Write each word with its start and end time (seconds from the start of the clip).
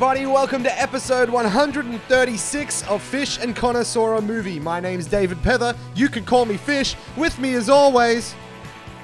What 0.00 0.16
it 0.16 0.20
is, 0.20 0.24
everybody? 0.24 0.26
Welcome 0.26 0.62
to 0.62 0.80
episode 0.80 1.28
136 1.28 2.88
of 2.88 3.02
Fish 3.02 3.38
and 3.38 3.54
Connoisseur 3.54 4.20
Movie. 4.22 4.58
My 4.58 4.80
name's 4.80 5.06
David 5.06 5.36
Pether. 5.42 5.76
You 5.94 6.08
can 6.08 6.24
call 6.24 6.46
me 6.46 6.56
Fish. 6.56 6.96
With 7.18 7.38
me, 7.38 7.52
as 7.54 7.68
always, 7.68 8.34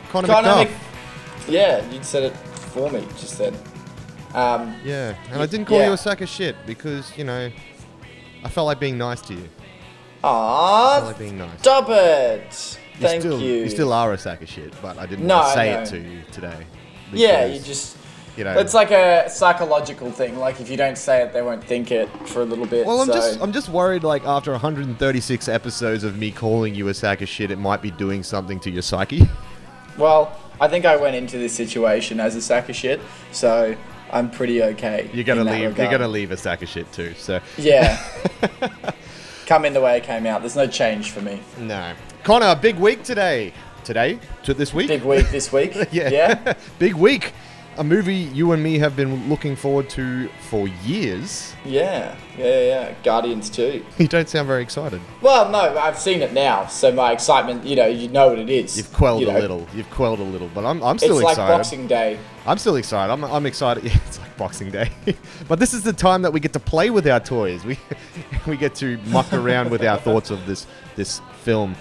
Connor, 0.08 0.28
Connor 0.28 0.48
McDuff. 0.48 0.64
Mc- 0.64 1.48
Yeah, 1.48 1.90
you 1.90 2.02
said 2.02 2.22
it 2.24 2.36
for 2.36 2.90
me 2.90 3.06
just 3.18 3.36
then. 3.36 3.54
Um, 4.34 4.74
Yeah, 4.84 5.14
and 5.32 5.42
I 5.42 5.46
didn't 5.46 5.66
call 5.66 5.78
Yeah. 5.78 5.88
you 5.88 5.92
a 5.92 5.96
sack 5.98 6.22
of 6.22 6.28
shit 6.30 6.56
because, 6.66 7.12
you 7.16 7.24
know, 7.24 7.50
I 8.42 8.48
felt 8.48 8.66
like 8.66 8.80
being 8.80 8.96
nice 8.98 9.20
to 9.22 9.34
you. 9.34 9.48
Felt 10.22 11.04
like 11.04 11.18
being 11.18 11.36
nice. 11.38 11.58
stop 11.58 11.88
it. 11.90 12.78
You 12.98 13.06
Thank 13.06 13.20
still, 13.20 13.38
you. 13.40 13.52
You 13.64 13.68
still 13.68 13.92
are 13.92 14.12
a 14.14 14.18
sack 14.18 14.40
of 14.40 14.48
shit, 14.48 14.72
but 14.80 14.98
I 14.98 15.04
didn't 15.06 15.26
No, 15.26 15.36
want 15.36 15.46
to 15.54 15.60
I 15.60 15.64
say 15.64 15.72
know. 15.74 15.80
it 15.82 15.86
to 15.86 15.98
you 15.98 16.22
today. 16.32 16.66
Yeah, 17.12 17.44
you 17.44 17.60
just. 17.60 17.95
You 18.36 18.44
know. 18.44 18.58
It's 18.58 18.74
like 18.74 18.90
a 18.90 19.28
psychological 19.30 20.10
thing. 20.10 20.38
Like 20.38 20.60
if 20.60 20.68
you 20.70 20.76
don't 20.76 20.98
say 20.98 21.22
it, 21.22 21.32
they 21.32 21.42
won't 21.42 21.62
think 21.64 21.90
it 21.90 22.08
for 22.28 22.42
a 22.42 22.44
little 22.44 22.66
bit. 22.66 22.86
Well, 22.86 23.00
I'm 23.00 23.06
so- 23.08 23.14
just 23.14 23.40
I'm 23.40 23.52
just 23.52 23.68
worried 23.68 24.04
like 24.04 24.24
after 24.24 24.52
136 24.52 25.48
episodes 25.48 26.04
of 26.04 26.16
me 26.18 26.30
calling 26.30 26.74
you 26.74 26.88
a 26.88 26.94
sack 26.94 27.22
of 27.22 27.28
shit, 27.28 27.50
it 27.50 27.58
might 27.58 27.82
be 27.82 27.90
doing 27.90 28.22
something 28.22 28.60
to 28.60 28.70
your 28.70 28.82
psyche. 28.82 29.28
Well, 29.98 30.38
I 30.60 30.68
think 30.68 30.84
I 30.84 30.96
went 30.96 31.16
into 31.16 31.38
this 31.38 31.52
situation 31.54 32.20
as 32.20 32.34
a 32.36 32.42
sack 32.42 32.68
of 32.68 32.76
shit, 32.76 33.00
so 33.32 33.74
I'm 34.12 34.30
pretty 34.30 34.62
okay. 34.62 35.10
You're 35.12 35.24
gonna 35.24 35.44
leave. 35.44 35.76
You're 35.78 35.90
gonna 35.90 36.08
leave 36.08 36.30
a 36.30 36.36
sack 36.36 36.62
of 36.62 36.68
shit 36.68 36.90
too. 36.92 37.14
So 37.16 37.40
Yeah. 37.56 37.98
Come 39.46 39.64
in 39.64 39.72
the 39.74 39.80
way 39.80 39.96
it 39.96 40.02
came 40.02 40.26
out. 40.26 40.40
There's 40.40 40.56
no 40.56 40.66
change 40.66 41.12
for 41.12 41.20
me. 41.20 41.40
no, 41.58 41.92
Connor, 42.24 42.56
big 42.56 42.76
week 42.76 43.04
today. 43.04 43.52
Today 43.84 44.18
to 44.42 44.52
this 44.52 44.74
week. 44.74 44.88
Big 44.88 45.04
week 45.04 45.30
this 45.30 45.52
week. 45.52 45.72
yeah. 45.92 46.08
Yeah. 46.10 46.54
big 46.80 46.94
week. 46.94 47.32
A 47.78 47.84
movie 47.84 48.14
you 48.14 48.52
and 48.52 48.62
me 48.62 48.78
have 48.78 48.96
been 48.96 49.28
looking 49.28 49.54
forward 49.54 49.90
to 49.90 50.28
for 50.48 50.66
years. 50.84 51.54
Yeah. 51.64 52.16
Yeah. 52.38 52.60
Yeah. 52.60 52.94
Guardians 53.02 53.50
2. 53.50 53.84
You 53.98 54.08
don't 54.08 54.28
sound 54.28 54.46
very 54.46 54.62
excited. 54.62 55.00
Well, 55.20 55.50
no, 55.50 55.76
I've 55.78 55.98
seen 55.98 56.22
it 56.22 56.32
now, 56.32 56.66
so 56.66 56.92
my 56.92 57.12
excitement, 57.12 57.64
you 57.64 57.76
know, 57.76 57.86
you 57.86 58.08
know 58.08 58.28
what 58.28 58.38
it 58.38 58.48
is. 58.48 58.76
You've 58.76 58.92
quelled 58.92 59.22
you 59.22 59.30
a 59.30 59.32
know. 59.32 59.40
little. 59.40 59.66
You've 59.74 59.90
quelled 59.90 60.20
a 60.20 60.22
little, 60.22 60.48
but 60.54 60.64
I'm, 60.64 60.82
I'm 60.82 60.98
still 60.98 61.18
excited. 61.18 61.32
It's 61.32 61.38
like. 61.38 61.48
Boxing 61.48 61.86
Day. 61.86 62.18
I'm 62.46 62.58
still 62.58 62.76
excited. 62.76 63.12
I'm, 63.12 63.24
I'm 63.24 63.46
excited. 63.46 63.84
Yeah, 63.86 63.98
it's 64.06 64.18
like 64.18 64.36
Boxing 64.36 64.70
Day. 64.70 64.90
but 65.48 65.58
this 65.58 65.74
is 65.74 65.82
the 65.82 65.92
time 65.92 66.22
that 66.22 66.32
we 66.32 66.40
get 66.40 66.52
to 66.52 66.60
play 66.60 66.90
with 66.90 67.06
our 67.06 67.20
toys. 67.20 67.64
We 67.64 67.78
we 68.46 68.56
get 68.56 68.74
to 68.76 68.98
muck 69.06 69.32
around 69.32 69.70
with 69.70 69.82
our 69.84 69.98
thoughts 69.98 70.30
of 70.30 70.46
this 70.46 70.66
this 70.94 71.20
film. 71.42 71.74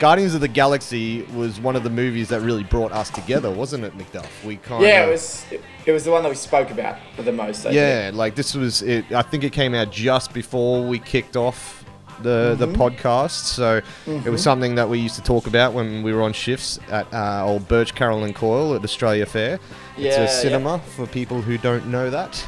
Guardians 0.00 0.34
of 0.34 0.40
the 0.40 0.48
Galaxy 0.48 1.22
was 1.36 1.60
one 1.60 1.76
of 1.76 1.84
the 1.84 1.90
movies 1.90 2.28
that 2.30 2.40
really 2.40 2.64
brought 2.64 2.90
us 2.90 3.10
together, 3.10 3.50
wasn't 3.50 3.84
it, 3.84 3.96
McDuff? 3.96 4.26
We 4.44 4.56
kind 4.56 4.82
Yeah, 4.82 5.04
it 5.06 5.10
was. 5.10 5.44
It 5.86 5.92
was 5.92 6.04
the 6.04 6.10
one 6.10 6.22
that 6.22 6.28
we 6.30 6.34
spoke 6.34 6.70
about 6.70 6.96
the 7.16 7.30
most. 7.32 7.60
I 7.60 7.62
think. 7.70 7.74
Yeah, 7.74 8.10
like 8.14 8.34
this 8.34 8.54
was 8.54 8.82
it. 8.82 9.12
I 9.12 9.22
think 9.22 9.44
it 9.44 9.52
came 9.52 9.74
out 9.74 9.92
just 9.92 10.32
before 10.32 10.82
we 10.86 10.98
kicked 10.98 11.36
off 11.36 11.84
the 12.22 12.54
the 12.58 12.66
Mm-hmm. 12.66 12.80
podcast, 12.82 13.44
so 13.44 13.80
it 14.06 14.28
was 14.30 14.42
something 14.42 14.74
that 14.74 14.88
we 14.88 14.98
used 14.98 15.14
to 15.16 15.22
talk 15.22 15.46
about 15.46 15.72
when 15.74 16.02
we 16.02 16.12
were 16.12 16.22
on 16.22 16.32
shifts 16.32 16.78
at 16.90 17.06
uh, 17.14 17.44
old 17.46 17.68
Birch 17.68 17.94
Carroll 17.94 18.24
and 18.24 18.34
Coyle 18.34 18.74
at 18.74 18.82
Australia 18.84 19.26
Fair. 19.26 19.54
it's 19.54 19.62
Yeah, 19.98 20.16
a 20.16 20.24
yeah. 20.24 20.26
cinema 20.28 20.78
for 20.96 21.06
people 21.06 21.40
who 21.42 21.56
don't 21.58 21.86
know 21.88 22.10
that. 22.10 22.42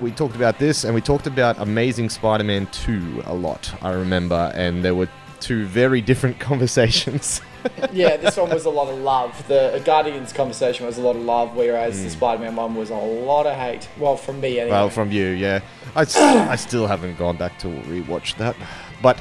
We 0.00 0.12
talked 0.12 0.36
about 0.36 0.58
this, 0.60 0.84
and 0.84 0.94
we 0.94 1.00
talked 1.00 1.26
about 1.26 1.58
Amazing 1.58 2.08
Spider-Man 2.10 2.68
2 2.68 3.24
a 3.26 3.34
lot. 3.34 3.72
I 3.82 3.90
remember, 3.92 4.52
and 4.54 4.84
there 4.84 4.94
were 4.94 5.08
two 5.40 5.66
very 5.66 6.00
different 6.00 6.38
conversations. 6.48 7.40
yeah, 7.92 8.16
this 8.16 8.36
one 8.36 8.50
was 8.50 8.64
a 8.64 8.70
lot 8.70 8.88
of 8.88 8.98
love. 8.98 9.46
The 9.48 9.82
Guardians 9.84 10.32
conversation 10.32 10.86
was 10.86 10.96
a 10.98 11.02
lot 11.02 11.16
of 11.16 11.22
love, 11.22 11.54
whereas 11.56 11.98
Mm. 11.98 12.04
the 12.04 12.10
Spider-Man 12.10 12.56
one 12.56 12.74
was 12.74 12.90
a 12.90 12.94
lot 12.94 13.46
of 13.46 13.56
hate. 13.56 13.88
Well, 13.98 14.16
from 14.16 14.40
me 14.40 14.58
anyway. 14.60 14.70
Well, 14.76 14.90
from 14.90 15.10
you, 15.12 15.26
yeah. 15.28 15.60
I, 15.96 16.02
s- 16.02 16.16
I 16.16 16.56
still 16.56 16.86
haven't 16.86 17.18
gone 17.18 17.36
back 17.36 17.58
to 17.60 17.66
rewatch 17.68 18.36
that. 18.36 18.54
But 19.02 19.20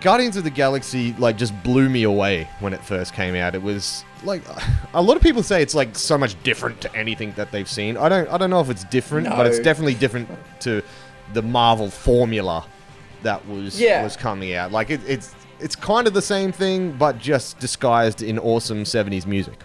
Guardians 0.00 0.36
of 0.36 0.44
the 0.44 0.50
Galaxy, 0.50 1.14
like, 1.18 1.36
just 1.36 1.60
blew 1.64 1.88
me 1.88 2.04
away 2.04 2.48
when 2.60 2.72
it 2.72 2.82
first 2.84 3.14
came 3.14 3.34
out. 3.34 3.54
It 3.54 3.62
was, 3.62 4.04
like, 4.24 4.42
a 4.94 5.02
lot 5.02 5.16
of 5.16 5.22
people 5.22 5.42
say 5.42 5.62
it's, 5.62 5.74
like, 5.74 5.96
so 5.96 6.16
much 6.16 6.40
different 6.44 6.80
to 6.82 6.94
anything 6.96 7.32
that 7.32 7.50
they've 7.50 7.68
seen. 7.68 7.96
I 7.96 8.08
don't, 8.08 8.28
I 8.28 8.38
don't 8.38 8.50
know 8.50 8.60
if 8.60 8.70
it's 8.70 8.84
different, 8.84 9.28
but 9.28 9.46
it's 9.46 9.58
definitely 9.58 9.94
different 9.94 10.28
to 10.60 10.82
the 11.32 11.42
Marvel 11.42 11.90
formula 11.90 12.64
that 13.26 13.46
was 13.48 13.78
Yeah. 13.80 14.02
was 14.02 14.16
coming 14.16 14.54
out. 14.54 14.72
Like, 14.72 14.90
it, 14.90 15.00
it's 15.06 15.34
it's 15.60 15.76
kind 15.76 16.06
of 16.06 16.14
the 16.14 16.22
same 16.22 16.52
thing, 16.52 16.92
but 16.92 17.18
just 17.18 17.58
disguised 17.58 18.22
in 18.22 18.38
awesome 18.38 18.84
70s 18.84 19.26
music. 19.26 19.58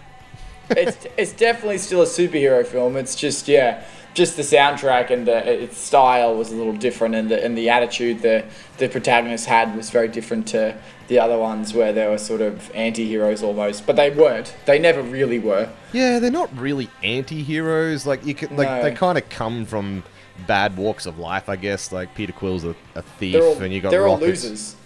it's 0.70 1.06
it's 1.16 1.32
definitely 1.32 1.78
still 1.78 2.02
a 2.02 2.06
superhero 2.06 2.64
film. 2.64 2.96
It's 2.96 3.14
just 3.16 3.46
yeah, 3.48 3.82
just 4.14 4.36
the 4.36 4.42
soundtrack 4.42 5.10
and 5.10 5.26
the, 5.26 5.62
its 5.64 5.76
style 5.78 6.34
was 6.36 6.50
a 6.52 6.54
little 6.56 6.72
different, 6.72 7.14
and 7.14 7.30
the 7.30 7.44
and 7.44 7.56
the 7.58 7.68
attitude 7.68 8.22
the 8.22 8.44
the 8.78 8.88
protagonist 8.88 9.46
had 9.46 9.76
was 9.76 9.90
very 9.90 10.08
different 10.08 10.46
to 10.48 10.74
the 11.08 11.18
other 11.18 11.36
ones 11.38 11.74
where 11.74 11.92
they 11.92 12.06
were 12.08 12.16
sort 12.16 12.40
of 12.40 12.70
anti-heroes 12.74 13.42
almost, 13.42 13.86
but 13.86 13.96
they 13.96 14.08
weren't. 14.10 14.54
They 14.64 14.78
never 14.78 15.02
really 15.02 15.38
were. 15.38 15.68
Yeah, 15.92 16.20
they're 16.20 16.30
not 16.30 16.48
really 16.58 16.88
anti-heroes. 17.02 18.06
Like 18.06 18.24
you 18.24 18.34
can, 18.34 18.56
like 18.56 18.68
No. 18.68 18.82
they 18.82 18.92
kind 18.92 19.18
of 19.18 19.28
come 19.28 19.66
from 19.66 20.04
bad 20.42 20.76
walks 20.76 21.06
of 21.06 21.18
life, 21.18 21.48
I 21.48 21.56
guess. 21.56 21.92
Like 21.92 22.14
Peter 22.14 22.32
Quill's 22.32 22.64
a, 22.64 22.74
a 22.94 23.02
thief, 23.02 23.36
all 23.36 23.62
and 23.62 23.72
you 23.72 23.80
got 23.80 23.90
they're 23.90 24.06
all 24.06 24.18
Rockets. 24.18 24.44
losers. 24.44 24.76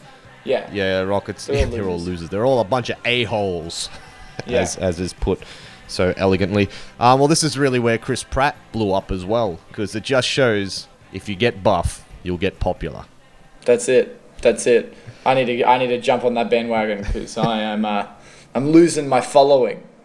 Yeah. 0.44 0.70
Yeah, 0.72 1.00
Rockets. 1.00 1.46
They're 1.46 1.56
yeah, 1.56 1.64
all 1.64 1.70
they're 1.72 1.84
all 1.84 1.92
losers. 1.98 2.08
losers. 2.08 2.28
They're 2.30 2.46
all 2.46 2.60
a 2.60 2.64
bunch 2.64 2.90
of 2.90 2.98
a 3.04 3.24
holes, 3.24 3.88
Yeah. 4.46 4.60
as 4.60 4.76
as 4.76 5.00
is 5.00 5.12
put 5.12 5.40
so 5.88 6.12
elegantly. 6.16 6.68
Um, 7.00 7.18
well, 7.20 7.28
this 7.28 7.42
is 7.42 7.58
really 7.58 7.78
where 7.78 7.98
Chris 7.98 8.22
Pratt 8.24 8.56
blew 8.72 8.92
up 8.92 9.10
as 9.10 9.24
well, 9.24 9.58
because 9.68 9.94
it 9.94 10.02
just 10.04 10.28
shows 10.28 10.88
if 11.12 11.28
you 11.28 11.34
get 11.36 11.62
buff, 11.62 12.04
you'll 12.22 12.38
get 12.38 12.58
popular. 12.60 13.04
That's 13.64 13.88
it. 13.88 14.20
That's 14.42 14.66
it. 14.66 14.94
I 15.24 15.34
need 15.34 15.46
to 15.46 15.64
I 15.64 15.78
need 15.78 15.88
to 15.88 16.00
jump 16.00 16.24
on 16.24 16.34
that 16.34 16.50
bandwagon 16.50 16.98
because 17.02 17.36
I 17.38 17.60
am 17.62 17.84
uh, 17.84 18.06
I'm 18.54 18.70
losing 18.70 19.08
my 19.08 19.20
following. 19.20 19.82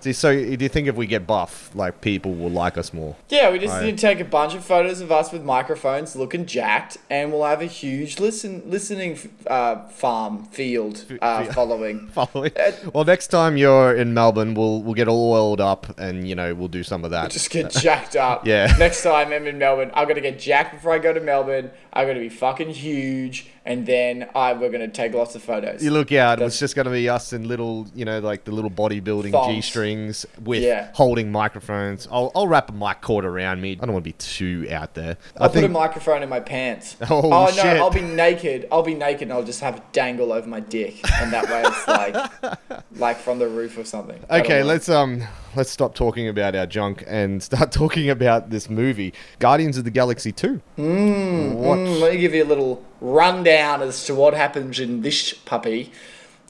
See, 0.00 0.12
so 0.12 0.32
do 0.32 0.56
you 0.64 0.68
think 0.68 0.86
if 0.88 0.94
we 0.94 1.06
get 1.06 1.26
buff, 1.26 1.70
like 1.74 2.00
people 2.00 2.32
will 2.34 2.50
like 2.50 2.78
us 2.78 2.92
more? 2.92 3.16
Yeah, 3.28 3.50
we 3.50 3.58
just 3.58 3.72
Right. 3.74 3.84
need 3.86 3.98
to 3.98 4.00
take 4.00 4.20
a 4.20 4.24
bunch 4.24 4.54
of 4.54 4.64
photos 4.64 5.00
of 5.00 5.10
us 5.10 5.32
with 5.32 5.42
microphones 5.42 6.14
looking 6.14 6.46
jacked, 6.46 6.98
and 7.10 7.32
we'll 7.32 7.44
have 7.44 7.60
a 7.60 7.66
huge 7.66 8.20
listen 8.20 8.62
listening 8.66 9.18
uh, 9.46 9.88
farm 9.88 10.44
field 10.46 11.04
uh, 11.20 11.44
following. 11.46 12.08
Following. 12.12 12.52
Uh, 12.58 12.72
Well, 12.94 13.04
next 13.04 13.28
time 13.28 13.56
you're 13.56 13.94
in 13.94 14.14
Melbourne, 14.14 14.54
we'll 14.54 14.82
we'll 14.82 14.94
get 14.94 15.08
all 15.08 15.32
oiled 15.32 15.60
up, 15.60 15.98
and 15.98 16.28
you 16.28 16.34
know 16.34 16.54
we'll 16.54 16.68
do 16.68 16.82
some 16.84 17.04
of 17.04 17.10
that. 17.10 17.30
Just 17.30 17.50
get 17.50 17.70
jacked 17.70 18.14
up. 18.16 18.46
Yeah. 18.46 18.72
Next 18.78 19.02
time 19.02 19.32
I'm 19.32 19.46
in 19.46 19.58
Melbourne, 19.58 19.90
I'm 19.94 20.06
gonna 20.08 20.20
get 20.20 20.38
jacked 20.38 20.74
before 20.74 20.92
I 20.92 20.98
go 20.98 21.12
to 21.12 21.20
Melbourne. 21.20 21.70
I'm 21.92 22.06
gonna 22.06 22.20
be 22.20 22.28
fucking 22.28 22.70
huge, 22.70 23.48
and 23.64 23.84
then 23.84 24.28
I 24.34 24.52
we're 24.52 24.70
gonna 24.70 24.86
take 24.88 25.12
lots 25.14 25.34
of 25.34 25.42
photos. 25.42 25.82
You 25.82 25.90
look 25.90 26.12
out, 26.12 26.38
That's- 26.38 26.52
it's 26.52 26.60
just 26.60 26.76
going 26.76 26.84
to 26.86 26.92
be 26.92 27.08
us 27.08 27.32
in 27.32 27.48
little, 27.48 27.86
you 27.94 28.04
know, 28.04 28.20
like 28.20 28.44
the 28.44 28.52
little 28.52 28.70
bodybuilding 28.70 29.32
g 29.46 29.54
G 29.54 29.60
strings 29.88 30.26
with 30.42 30.62
Yeah. 30.62 30.88
holding 30.94 31.32
microphones. 31.32 32.06
I'll, 32.10 32.30
I'll 32.34 32.46
wrap 32.46 32.68
a 32.70 32.72
mic 32.72 33.00
cord 33.00 33.24
around 33.24 33.60
me. 33.60 33.72
I 33.80 33.86
don't 33.86 33.92
want 33.92 34.04
to 34.04 34.08
be 34.10 34.12
too 34.12 34.66
out 34.70 34.94
there. 34.94 35.16
I 35.38 35.44
I'll 35.44 35.50
put 35.50 35.64
a 35.64 35.68
microphone 35.68 36.22
in 36.22 36.28
my 36.28 36.40
pants. 36.40 36.96
Oh, 37.10 37.28
no, 37.30 37.50
shit. 37.50 37.78
I'll 37.78 37.90
be 37.90 38.02
naked. 38.02 38.68
I'll 38.70 38.82
be 38.82 38.94
naked 38.94 39.22
and 39.22 39.32
I'll 39.32 39.42
just 39.44 39.60
have 39.60 39.76
it 39.76 39.82
dangle 39.92 40.30
over 40.32 40.46
my 40.46 40.60
dick, 40.60 41.00
and 41.20 41.32
that 41.32 41.48
way 41.48 41.62
it's 41.64 41.88
like, 41.88 42.82
like 42.96 43.16
from 43.16 43.38
the 43.38 43.48
roof 43.48 43.76
or 43.78 43.84
something. 43.84 44.20
Okay, 44.30 44.62
let's 44.62 44.88
um 44.88 45.22
let's 45.56 45.70
stop 45.70 45.94
talking 45.94 46.28
about 46.28 46.54
our 46.54 46.66
junk 46.66 47.02
and 47.06 47.42
start 47.50 47.72
talking 47.72 48.10
about 48.10 48.50
this 48.50 48.68
movie, 48.68 49.14
Guardians 49.38 49.78
of 49.78 49.84
the 49.84 49.90
Galaxy 49.90 50.32
Two. 50.32 50.60
Mm, 50.76 51.54
what? 51.54 51.78
Mm, 51.78 52.00
let 52.00 52.12
me 52.14 52.20
give 52.20 52.34
you 52.34 52.44
a 52.44 52.46
little 52.46 52.84
rundown 53.00 53.80
as 53.82 54.04
to 54.04 54.14
what 54.14 54.34
happens 54.34 54.78
in 54.78 55.00
this 55.02 55.32
puppy. 55.32 55.90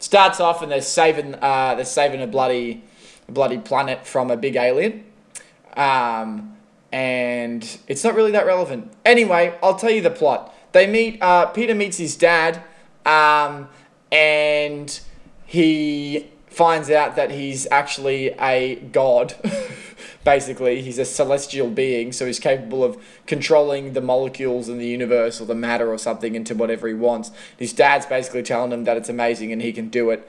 Starts 0.01 0.41
off 0.41 0.61
and 0.63 0.71
they're 0.73 0.81
saving 0.83 1.35
uh, 1.41 1.75
they're 1.77 1.85
saving 1.85 2.21
a 2.21 2.27
bloody 2.27 2.83
bloody 3.29 3.59
planet 3.59 4.07
from 4.07 4.31
a 4.31 4.37
big 4.37 4.57
alien. 4.57 5.05
Um, 5.77 6.57
and 6.91 7.79
it's 7.87 8.03
not 8.03 8.15
really 8.15 8.33
that 8.33 8.47
relevant. 8.47 8.93
Anyway, 9.05 9.57
I'll 9.63 9.77
tell 9.77 9.91
you 9.91 10.01
the 10.01 10.11
plot. 10.11 10.55
They 10.73 10.87
meet 10.87 11.23
uh, 11.23 11.47
Peter 11.47 11.75
meets 11.75 11.97
his 11.99 12.17
dad, 12.17 12.63
um, 13.07 13.69
and 14.13 15.01
he 15.47 16.31
finds 16.47 16.91
out 16.91 17.17
that 17.17 17.31
he's 17.31 17.67
actually 17.71 18.29
a 18.41 18.77
god. 18.93 19.35
Basically, 20.25 20.83
he's 20.83 20.99
a 20.99 21.05
celestial 21.05 21.71
being, 21.71 22.13
so 22.13 22.27
he's 22.27 22.41
capable 22.41 22.85
of 22.85 23.03
controlling 23.27 23.95
the 23.95 24.01
molecules 24.01 24.69
in 24.69 24.77
the 24.79 24.87
universe 24.87 25.41
or 25.41 25.47
the 25.47 25.55
matter 25.55 25.91
or 25.91 25.97
something 25.97 26.35
into 26.35 26.55
whatever 26.55 26.87
he 26.87 26.95
wants. 26.95 27.31
His 27.57 27.73
dad's 27.73 28.05
basically 28.05 28.43
telling 28.43 28.73
him 28.73 28.85
that 28.85 28.97
it's 28.97 29.09
amazing 29.09 29.53
and 29.53 29.63
he 29.63 29.73
can 29.73 29.89
do 29.89 30.11
it. 30.11 30.29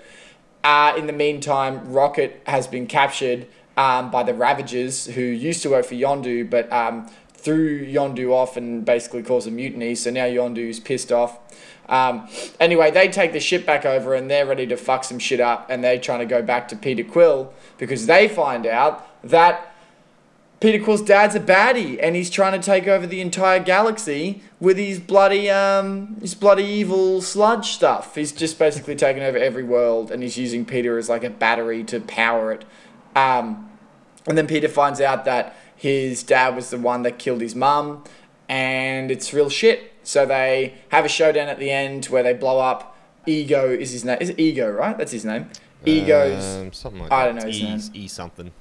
Uh, 0.63 0.93
in 0.97 1.07
the 1.07 1.13
meantime, 1.13 1.91
Rocket 1.91 2.41
has 2.45 2.67
been 2.67 2.85
captured 2.85 3.47
um, 3.77 4.11
by 4.11 4.23
the 4.23 4.33
Ravagers, 4.33 5.05
who 5.05 5.21
used 5.21 5.63
to 5.63 5.69
work 5.69 5.85
for 5.85 5.95
Yondu, 5.95 6.49
but 6.49 6.71
um, 6.71 7.09
threw 7.33 7.85
Yondu 7.85 8.31
off 8.31 8.57
and 8.57 8.83
basically 8.83 9.23
caused 9.23 9.47
a 9.47 9.51
mutiny. 9.51 9.95
So 9.95 10.11
now 10.11 10.25
Yondu's 10.25 10.79
pissed 10.79 11.11
off. 11.11 11.39
Um, 11.87 12.29
anyway, 12.59 12.91
they 12.91 13.07
take 13.07 13.33
the 13.33 13.39
ship 13.39 13.65
back 13.65 13.85
over 13.85 14.13
and 14.13 14.29
they're 14.29 14.45
ready 14.45 14.67
to 14.67 14.77
fuck 14.77 15.03
some 15.03 15.17
shit 15.17 15.39
up, 15.39 15.69
and 15.69 15.83
they're 15.83 15.99
trying 15.99 16.19
to 16.19 16.25
go 16.25 16.41
back 16.41 16.67
to 16.67 16.75
Peter 16.75 17.03
Quill 17.03 17.53
because 17.77 18.05
they 18.05 18.27
find 18.27 18.67
out 18.67 19.07
that 19.23 19.68
Peter 20.59 20.83
Quill's 20.83 21.01
dad's 21.01 21.35
a 21.35 21.39
baddie, 21.39 21.97
and 22.01 22.15
he's 22.15 22.29
trying 22.29 22.59
to 22.59 22.65
take 22.65 22.85
over 22.87 23.07
the 23.07 23.21
entire 23.21 23.59
galaxy 23.59 24.41
with 24.59 24.77
his 24.77 24.99
bloody 24.99 25.49
um 25.49 26.17
his 26.19 26.35
bloody 26.35 26.65
evil 26.65 27.21
sludge 27.21 27.69
stuff. 27.71 28.15
He's 28.15 28.31
just 28.33 28.59
basically 28.59 28.95
taken 28.95 29.23
over 29.23 29.37
every 29.37 29.63
world, 29.63 30.11
and 30.11 30.21
he's 30.21 30.37
using 30.37 30.65
Peter 30.65 30.97
as 30.97 31.07
like 31.07 31.23
a 31.23 31.29
battery 31.29 31.83
to 31.85 32.01
power 32.01 32.51
it. 32.51 32.65
Um, 33.15 33.69
and 34.27 34.37
then 34.37 34.47
Peter 34.47 34.67
finds 34.67 34.99
out 34.99 35.23
that 35.25 35.55
his 35.75 36.23
dad 36.23 36.55
was 36.55 36.69
the 36.71 36.77
one 36.77 37.03
that 37.03 37.19
killed 37.19 37.39
his 37.39 37.55
mum, 37.55 38.03
and 38.49 39.11
it's 39.11 39.33
real 39.33 39.49
shit. 39.49 39.93
So 40.03 40.25
they 40.25 40.73
have 40.89 41.05
a 41.05 41.09
showdown 41.09 41.47
at 41.47 41.59
the 41.59 41.71
end 41.71 42.05
where 42.07 42.23
they 42.23 42.33
blow 42.33 42.59
up. 42.59 42.97
Ego 43.25 43.69
is 43.69 43.91
his 43.91 44.03
name. 44.03 44.17
Is 44.19 44.29
it 44.29 44.39
Ego, 44.39 44.69
right? 44.69 44.97
That's 44.97 45.11
his 45.11 45.23
name. 45.23 45.49
Ego's. 45.85 46.57
Um, 46.57 46.73
something 46.73 47.01
like 47.03 47.11
I 47.11 47.25
don't 47.25 47.35
know 47.35 47.45
his 47.45 47.59
E, 47.59 47.63
name. 47.63 47.81
E 47.93 48.07
something. 48.07 48.51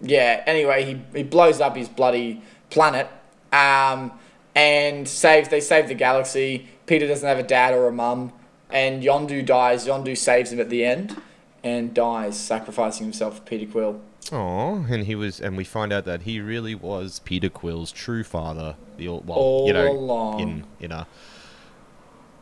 Yeah. 0.00 0.42
Anyway, 0.46 0.84
he, 1.12 1.18
he 1.18 1.22
blows 1.22 1.60
up 1.60 1.76
his 1.76 1.88
bloody 1.88 2.42
planet, 2.70 3.08
um, 3.52 4.12
and 4.54 5.08
saves. 5.08 5.48
They 5.48 5.60
save 5.60 5.88
the 5.88 5.94
galaxy. 5.94 6.68
Peter 6.86 7.06
doesn't 7.06 7.26
have 7.28 7.38
a 7.38 7.42
dad 7.42 7.74
or 7.74 7.88
a 7.88 7.92
mum, 7.92 8.32
and 8.70 9.02
Yondu 9.02 9.44
dies. 9.44 9.86
Yondu 9.86 10.16
saves 10.16 10.52
him 10.52 10.60
at 10.60 10.70
the 10.70 10.84
end, 10.84 11.16
and 11.64 11.92
dies, 11.94 12.38
sacrificing 12.38 13.04
himself 13.06 13.36
for 13.38 13.42
Peter 13.42 13.70
Quill. 13.70 14.00
Oh, 14.32 14.84
and 14.90 15.04
he 15.06 15.14
was, 15.14 15.40
and 15.40 15.56
we 15.56 15.62
find 15.64 15.92
out 15.92 16.04
that 16.04 16.22
he 16.22 16.40
really 16.40 16.74
was 16.74 17.20
Peter 17.20 17.48
Quill's 17.48 17.92
true 17.92 18.24
father. 18.24 18.74
The 18.96 19.06
old, 19.08 19.26
well, 19.26 19.38
All 19.38 19.66
you 19.68 19.72
know, 19.72 19.90
along. 19.92 20.40
in 20.40 20.64
in 20.80 20.92
a 20.92 21.06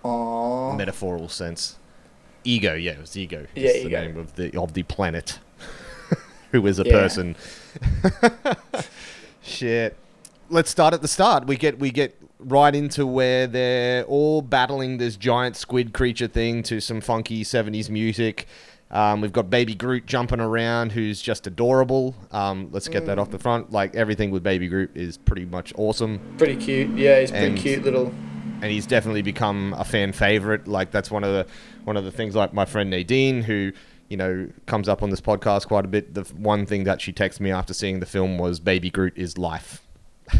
Aww. 0.05 0.77
metaphorical 0.77 1.29
sense. 1.29 1.77
Ego, 2.45 2.75
yeah, 2.75 2.93
it 2.93 3.01
was 3.01 3.17
Ego. 3.17 3.47
Yeah, 3.55 3.69
It's 3.69 3.83
the 3.85 3.89
Ego. 3.89 4.01
name 4.03 4.17
of 4.19 4.35
the 4.37 4.59
of 4.61 4.75
the 4.75 4.83
planet, 4.83 5.39
who 6.55 6.65
is 6.69 6.79
a 6.79 6.85
Yeah. 6.87 6.93
person. 6.93 7.35
Shit. 9.43 9.97
Let's 10.49 10.71
start 10.71 10.95
at 10.95 11.03
the 11.03 11.09
start. 11.09 11.47
We 11.47 11.57
get 11.57 11.79
we 11.81 11.91
get 11.91 12.17
right 12.39 12.75
into 12.75 13.07
where 13.07 13.47
they're 13.47 14.05
all 14.05 14.41
battling 14.41 14.99
this 14.99 15.17
giant 15.17 15.57
squid 15.57 15.93
creature 15.93 16.29
thing 16.29 16.63
to 16.65 16.81
some 16.81 17.01
funky 17.01 17.43
'70s 17.45 17.91
music. 17.91 18.47
Um, 18.91 19.21
we've 19.21 19.33
got 19.33 19.51
Baby 19.51 19.75
Groot 19.75 20.07
jumping 20.07 20.39
around, 20.41 20.93
who's 20.93 21.21
just 21.21 21.47
adorable. 21.49 22.15
Um, 22.31 22.69
let's 22.71 22.87
get 22.87 23.07
that 23.07 23.19
off 23.19 23.31
the 23.31 23.39
front. 23.41 23.73
Like 23.73 23.97
everything 23.97 24.31
with 24.31 24.45
Baby 24.45 24.69
Groot 24.69 24.93
is 24.95 25.17
pretty 25.17 25.47
much 25.47 25.73
awesome 25.77 26.21
Pretty 26.39 26.55
cute. 26.57 26.97
Yeah, 26.97 27.19
he's 27.21 27.33
pretty 27.33 27.57
cute 27.57 27.83
little. 27.83 28.07
and 28.63 28.65
he's 28.71 28.87
definitely 28.87 29.23
become 29.23 29.75
a 29.77 29.85
fan 29.85 30.13
favorite. 30.13 30.69
Like 30.69 30.93
that's 30.93 31.11
one 31.11 31.25
of 31.25 31.33
the 31.33 31.47
one 31.85 31.97
of 31.97 32.05
the 32.05 32.13
things. 32.13 32.37
Like 32.37 32.53
my 32.55 32.65
friend 32.67 32.91
Nadine, 32.91 33.43
who 33.43 33.73
you 34.15 34.19
know 34.19 34.49
comes 34.67 34.89
up 34.89 35.03
on 35.03 35.11
this 35.11 35.21
podcast 35.21 35.67
quite 35.67 35.85
a 35.85 35.89
bit. 35.89 36.15
The 36.15 36.23
one 36.37 36.67
thing 36.67 36.85
that 36.85 37.01
she 37.01 37.13
texted 37.13 37.41
me 37.41 37.51
after 37.51 37.75
seeing 37.75 37.99
the 37.99 38.07
film 38.07 38.39
was 38.39 38.61
"Baby 38.61 38.89
Groot 38.89 39.15
is 39.17 39.37
life," 39.37 39.83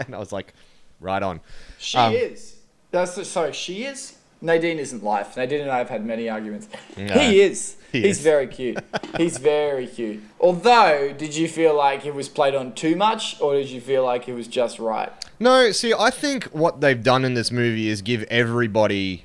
and 0.00 0.14
I 0.14 0.18
was 0.18 0.32
like, 0.32 0.54
"Right 0.98 1.22
on." 1.22 1.40
She 1.78 1.98
Um, 1.98 2.14
is. 2.14 2.56
That's 2.90 3.26
sorry. 3.28 3.52
She 3.52 3.84
is. 3.84 4.16
Nadine 4.40 4.78
isn't 4.78 5.04
life. 5.04 5.36
Nadine 5.36 5.60
and 5.60 5.70
I 5.70 5.76
have 5.78 5.90
had 5.90 6.06
many 6.06 6.28
arguments. 6.30 6.68
No, 6.96 7.12
he 7.14 7.40
is. 7.42 7.76
he 7.92 8.00
He's 8.02 8.18
is. 8.18 8.24
very 8.24 8.46
cute. 8.46 8.78
He's 9.18 9.36
very 9.38 9.86
cute. 9.86 10.22
Although, 10.40 11.12
did 11.16 11.34
you 11.36 11.48
feel 11.48 11.74
like 11.76 12.06
it 12.06 12.14
was 12.14 12.28
played 12.30 12.54
on 12.54 12.72
too 12.74 12.96
much, 12.96 13.38
or 13.42 13.54
did 13.54 13.68
you 13.68 13.80
feel 13.80 14.04
like 14.04 14.26
it 14.26 14.32
was 14.34 14.46
just 14.46 14.78
right? 14.78 15.10
No, 15.38 15.70
see, 15.72 15.92
I 15.98 16.10
think 16.10 16.44
what 16.46 16.80
they've 16.80 17.02
done 17.02 17.24
in 17.26 17.34
this 17.34 17.50
movie 17.50 17.88
is 17.88 18.00
give 18.02 18.22
everybody 18.24 19.24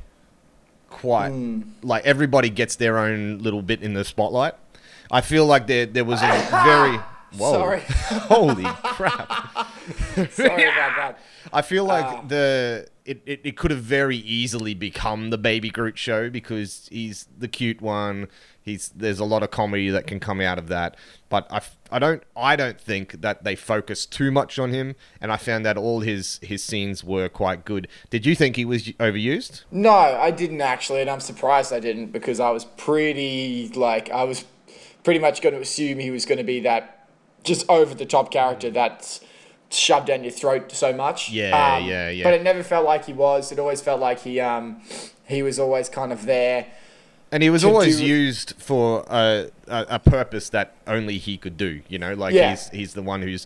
quite 0.89 1.31
like 1.81 2.05
everybody 2.05 2.49
gets 2.49 2.75
their 2.75 2.97
own 2.97 3.39
little 3.39 3.61
bit 3.61 3.81
in 3.81 3.93
the 3.93 4.03
spotlight. 4.03 4.53
I 5.11 5.21
feel 5.21 5.45
like 5.45 5.67
there 5.67 5.85
there 5.85 6.05
was 6.05 6.21
a 6.21 6.27
very 6.63 6.97
whoa, 7.37 7.53
Sorry. 7.53 7.81
holy 8.27 8.63
crap. 8.65 9.27
Sorry 10.31 10.63
about 10.63 10.95
that. 10.97 11.19
I 11.53 11.61
feel 11.61 11.85
like 11.85 12.05
Ah. 12.05 12.21
the 12.27 12.87
it, 13.09 13.23
it, 13.25 13.41
it 13.43 13.57
could 13.57 13.71
have 13.71 13.81
very 13.81 14.17
easily 14.17 14.75
become 14.75 15.31
the 15.31 15.37
Baby 15.37 15.71
Groot 15.71 15.97
show 15.97 16.29
because 16.29 16.87
he's 16.91 17.27
the 17.35 17.47
cute 17.47 17.81
one. 17.81 18.27
He's 18.61 18.89
there's 18.89 19.17
a 19.17 19.25
lot 19.25 19.41
of 19.41 19.49
comedy 19.49 19.89
that 19.89 20.05
can 20.05 20.19
come 20.19 20.39
out 20.39 20.59
of 20.59 20.67
that, 20.67 20.95
but 21.27 21.51
I, 21.51 21.61
I 21.91 21.97
don't 21.97 22.21
I 22.37 22.55
don't 22.55 22.79
think 22.79 23.21
that 23.21 23.43
they 23.43 23.55
focus 23.55 24.05
too 24.05 24.29
much 24.29 24.59
on 24.59 24.71
him, 24.71 24.95
and 25.19 25.31
I 25.31 25.37
found 25.37 25.65
that 25.65 25.75
all 25.75 26.01
his 26.01 26.39
his 26.43 26.63
scenes 26.63 27.03
were 27.03 27.29
quite 27.29 27.65
good. 27.65 27.87
Did 28.11 28.27
you 28.27 28.35
think 28.35 28.57
he 28.57 28.65
was 28.65 28.83
overused? 28.99 29.63
No, 29.71 29.89
I 29.89 30.29
didn't 30.29 30.61
actually, 30.61 31.01
and 31.01 31.09
I'm 31.09 31.19
surprised 31.19 31.73
I 31.73 31.79
didn't 31.79 32.11
because 32.11 32.39
I 32.39 32.51
was 32.51 32.65
pretty 32.65 33.69
like 33.69 34.11
I 34.11 34.23
was 34.23 34.45
pretty 35.03 35.19
much 35.19 35.41
going 35.41 35.55
to 35.55 35.61
assume 35.61 35.97
he 35.97 36.11
was 36.11 36.27
going 36.27 36.37
to 36.37 36.43
be 36.43 36.59
that 36.59 37.09
just 37.43 37.67
over 37.69 37.95
the 37.95 38.05
top 38.05 38.29
character 38.29 38.69
that's 38.69 39.21
shoved 39.71 40.07
down 40.07 40.23
your 40.23 40.31
throat 40.31 40.71
so 40.71 40.91
much. 40.93 41.29
Yeah, 41.29 41.77
Um, 41.77 41.85
yeah, 41.85 42.09
yeah. 42.09 42.23
But 42.23 42.33
it 42.33 42.43
never 42.43 42.63
felt 42.63 42.85
like 42.85 43.05
he 43.05 43.13
was. 43.13 43.51
It 43.51 43.59
always 43.59 43.81
felt 43.81 43.99
like 43.99 44.19
he 44.21 44.39
um 44.39 44.81
he 45.27 45.43
was 45.43 45.59
always 45.59 45.89
kind 45.89 46.11
of 46.11 46.25
there. 46.25 46.67
And 47.31 47.43
he 47.43 47.49
was 47.51 47.63
always 47.63 47.97
do- 47.99 48.05
used 48.07 48.55
for 48.57 49.05
a, 49.07 49.49
a, 49.67 49.85
a 49.91 49.99
purpose 49.99 50.49
that 50.49 50.73
only 50.87 51.19
he 51.19 51.37
could 51.37 51.57
do. 51.57 51.81
You 51.87 51.99
know, 51.99 52.13
like 52.15 52.33
Yeah. 52.33 52.49
he's 52.51 52.69
he's 52.69 52.93
the 52.95 53.03
one 53.03 53.21
who's 53.21 53.45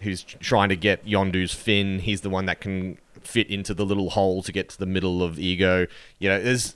who's 0.00 0.22
trying 0.22 0.68
to 0.68 0.76
get 0.76 1.06
Yondu's 1.06 1.54
fin. 1.54 2.00
He's 2.00 2.20
the 2.20 2.28
one 2.30 2.44
that 2.46 2.60
can 2.60 2.98
fit 3.22 3.48
into 3.48 3.72
the 3.72 3.86
little 3.86 4.10
hole 4.10 4.42
to 4.42 4.52
get 4.52 4.68
to 4.68 4.78
the 4.78 4.84
middle 4.86 5.22
of 5.22 5.38
Ego. 5.38 5.86
You 6.18 6.28
know, 6.28 6.42
there's 6.42 6.74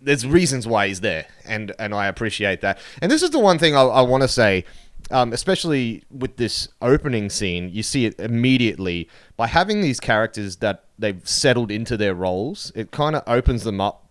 there's 0.00 0.26
reasons 0.26 0.66
why 0.66 0.88
he's 0.88 1.00
there, 1.00 1.26
and 1.44 1.72
and 1.78 1.94
I 1.94 2.06
appreciate 2.06 2.62
that. 2.62 2.78
And 3.02 3.12
this 3.12 3.22
is 3.22 3.28
the 3.30 3.38
one 3.38 3.58
thing 3.58 3.76
I, 3.76 3.82
I 3.82 4.00
want 4.00 4.22
to 4.22 4.28
say, 4.28 4.64
um, 5.10 5.32
especially 5.32 6.04
with 6.10 6.36
this 6.36 6.68
opening 6.80 7.30
scene, 7.30 7.70
you 7.72 7.82
see 7.82 8.06
it 8.06 8.18
immediately 8.18 9.08
by 9.36 9.46
having 9.46 9.80
these 9.80 10.00
characters 10.00 10.56
that 10.56 10.84
they've 10.98 11.26
settled 11.28 11.70
into 11.70 11.96
their 11.96 12.14
roles. 12.14 12.70
It 12.74 12.90
kind 12.90 13.16
of 13.16 13.22
opens 13.26 13.64
them 13.64 13.80
up 13.80 14.10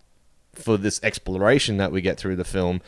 for 0.54 0.76
this 0.76 1.00
exploration 1.02 1.78
that 1.78 1.90
we 1.92 2.00
get 2.02 2.18
through 2.18 2.36
the 2.36 2.44
film 2.44 2.80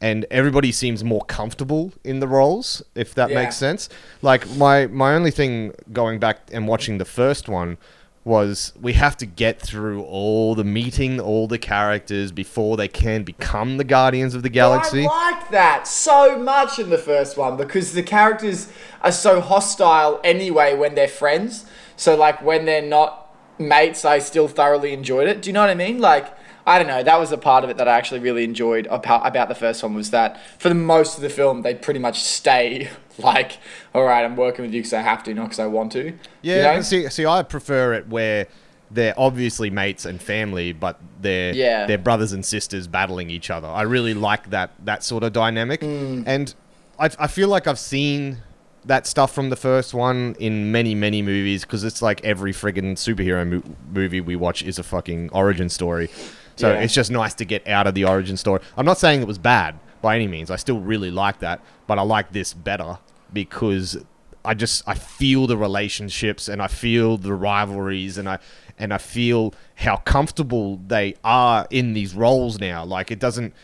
and 0.00 0.26
everybody 0.32 0.72
seems 0.72 1.04
more 1.04 1.20
comfortable 1.26 1.92
in 2.02 2.18
the 2.18 2.26
roles 2.26 2.82
if 2.96 3.14
that 3.14 3.30
Yeah. 3.30 3.36
makes 3.36 3.54
sense 3.54 3.88
like 4.22 4.48
my 4.56 4.88
my 4.88 5.14
only 5.14 5.30
thing 5.30 5.72
going 5.92 6.18
back 6.18 6.38
and 6.52 6.66
watching 6.66 6.98
the 6.98 7.04
first 7.04 7.48
one 7.48 7.78
was 8.24 8.72
we 8.80 8.92
have 8.92 9.16
to 9.16 9.26
get 9.26 9.60
through 9.60 10.02
all 10.02 10.54
the 10.54 10.62
meeting 10.62 11.18
all 11.18 11.48
the 11.48 11.58
characters 11.58 12.30
before 12.30 12.76
they 12.76 12.86
can 12.86 13.24
become 13.24 13.78
the 13.78 13.84
guardians 13.84 14.32
of 14.32 14.44
the 14.44 14.48
galaxy 14.48 15.06
I 15.06 15.32
like 15.32 15.50
that 15.50 15.88
so 15.88 16.38
much 16.38 16.78
in 16.78 16.90
the 16.90 16.98
first 16.98 17.36
one 17.36 17.56
because 17.56 17.92
the 17.94 18.02
characters 18.02 18.68
are 19.02 19.12
so 19.12 19.40
hostile 19.40 20.20
anyway 20.24 20.74
when 20.74 20.94
they're 20.94 21.08
friends. 21.08 21.66
So 21.96 22.16
like 22.16 22.42
when 22.42 22.64
they're 22.64 22.82
not 22.82 23.34
mates, 23.58 24.04
I 24.04 24.18
still 24.18 24.48
thoroughly 24.48 24.92
enjoyed 24.92 25.28
it. 25.28 25.42
Do 25.42 25.50
you 25.50 25.52
know 25.52 25.60
what 25.60 25.70
I 25.70 25.74
mean? 25.74 25.98
Like 25.98 26.34
I 26.66 26.78
don't 26.78 26.86
know. 26.86 27.02
That 27.02 27.18
was 27.18 27.32
a 27.32 27.38
part 27.38 27.64
of 27.64 27.70
it 27.70 27.76
that 27.78 27.88
I 27.88 27.96
actually 27.98 28.20
really 28.20 28.44
enjoyed 28.44 28.86
about, 28.86 29.26
about 29.26 29.48
the 29.48 29.54
first 29.54 29.82
one 29.82 29.94
was 29.94 30.10
that 30.10 30.40
for 30.60 30.68
the 30.68 30.74
most 30.76 31.16
of 31.16 31.22
the 31.22 31.28
film 31.30 31.62
they 31.62 31.74
pretty 31.74 31.98
much 32.00 32.22
stay 32.22 32.88
like, 33.18 33.58
all 33.94 34.04
right, 34.04 34.24
I'm 34.24 34.36
working 34.36 34.64
with 34.64 34.72
you 34.72 34.80
because 34.80 34.92
I 34.92 35.00
have 35.02 35.22
to, 35.24 35.34
not 35.34 35.44
because 35.44 35.58
I 35.58 35.66
want 35.66 35.92
to. 35.92 36.12
yeah 36.42 36.70
You 36.72 36.76
know? 36.76 36.82
see 36.82 37.08
see 37.08 37.26
i 37.26 37.42
prefer 37.42 37.94
it 37.94 38.08
where 38.08 38.46
they're 38.90 39.14
obviously 39.16 39.70
mates 39.70 40.04
and 40.04 40.20
family 40.22 40.72
but 40.72 41.00
they're 41.20 41.54
Yeah. 41.54 41.86
they're 41.86 41.98
brothers 41.98 42.32
and 42.32 42.44
sisters 42.44 42.86
battling 42.86 43.30
each 43.30 43.48
other 43.50 43.66
i 43.68 43.82
really 43.82 44.12
like 44.14 44.50
that 44.50 44.70
that 44.84 45.02
sort 45.02 45.22
of 45.24 45.32
dynamic 45.32 45.80
Mm. 45.80 46.24
and 46.26 46.54
I, 46.98 47.06
I 47.18 47.26
feel 47.26 47.48
like 47.48 47.66
i've 47.66 47.78
seen 47.78 48.38
that 48.84 49.06
stuff 49.06 49.32
from 49.34 49.48
the 49.48 49.56
first 49.56 49.94
one 49.94 50.36
in 50.38 50.70
many 50.72 50.94
many 50.94 51.22
movies 51.22 51.62
because 51.62 51.84
it's 51.84 52.02
like 52.02 52.22
every 52.24 52.52
friggin' 52.52 52.92
superhero 52.96 53.48
mo- 53.48 53.62
movie 53.94 54.20
we 54.20 54.36
watch 54.36 54.62
is 54.62 54.78
a 54.78 54.82
fucking 54.82 55.30
origin 55.32 55.68
story 55.70 56.10
so 56.56 56.72
Yeah. 56.72 56.80
it's 56.80 56.94
just 56.94 57.10
nice 57.10 57.34
to 57.34 57.44
get 57.44 57.66
out 57.68 57.86
of 57.86 57.94
the 57.94 58.04
origin 58.04 58.36
story 58.36 58.60
i'm 58.76 58.86
not 58.86 58.98
saying 58.98 59.20
it 59.22 59.26
was 59.28 59.38
bad 59.38 59.78
by 60.00 60.16
any 60.16 60.26
means 60.28 60.50
i 60.50 60.56
still 60.56 60.80
really 60.80 61.10
like 61.10 61.38
that 61.40 61.60
but 61.86 61.98
i 61.98 62.02
like 62.02 62.32
this 62.32 62.52
better 62.54 62.98
because 63.32 63.96
I 64.44 64.54
just 64.54 64.82
I 64.88 64.94
feel 64.94 65.46
the 65.46 65.56
relationships 65.56 66.48
and 66.48 66.60
I 66.60 66.66
feel 66.66 67.16
the 67.16 67.32
rivalries 67.32 68.18
and 68.18 68.28
I 68.28 68.40
and 68.76 68.92
I 68.92 68.98
feel 68.98 69.54
how 69.76 69.98
comfortable 69.98 70.80
they 70.84 71.14
are 71.22 71.64
in 71.70 71.92
these 71.92 72.12
roles 72.12 72.58
now. 72.58 72.84
Like 72.84 73.12
it 73.12 73.20
doesn't 73.20 73.54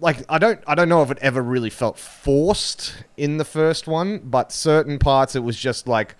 like 0.00 0.24
I 0.28 0.38
don't 0.38 0.60
I 0.66 0.74
don't 0.74 0.88
know 0.88 1.02
if 1.02 1.12
it 1.12 1.18
ever 1.20 1.40
really 1.40 1.70
felt 1.70 1.96
forced 1.96 3.04
in 3.16 3.36
the 3.38 3.44
first 3.44 3.86
one, 3.86 4.18
but 4.24 4.50
certain 4.50 4.98
parts 4.98 5.36
it 5.36 5.44
was 5.44 5.56
just 5.56 5.86
like 5.86 6.16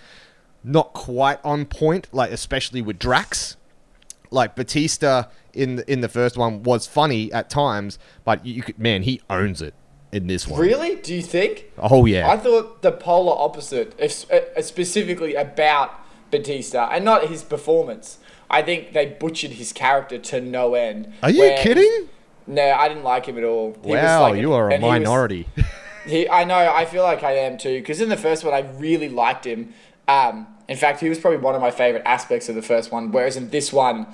not 0.62 0.92
quite 0.92 1.40
on 1.44 1.64
point, 1.64 2.06
like 2.12 2.30
especially 2.30 2.80
with 2.80 2.96
Drax. 3.00 3.56
Like 4.30 4.54
Batista 4.56 5.24
in 5.54 5.76
the, 5.76 5.90
in 5.92 6.00
the 6.00 6.08
first 6.08 6.36
one 6.36 6.62
was 6.62 6.86
funny 6.86 7.32
at 7.32 7.48
times, 7.50 7.98
but 8.24 8.44
you 8.44 8.62
could 8.62 8.78
man, 8.78 9.02
he 9.02 9.20
owns 9.30 9.62
it 9.62 9.74
in 10.12 10.26
this 10.26 10.46
one. 10.46 10.60
Really? 10.60 10.96
Do 10.96 11.14
you 11.14 11.22
think? 11.22 11.66
Oh 11.78 12.04
yeah. 12.06 12.28
I 12.28 12.36
thought 12.36 12.82
the 12.82 12.92
polar 12.92 13.34
opposite, 13.38 13.94
if, 13.98 14.30
uh, 14.30 14.60
specifically 14.62 15.34
about 15.34 15.92
Batista 16.30 16.88
and 16.92 17.04
not 17.04 17.28
his 17.28 17.42
performance. 17.42 18.18
I 18.50 18.62
think 18.62 18.92
they 18.94 19.04
butchered 19.06 19.52
his 19.52 19.72
character 19.72 20.16
to 20.18 20.40
no 20.40 20.74
end. 20.74 21.12
Are 21.22 21.30
you 21.30 21.40
where- 21.40 21.58
kidding? 21.62 22.08
No, 22.46 22.62
I 22.72 22.88
didn't 22.88 23.04
like 23.04 23.26
him 23.26 23.36
at 23.36 23.44
all. 23.44 23.76
He 23.84 23.90
was 23.92 24.02
Wow, 24.02 24.22
like- 24.22 24.40
you 24.40 24.52
are 24.54 24.70
a 24.70 24.74
and 24.74 24.82
he 24.82 24.88
was- 24.88 24.98
minority. 25.00 25.46
He, 26.06 26.26
I 26.26 26.44
know. 26.44 26.56
I 26.56 26.86
feel 26.86 27.02
like 27.02 27.22
I 27.22 27.32
am 27.32 27.58
too. 27.58 27.80
Because 27.80 28.00
in 28.00 28.08
the 28.08 28.16
first 28.16 28.42
one, 28.42 28.54
I 28.54 28.60
really 28.78 29.10
liked 29.10 29.44
him. 29.46 29.74
Um, 30.06 30.46
in 30.68 30.76
fact, 30.76 31.00
he 31.00 31.08
was 31.08 31.18
probably 31.18 31.38
one 31.38 31.54
of 31.54 31.60
my 31.60 31.70
favorite 31.70 32.02
aspects 32.04 32.48
of 32.48 32.54
the 32.54 32.62
first 32.62 32.92
one. 32.92 33.10
Whereas 33.10 33.36
in 33.36 33.50
this 33.50 33.72
one, 33.72 34.06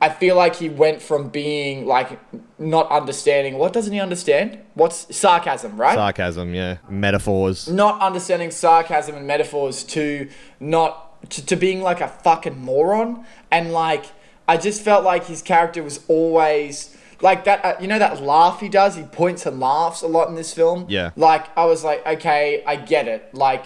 I 0.00 0.08
feel 0.08 0.36
like 0.36 0.56
he 0.56 0.68
went 0.68 1.02
from 1.02 1.28
being 1.28 1.84
like 1.86 2.18
not 2.58 2.88
understanding. 2.90 3.58
What 3.58 3.72
doesn't 3.72 3.92
he 3.92 4.00
understand? 4.00 4.58
What's 4.74 5.14
sarcasm, 5.16 5.76
right? 5.76 5.94
Sarcasm, 5.96 6.54
yeah. 6.54 6.78
Metaphors. 6.88 7.68
not 7.68 8.00
understanding 8.00 8.50
sarcasm 8.50 9.16
and 9.16 9.26
metaphors 9.26 9.82
to 9.84 10.28
not 10.60 11.04
to, 11.30 11.44
to 11.46 11.56
being 11.56 11.82
like 11.82 12.00
a 12.00 12.06
fucking 12.08 12.56
moron 12.56 13.24
and 13.50 13.72
like 13.72 14.04
i 14.46 14.56
just 14.56 14.80
felt 14.82 15.02
like 15.02 15.26
his 15.26 15.42
character 15.42 15.82
was 15.82 15.98
always 16.06 16.96
like 17.20 17.42
that 17.44 17.64
uh, 17.64 17.74
you 17.80 17.88
know 17.88 17.98
that 17.98 18.22
laugh 18.22 18.60
he 18.60 18.68
does 18.68 18.94
he 18.94 19.02
points 19.02 19.44
and 19.44 19.58
laughs 19.58 20.02
a 20.02 20.06
lot 20.06 20.28
in 20.28 20.36
this 20.36 20.54
film 20.54 20.86
Yeah. 20.88 21.10
like 21.16 21.44
i 21.58 21.64
was 21.64 21.82
like 21.82 22.06
okay 22.06 22.62
i 22.68 22.76
get 22.76 23.08
it 23.08 23.34
like 23.34 23.64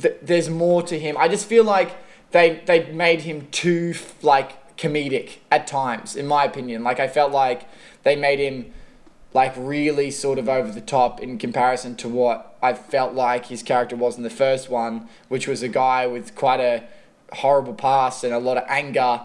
th- 0.00 0.16
there's 0.22 0.48
more 0.48 0.82
to 0.82 0.98
him. 0.98 1.16
I 1.18 1.28
just 1.28 1.46
feel 1.46 1.64
like 1.64 1.96
they 2.30 2.62
they 2.66 2.90
made 2.92 3.22
him 3.22 3.48
too 3.50 3.94
like 4.22 4.76
comedic 4.76 5.38
at 5.50 5.66
times 5.66 6.16
in 6.16 6.26
my 6.26 6.44
opinion. 6.44 6.84
Like 6.84 7.00
i 7.00 7.08
felt 7.08 7.32
like 7.32 7.68
they 8.04 8.14
made 8.16 8.38
him 8.38 8.72
like 9.34 9.52
really 9.56 10.10
sort 10.10 10.38
of 10.38 10.48
over 10.48 10.70
the 10.72 10.80
top 10.80 11.20
in 11.20 11.36
comparison 11.38 11.94
to 11.96 12.08
what 12.08 12.56
I 12.62 12.72
felt 12.74 13.12
like 13.12 13.46
his 13.46 13.62
character 13.62 13.94
was 13.94 14.16
in 14.16 14.22
the 14.22 14.30
first 14.30 14.70
one, 14.70 15.08
which 15.28 15.46
was 15.46 15.62
a 15.62 15.68
guy 15.68 16.06
with 16.06 16.34
quite 16.34 16.60
a 16.60 16.84
horrible 17.32 17.74
past 17.74 18.24
and 18.24 18.32
a 18.32 18.38
lot 18.38 18.56
of 18.56 18.64
anger 18.68 19.20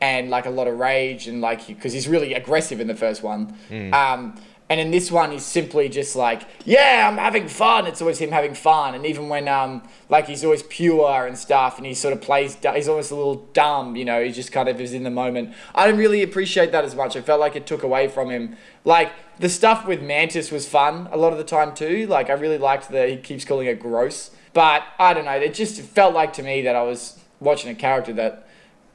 and 0.00 0.28
like 0.30 0.44
a 0.46 0.50
lot 0.50 0.66
of 0.68 0.78
rage 0.78 1.26
and 1.26 1.40
like 1.40 1.66
because 1.66 1.92
he's 1.92 2.06
really 2.08 2.34
aggressive 2.34 2.80
in 2.80 2.86
the 2.86 2.94
first 2.94 3.22
one. 3.22 3.56
Um, 3.94 4.40
and 4.70 4.78
in 4.78 4.92
this 4.92 5.10
one, 5.10 5.32
he's 5.32 5.44
simply 5.44 5.88
just 5.88 6.14
like, 6.14 6.42
yeah, 6.64 7.08
I'm 7.10 7.18
having 7.18 7.48
fun. 7.48 7.88
It's 7.88 8.00
always 8.00 8.18
him 8.18 8.30
having 8.30 8.54
fun. 8.54 8.94
And 8.94 9.04
even 9.04 9.28
when, 9.28 9.48
um, 9.48 9.82
like, 10.08 10.28
he's 10.28 10.44
always 10.44 10.62
pure 10.62 11.26
and 11.26 11.36
stuff, 11.36 11.76
and 11.76 11.84
he 11.84 11.92
sort 11.92 12.14
of 12.14 12.20
plays, 12.20 12.56
he's 12.74 12.86
almost 12.88 13.10
a 13.10 13.16
little 13.16 13.48
dumb, 13.52 13.96
you 13.96 14.04
know, 14.04 14.22
he 14.22 14.30
just 14.30 14.52
kind 14.52 14.68
of 14.68 14.80
is 14.80 14.92
in 14.92 15.02
the 15.02 15.10
moment. 15.10 15.54
I 15.74 15.86
didn't 15.86 15.98
really 15.98 16.22
appreciate 16.22 16.70
that 16.70 16.84
as 16.84 16.94
much. 16.94 17.16
I 17.16 17.20
felt 17.20 17.40
like 17.40 17.56
it 17.56 17.66
took 17.66 17.82
away 17.82 18.06
from 18.06 18.30
him. 18.30 18.56
Like, 18.84 19.10
the 19.40 19.48
stuff 19.48 19.88
with 19.88 20.02
Mantis 20.02 20.52
was 20.52 20.68
fun 20.68 21.08
a 21.10 21.16
lot 21.16 21.32
of 21.32 21.38
the 21.38 21.44
time, 21.44 21.74
too. 21.74 22.06
Like, 22.06 22.30
I 22.30 22.34
really 22.34 22.58
liked 22.58 22.90
that 22.90 23.08
he 23.08 23.16
keeps 23.16 23.44
calling 23.44 23.66
it 23.66 23.80
gross. 23.80 24.30
But 24.52 24.84
I 25.00 25.14
don't 25.14 25.24
know, 25.24 25.32
it 25.32 25.52
just 25.52 25.80
felt 25.80 26.14
like 26.14 26.32
to 26.34 26.44
me 26.44 26.62
that 26.62 26.76
I 26.76 26.82
was 26.84 27.18
watching 27.40 27.72
a 27.72 27.74
character 27.74 28.12
that 28.12 28.46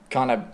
kind 0.10 0.32
of 0.32 0.46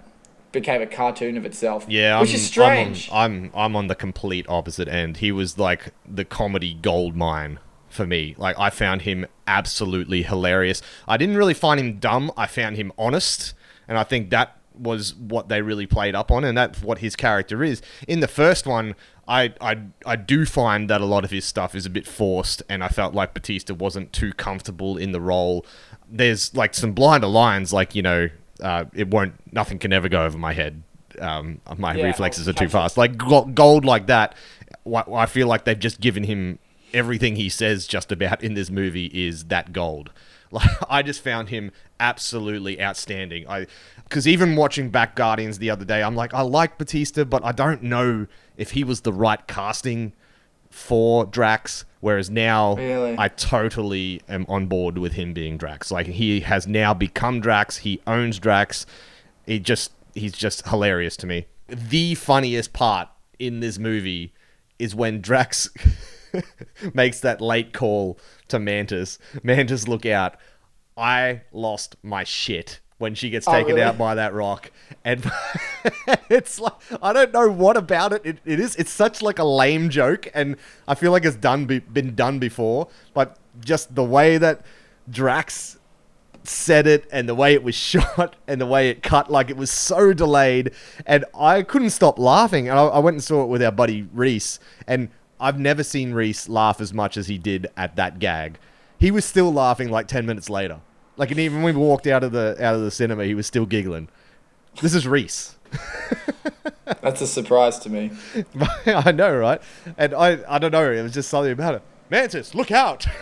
became 0.51 0.81
a 0.81 0.87
cartoon 0.87 1.37
of 1.37 1.45
itself. 1.45 1.85
Yeah, 1.87 2.19
which 2.19 2.29
I'm, 2.29 2.35
is 2.35 2.45
strange. 2.45 3.09
I'm 3.11 3.15
on, 3.15 3.45
I'm 3.45 3.51
I'm 3.55 3.75
on 3.75 3.87
the 3.87 3.95
complete 3.95 4.45
opposite 4.49 4.87
end. 4.87 5.17
He 5.17 5.31
was 5.31 5.57
like 5.57 5.93
the 6.07 6.25
comedy 6.25 6.73
gold 6.73 7.15
mine 7.15 7.59
for 7.89 8.05
me. 8.05 8.35
Like 8.37 8.57
I 8.57 8.69
found 8.69 9.03
him 9.03 9.25
absolutely 9.47 10.23
hilarious. 10.23 10.81
I 11.07 11.17
didn't 11.17 11.37
really 11.37 11.53
find 11.53 11.79
him 11.79 11.99
dumb. 11.99 12.31
I 12.37 12.47
found 12.47 12.77
him 12.77 12.91
honest, 12.97 13.53
and 13.87 13.97
I 13.97 14.03
think 14.03 14.29
that 14.31 14.57
was 14.73 15.13
what 15.15 15.49
they 15.49 15.61
really 15.61 15.85
played 15.85 16.15
up 16.15 16.31
on, 16.31 16.43
and 16.43 16.57
that's 16.57 16.81
what 16.81 16.99
his 16.99 17.15
character 17.15 17.63
is. 17.63 17.81
In 18.07 18.19
the 18.19 18.27
first 18.27 18.65
one, 18.65 18.95
I 19.27 19.53
I 19.61 19.77
I 20.05 20.15
do 20.15 20.45
find 20.45 20.89
that 20.89 21.01
a 21.01 21.05
lot 21.05 21.23
of 21.23 21.31
his 21.31 21.45
stuff 21.45 21.75
is 21.75 21.85
a 21.85 21.89
bit 21.89 22.07
forced, 22.07 22.63
and 22.69 22.83
I 22.83 22.87
felt 22.87 23.13
like 23.13 23.33
Batista 23.33 23.73
wasn't 23.73 24.13
too 24.13 24.33
comfortable 24.33 24.97
in 24.97 25.11
the 25.11 25.21
role. 25.21 25.65
There's 26.09 26.55
like 26.55 26.73
some 26.73 26.93
blinder 26.93 27.27
lines, 27.27 27.71
like 27.71 27.95
you 27.95 28.01
know, 28.01 28.29
uh, 28.61 28.85
it 28.93 29.09
won't, 29.09 29.33
nothing 29.53 29.79
can 29.79 29.93
ever 29.93 30.09
go 30.09 30.23
over 30.23 30.37
my 30.37 30.53
head. 30.53 30.83
Um, 31.19 31.59
my 31.77 31.93
Yeah, 31.93 32.05
reflexes 32.05 32.47
are 32.47 32.53
too 32.53 32.69
fast. 32.69 32.97
Like 32.97 33.17
gold, 33.17 33.85
like 33.85 34.07
that. 34.07 34.35
I 34.85 35.25
feel 35.25 35.47
like 35.47 35.65
they've 35.65 35.77
just 35.77 35.99
given 35.99 36.23
him 36.23 36.59
everything 36.93 37.35
he 37.35 37.49
says 37.49 37.87
just 37.87 38.11
about 38.11 38.43
in 38.43 38.53
this 38.53 38.69
movie 38.69 39.07
is 39.07 39.45
that 39.45 39.73
gold. 39.73 40.11
Like 40.53 40.67
I 40.89 41.01
just 41.01 41.23
found 41.23 41.47
him 41.47 41.71
absolutely 41.97 42.81
outstanding. 42.81 43.47
I 43.47 43.67
because 44.03 44.27
even 44.27 44.57
watching 44.57 44.89
back 44.89 45.15
Guardians 45.15 45.59
the 45.59 45.69
other 45.69 45.85
day, 45.85 46.03
I'm 46.03 46.13
like, 46.13 46.33
I 46.33 46.41
like 46.41 46.77
Batista, 46.77 47.23
but 47.23 47.41
I 47.45 47.53
don't 47.53 47.81
know 47.81 48.27
if 48.57 48.71
he 48.71 48.83
was 48.83 48.99
the 48.99 49.13
right 49.13 49.47
casting 49.47 50.11
for 50.71 51.25
Drax. 51.25 51.85
Whereas 51.99 52.31
now, 52.31 52.75
Really? 52.75 53.15
I 53.19 53.27
totally 53.27 54.21
am 54.27 54.45
on 54.49 54.65
board 54.65 54.97
with 54.97 55.13
him 55.13 55.33
being 55.33 55.57
Drax. 55.57 55.91
Like 55.91 56.07
he 56.07 56.39
has 56.39 56.65
now 56.65 56.95
become 56.95 57.39
Drax. 57.41 57.77
He 57.77 58.01
owns 58.07 58.39
Drax. 58.39 58.87
He 59.45 59.59
just 59.59 59.91
he's 60.15 60.33
just 60.33 60.67
hilarious 60.67 61.15
to 61.17 61.27
me. 61.27 61.45
The 61.67 62.15
funniest 62.15 62.73
part 62.73 63.09
in 63.37 63.59
this 63.59 63.77
movie 63.77 64.33
is 64.79 64.95
when 64.95 65.21
Drax 65.21 65.69
makes 66.93 67.19
that 67.19 67.39
late 67.41 67.71
call 67.73 68.19
to 68.47 68.57
Mantis. 68.59 69.19
Mantis, 69.43 69.87
look 69.87 70.05
out. 70.05 70.37
I 70.97 71.41
lost 71.51 71.95
my 72.03 72.23
shit 72.23 72.79
when 73.01 73.15
she 73.15 73.29
gets 73.29 73.47
Oh, 73.47 73.51
taken 73.51 73.75
really? 73.75 73.81
out 73.81 73.97
by 73.97 74.15
that 74.15 74.33
rock. 74.33 74.71
And 75.03 75.29
it's 76.29 76.59
like 76.59 76.73
I 77.01 77.11
don't 77.11 77.33
know 77.33 77.49
what 77.49 77.75
about 77.75 78.13
it. 78.13 78.21
it. 78.25 78.37
It 78.45 78.59
is 78.59 78.75
it's 78.77 78.91
such 78.91 79.21
like 79.21 79.39
a 79.39 79.43
lame 79.43 79.89
joke 79.89 80.29
and 80.33 80.55
I 80.87 80.95
feel 80.95 81.11
like 81.11 81.25
it's 81.25 81.35
done 81.35 81.65
be, 81.65 81.79
been 81.79 82.15
done 82.15 82.39
before, 82.39 82.87
but 83.13 83.35
just 83.59 83.93
the 83.95 84.03
way 84.03 84.37
that 84.37 84.61
Drax 85.09 85.77
said 86.43 86.87
it 86.87 87.07
and 87.11 87.27
the 87.29 87.35
way 87.35 87.53
it 87.53 87.63
was 87.63 87.75
shot 87.91 88.35
and 88.47 88.59
the 88.61 88.65
way 88.65 88.89
it 88.89 89.03
cut 89.03 89.29
like 89.29 89.49
it 89.49 89.57
was 89.57 89.69
so 89.69 90.11
delayed 90.11 90.71
and 91.05 91.23
i 91.35 91.61
couldn't 91.61 91.91
stop 91.91 92.17
laughing 92.17 92.67
and 92.67 92.79
I, 92.79 92.83
I 92.85 92.97
went 92.99 93.13
and 93.13 93.23
saw 93.23 93.43
it 93.43 93.47
with 93.47 93.61
our 93.61 93.71
buddy 93.71 94.07
reese 94.11 94.59
and 94.87 95.09
i've 95.39 95.59
never 95.59 95.83
seen 95.83 96.13
reese 96.13 96.49
laugh 96.49 96.81
as 96.81 96.95
much 96.95 97.15
as 97.15 97.27
he 97.27 97.37
did 97.37 97.67
at 97.77 97.95
that 97.97 98.17
gag 98.17 98.57
he 98.97 99.11
was 99.11 99.23
still 99.23 99.53
laughing 99.53 99.89
like 99.91 100.07
10 100.07 100.25
minutes 100.25 100.49
later 100.49 100.79
like 101.17 101.31
and 101.31 101.39
even 101.39 101.61
when 101.61 101.75
we 101.75 101.81
walked 101.81 102.07
out 102.07 102.23
of 102.23 102.31
the 102.31 102.55
out 102.59 102.75
of 102.75 102.81
the 102.81 102.91
cinema 102.91 103.25
he 103.25 103.33
was 103.35 103.45
still 103.47 103.65
giggling 103.65 104.07
this 104.81 104.93
is 104.93 105.07
reese 105.07 105.55
That's 107.01 107.21
a 107.21 107.27
surprise 107.27 107.79
to 107.79 107.89
me. 107.89 108.11
i 108.85 109.11
know 109.11 109.35
right 109.37 109.61
and 109.97 110.13
i 110.13 110.39
i 110.47 110.59
don't 110.59 110.71
know 110.71 110.91
it 110.91 111.01
was 111.01 111.13
just 111.13 111.29
something 111.29 111.51
about 111.51 111.75
it 111.75 111.81
mantis 112.09 112.53
look 112.55 112.71
out 112.71 113.05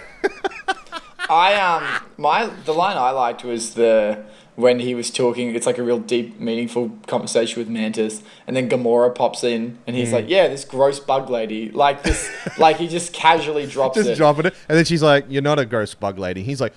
I 1.30 1.54
um 1.56 2.04
my 2.18 2.48
the 2.66 2.74
line 2.74 2.98
I 2.98 3.12
liked 3.12 3.44
was 3.44 3.76
the 3.76 4.24
when 4.56 4.80
he 4.80 4.96
was 4.96 5.12
talking. 5.12 5.54
It's 5.56 5.68
like 5.68 5.78
a 5.78 5.84
real 5.84 6.00
deep, 6.00 6.40
meaningful 6.40 6.90
conversation 7.06 7.60
with 7.62 7.70
Mantis, 7.70 8.24
and 8.48 8.58
then 8.58 8.68
Gamora 8.68 9.14
pops 9.14 9.44
in, 9.44 9.78
and 9.86 9.96
Mm. 9.96 10.00
he's 10.00 10.12
like, 10.12 10.26
"Yeah, 10.28 10.48
this 10.48 10.66
gross 10.66 11.00
bug 11.00 11.30
lady." 11.30 11.70
Like 11.70 12.02
this, 12.02 12.28
like 12.58 12.78
he 12.78 12.88
just 12.88 13.14
casually 13.14 13.68
drops 13.68 13.96
just 13.96 14.10
it. 14.10 14.16
dropping 14.16 14.48
it. 14.48 14.56
And 14.68 14.76
then 14.78 14.86
she's 14.86 15.04
like, 15.04 15.26
"You're 15.30 15.44
not 15.44 15.60
a 15.60 15.66
gross 15.68 15.94
bug 15.94 16.18
lady." 16.18 16.42
He's 16.42 16.60
like, 16.60 16.74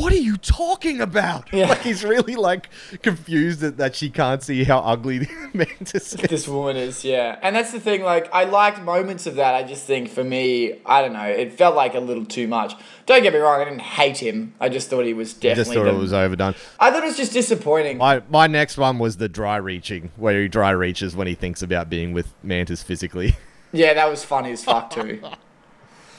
"What 0.00 0.12
are 0.12 0.16
you 0.16 0.36
talking 0.36 1.00
about?" 1.00 1.52
Yeah. 1.52 1.68
Like 1.68 1.82
he's 1.82 2.02
really 2.04 2.36
like 2.36 2.68
confused 3.02 3.60
that, 3.60 3.76
that 3.76 3.94
she 3.94 4.10
can't 4.10 4.42
see 4.42 4.64
how 4.64 4.78
ugly 4.80 5.18
the 5.18 5.28
mantis 5.54 6.14
is. 6.14 6.20
this 6.20 6.48
woman 6.48 6.76
is, 6.76 7.04
yeah. 7.04 7.38
And 7.42 7.54
that's 7.54 7.72
the 7.72 7.80
thing, 7.80 8.02
like, 8.02 8.32
I 8.32 8.44
liked 8.44 8.80
moments 8.80 9.26
of 9.26 9.34
that. 9.36 9.54
I 9.54 9.62
just 9.62 9.86
think 9.86 10.08
for 10.08 10.24
me, 10.24 10.80
I 10.86 11.02
don't 11.02 11.12
know, 11.12 11.24
it 11.24 11.52
felt 11.52 11.74
like 11.76 11.94
a 11.94 12.00
little 12.00 12.24
too 12.24 12.48
much. 12.48 12.74
Don't 13.06 13.22
get 13.22 13.32
me 13.32 13.38
wrong, 13.40 13.60
I 13.60 13.64
didn't 13.64 13.80
hate 13.82 14.18
him. 14.18 14.54
I 14.60 14.68
just 14.68 14.88
thought 14.90 15.04
he 15.04 15.14
was 15.14 15.34
definitely. 15.34 15.64
Just 15.64 15.72
thought 15.74 15.84
the- 15.90 15.96
it 15.96 15.98
was 15.98 16.12
overdone. 16.12 16.54
I 16.78 16.90
thought 16.90 17.02
it 17.02 17.06
was 17.06 17.16
just 17.16 17.32
disappointing. 17.32 17.98
My 17.98 18.22
my 18.30 18.46
next 18.46 18.78
one 18.78 18.98
was 18.98 19.16
the 19.16 19.28
dry 19.28 19.56
reaching, 19.56 20.10
where 20.16 20.40
he 20.42 20.48
dry 20.48 20.70
reaches 20.70 21.14
when 21.16 21.26
he 21.26 21.34
thinks 21.34 21.62
about 21.62 21.90
being 21.90 22.12
with 22.12 22.32
mantis 22.42 22.82
physically. 22.82 23.36
Yeah, 23.72 23.94
that 23.94 24.10
was 24.10 24.24
funny 24.24 24.50
as 24.50 24.64
fuck, 24.64 24.90
too. 24.90 25.22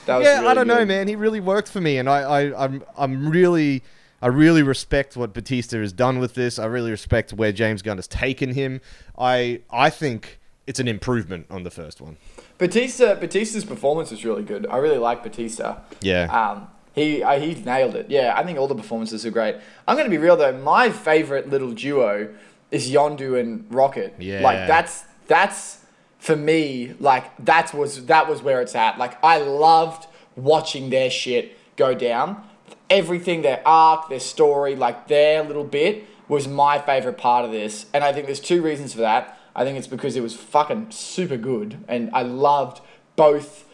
Yeah, 0.07 0.43
I 0.45 0.53
don't 0.53 0.67
know, 0.67 0.85
man. 0.85 1.07
He 1.07 1.15
really 1.15 1.39
worked 1.39 1.69
for 1.69 1.81
me, 1.81 1.97
and 1.97 2.09
I, 2.09 2.21
I 2.21 2.65
I'm 2.65 2.83
I'm 2.97 3.29
really. 3.29 3.83
I 4.23 4.27
really 4.27 4.61
respect 4.61 5.17
what 5.17 5.33
Batista 5.33 5.79
has 5.79 5.91
done 5.91 6.19
with 6.19 6.35
this. 6.35 6.59
I 6.59 6.65
really 6.65 6.91
respect 6.91 7.33
where 7.33 7.51
James 7.51 7.81
Gunn 7.81 7.97
has 7.97 8.07
taken 8.07 8.53
him. 8.53 8.79
I 9.17 9.61
I 9.71 9.89
think 9.89 10.39
it's 10.67 10.79
an 10.79 10.87
improvement 10.87 11.47
on 11.49 11.63
the 11.63 11.71
first 11.71 11.99
one. 11.99 12.17
Batista, 12.59 13.15
Batista's 13.15 13.65
performance 13.65 14.11
was 14.11 14.23
really 14.23 14.43
good. 14.43 14.67
I 14.67 14.77
really 14.77 14.99
like 14.99 15.23
Batista. 15.23 15.79
Yeah. 16.01 16.25
Um, 16.25 16.67
he 16.93 17.23
uh, 17.23 17.39
he 17.39 17.55
nailed 17.55 17.95
it. 17.95 18.09
Yeah, 18.09 18.33
I 18.37 18.43
think 18.43 18.59
all 18.59 18.67
the 18.67 18.75
performances 18.75 19.25
are 19.25 19.31
great. 19.31 19.55
I'm 19.87 19.97
gonna 19.97 20.09
be 20.09 20.19
real 20.19 20.37
though. 20.37 20.55
My 20.57 20.91
favorite 20.91 21.49
little 21.49 21.71
duo 21.71 22.33
is 22.69 22.91
Yondu 22.91 23.39
and 23.39 23.65
Rocket. 23.73 24.13
Yeah. 24.19 24.41
Like 24.41 24.67
that's 24.67 25.03
that's 25.27 25.80
for 26.21 26.35
me. 26.35 26.93
Like 26.99 27.35
that 27.43 27.73
was 27.73 28.05
that 28.05 28.29
was 28.29 28.41
where 28.41 28.61
it's 28.61 28.75
at. 28.75 28.97
Like 28.97 29.21
I 29.23 29.39
loved 29.39 30.07
watching 30.37 30.89
their 30.89 31.09
shit 31.09 31.57
go 31.75 31.93
down. 31.93 32.41
Everything, 32.89 33.41
their 33.41 33.61
arc, 33.65 34.07
their 34.09 34.19
story, 34.19 34.75
like 34.75 35.07
their 35.07 35.43
little 35.43 35.63
bit 35.63 36.05
was 36.27 36.47
my 36.47 36.77
favorite 36.79 37.17
part 37.17 37.43
of 37.43 37.51
this. 37.51 37.87
And 37.93 38.03
I 38.03 38.13
think 38.13 38.27
there's 38.27 38.39
two 38.39 38.61
reasons 38.61 38.93
for 38.93 39.01
that. 39.01 39.37
I 39.55 39.65
think 39.65 39.77
it's 39.77 39.87
because 39.87 40.15
it 40.15 40.21
was 40.21 40.35
fucking 40.35 40.91
super 40.91 41.35
good, 41.35 41.83
and 41.89 42.09
I 42.13 42.21
loved 42.21 42.81
both 43.17 43.65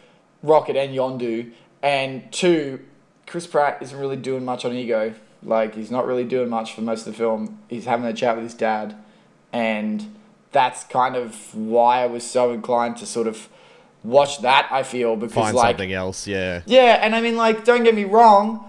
Rocket 0.42 0.74
and 0.74 0.92
Yondu. 0.92 1.52
And 1.82 2.32
two, 2.32 2.84
Chris 3.28 3.46
Pratt 3.46 3.80
isn't 3.80 3.96
really 3.96 4.16
doing 4.16 4.44
much 4.44 4.64
on 4.64 4.72
ego. 4.72 5.14
Like 5.42 5.74
he's 5.74 5.90
not 5.90 6.06
really 6.06 6.24
doing 6.24 6.48
much 6.48 6.74
for 6.74 6.80
most 6.80 7.06
of 7.06 7.12
the 7.12 7.18
film. 7.18 7.60
He's 7.68 7.84
having 7.84 8.06
a 8.06 8.12
chat 8.12 8.34
with 8.34 8.44
his 8.44 8.54
dad, 8.54 8.96
and 9.52 10.17
that's 10.52 10.84
kind 10.84 11.16
of 11.16 11.54
why 11.54 12.02
I 12.02 12.06
was 12.06 12.28
so 12.28 12.52
inclined 12.52 12.96
to 12.98 13.06
sort 13.06 13.26
of 13.26 13.48
watch 14.02 14.40
that. 14.42 14.68
I 14.70 14.82
feel 14.82 15.16
because 15.16 15.34
Find 15.34 15.56
like 15.56 15.74
something 15.74 15.92
else. 15.92 16.26
Yeah. 16.26 16.62
yeah, 16.66 16.98
and 17.02 17.14
I 17.14 17.20
mean, 17.20 17.36
like, 17.36 17.64
don't 17.64 17.84
get 17.84 17.94
me 17.94 18.04
wrong. 18.04 18.64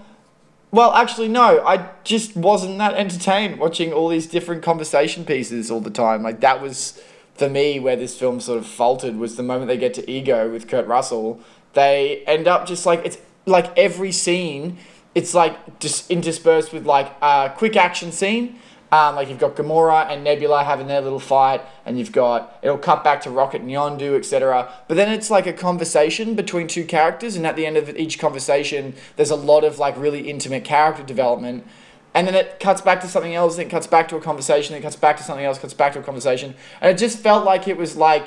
Well, 0.72 0.92
actually, 0.92 1.28
no. 1.28 1.64
I 1.66 1.88
just 2.04 2.36
wasn't 2.36 2.78
that 2.78 2.94
entertained 2.94 3.58
watching 3.58 3.92
all 3.92 4.08
these 4.08 4.26
different 4.26 4.62
conversation 4.62 5.24
pieces 5.24 5.70
all 5.70 5.80
the 5.80 5.90
time. 5.90 6.22
Like 6.22 6.40
that 6.40 6.62
was 6.62 7.02
for 7.34 7.48
me 7.48 7.80
where 7.80 7.96
this 7.96 8.18
film 8.18 8.40
sort 8.40 8.58
of 8.58 8.66
faltered 8.66 9.16
was 9.16 9.36
the 9.36 9.42
moment 9.42 9.68
they 9.68 9.76
get 9.76 9.94
to 9.94 10.08
Ego 10.08 10.50
with 10.50 10.68
Kurt 10.68 10.86
Russell. 10.86 11.40
They 11.72 12.22
end 12.26 12.46
up 12.46 12.66
just 12.66 12.86
like 12.86 13.04
it's 13.04 13.18
like 13.46 13.76
every 13.76 14.12
scene. 14.12 14.78
It's 15.14 15.34
like 15.34 15.80
just 15.80 16.08
interspersed 16.08 16.72
with 16.72 16.86
like 16.86 17.10
a 17.20 17.52
quick 17.56 17.76
action 17.76 18.12
scene. 18.12 18.60
Um, 18.92 19.14
like 19.14 19.28
you've 19.28 19.38
got 19.38 19.54
Gamora 19.54 20.10
and 20.10 20.24
Nebula 20.24 20.64
having 20.64 20.88
their 20.88 21.00
little 21.00 21.20
fight, 21.20 21.62
and 21.86 21.98
you've 21.98 22.10
got 22.10 22.58
it'll 22.60 22.78
cut 22.78 23.04
back 23.04 23.20
to 23.22 23.30
Rocket 23.30 23.60
and 23.60 23.70
Yondu, 23.70 24.16
etc. 24.16 24.72
But 24.88 24.96
then 24.96 25.12
it's 25.12 25.30
like 25.30 25.46
a 25.46 25.52
conversation 25.52 26.34
between 26.34 26.66
two 26.66 26.84
characters, 26.84 27.36
and 27.36 27.46
at 27.46 27.54
the 27.54 27.66
end 27.66 27.76
of 27.76 27.96
each 27.96 28.18
conversation, 28.18 28.94
there's 29.16 29.30
a 29.30 29.36
lot 29.36 29.62
of 29.62 29.78
like 29.78 29.96
really 29.96 30.28
intimate 30.28 30.64
character 30.64 31.04
development. 31.04 31.66
And 32.14 32.26
then 32.26 32.34
it 32.34 32.58
cuts 32.58 32.80
back 32.80 33.00
to 33.02 33.08
something 33.08 33.36
else, 33.36 33.54
then 33.54 33.66
it 33.66 33.70
cuts 33.70 33.86
back 33.86 34.08
to 34.08 34.16
a 34.16 34.20
conversation, 34.20 34.72
then 34.72 34.80
it 34.80 34.82
cuts 34.82 34.96
back 34.96 35.16
to 35.18 35.22
something 35.22 35.44
else, 35.44 35.58
cuts 35.58 35.74
back 35.74 35.92
to 35.92 36.00
a 36.00 36.02
conversation, 36.02 36.56
and 36.80 36.90
it 36.90 36.98
just 36.98 37.20
felt 37.20 37.44
like 37.44 37.68
it 37.68 37.76
was 37.76 37.94
like, 37.94 38.26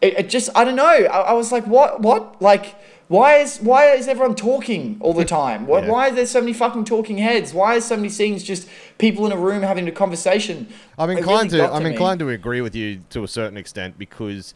it, 0.00 0.14
it 0.16 0.30
just 0.30 0.50
I 0.54 0.62
don't 0.62 0.76
know. 0.76 0.84
I, 0.84 1.02
I 1.02 1.32
was 1.32 1.50
like, 1.50 1.66
what, 1.66 2.00
what, 2.00 2.40
like. 2.40 2.76
Why 3.08 3.36
is 3.36 3.58
why 3.58 3.90
is 3.92 4.08
everyone 4.08 4.34
talking 4.34 4.96
all 5.00 5.12
the 5.12 5.24
time? 5.40 5.66
Why, 5.66 5.80
Yeah. 5.82 5.90
why 5.90 6.08
are 6.08 6.12
there 6.12 6.26
so 6.26 6.40
many 6.40 6.52
fucking 6.52 6.84
talking 6.84 7.18
heads? 7.18 7.52
Why 7.52 7.74
is 7.74 7.84
so 7.84 7.96
many 7.96 8.08
scenes 8.08 8.42
just 8.42 8.68
people 8.98 9.26
in 9.26 9.32
a 9.32 9.36
room 9.36 9.62
having 9.62 9.86
a 9.88 9.92
conversation? 9.92 10.68
I'm 10.98 11.10
inclined 11.10 11.52
really 11.52 11.66
to. 11.66 11.72
I'm 11.72 11.86
inclined 11.86 12.20
to 12.20 12.28
agree 12.30 12.60
with 12.60 12.74
you 12.74 13.00
to 13.10 13.22
a 13.24 13.28
certain 13.28 13.56
extent 13.56 13.98
because 13.98 14.54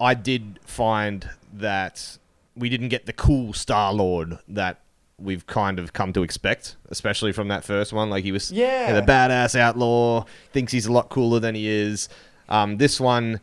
I 0.00 0.14
did 0.14 0.58
find 0.64 1.28
that 1.52 2.18
we 2.56 2.68
didn't 2.68 2.88
get 2.88 3.06
the 3.06 3.12
cool 3.12 3.52
Star 3.52 3.92
Lord 3.92 4.38
that 4.48 4.80
we've 5.16 5.46
kind 5.46 5.78
of 5.78 5.92
come 5.92 6.12
to 6.12 6.24
expect, 6.24 6.76
especially 6.88 7.30
from 7.32 7.46
that 7.48 7.62
first 7.64 7.92
one. 7.92 8.10
Like 8.10 8.24
he 8.24 8.32
was, 8.32 8.50
Yeah. 8.50 8.92
the 8.92 9.02
badass 9.02 9.54
outlaw, 9.56 10.24
thinks 10.52 10.72
he's 10.72 10.86
a 10.86 10.92
lot 10.92 11.08
cooler 11.08 11.38
than 11.38 11.54
he 11.54 11.68
is. 11.68 12.08
Um, 12.48 12.78
this 12.78 13.00
one. 13.00 13.40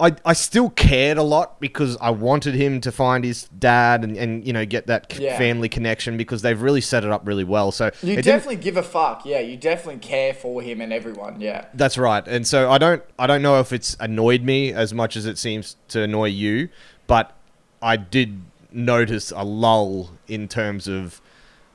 I, 0.00 0.14
I 0.24 0.32
still 0.32 0.70
cared 0.70 1.18
a 1.18 1.22
lot 1.24 1.58
because 1.60 1.96
I 2.00 2.10
wanted 2.10 2.54
him 2.54 2.80
to 2.82 2.92
find 2.92 3.24
his 3.24 3.48
dad 3.58 4.04
and, 4.04 4.16
and 4.16 4.46
you 4.46 4.52
know 4.52 4.64
get 4.64 4.86
that 4.86 5.12
c- 5.12 5.24
Yeah. 5.24 5.36
family 5.36 5.68
connection 5.68 6.16
because 6.16 6.42
they've 6.42 6.60
really 6.60 6.80
set 6.80 7.04
it 7.04 7.10
up 7.10 7.26
really 7.26 7.42
well. 7.44 7.72
So 7.72 7.90
You 8.02 8.22
definitely 8.22 8.56
give 8.56 8.76
a 8.76 8.82
fuck. 8.82 9.26
Yeah, 9.26 9.40
you 9.40 9.56
definitely 9.56 9.98
care 10.00 10.34
for 10.34 10.62
him 10.62 10.80
and 10.80 10.92
everyone. 10.92 11.40
Yeah. 11.40 11.64
That's 11.74 11.98
right. 11.98 12.26
And 12.28 12.46
so 12.46 12.70
I 12.70 12.78
don't 12.78 13.02
I 13.18 13.26
don't 13.26 13.42
know 13.42 13.58
if 13.58 13.72
it's 13.72 13.96
annoyed 13.98 14.42
me 14.42 14.72
as 14.72 14.94
much 14.94 15.16
as 15.16 15.26
it 15.26 15.36
seems 15.36 15.76
to 15.88 16.02
annoy 16.02 16.26
you, 16.28 16.68
but 17.08 17.36
I 17.82 17.96
did 17.96 18.42
notice 18.70 19.32
a 19.34 19.42
lull 19.44 20.10
in 20.28 20.46
terms 20.46 20.86
of 20.86 21.20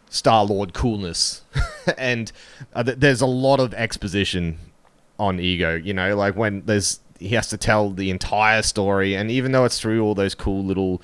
Star 0.10 0.46
Lord 0.46 0.74
coolness. 0.74 1.42
and 1.98 2.32
uh, 2.74 2.84
th- 2.84 3.00
there's 3.00 3.20
a 3.22 3.26
lot 3.26 3.60
of 3.60 3.74
exposition 3.74 4.60
on 5.20 5.40
ego, 5.40 5.76
you 5.76 5.94
know, 5.94 6.16
like 6.16 6.36
when 6.36 6.64
there's 6.66 7.00
he 7.30 7.36
has 7.36 7.48
to 7.50 7.58
tell 7.58 7.90
the 7.90 8.10
entire 8.10 8.62
story 8.62 9.16
and 9.16 9.32
even 9.32 9.52
though 9.52 9.66
it's 9.66 9.80
through 9.80 10.02
all 10.04 10.14
those 10.16 10.36
cool 10.36 10.64
little 10.64 11.02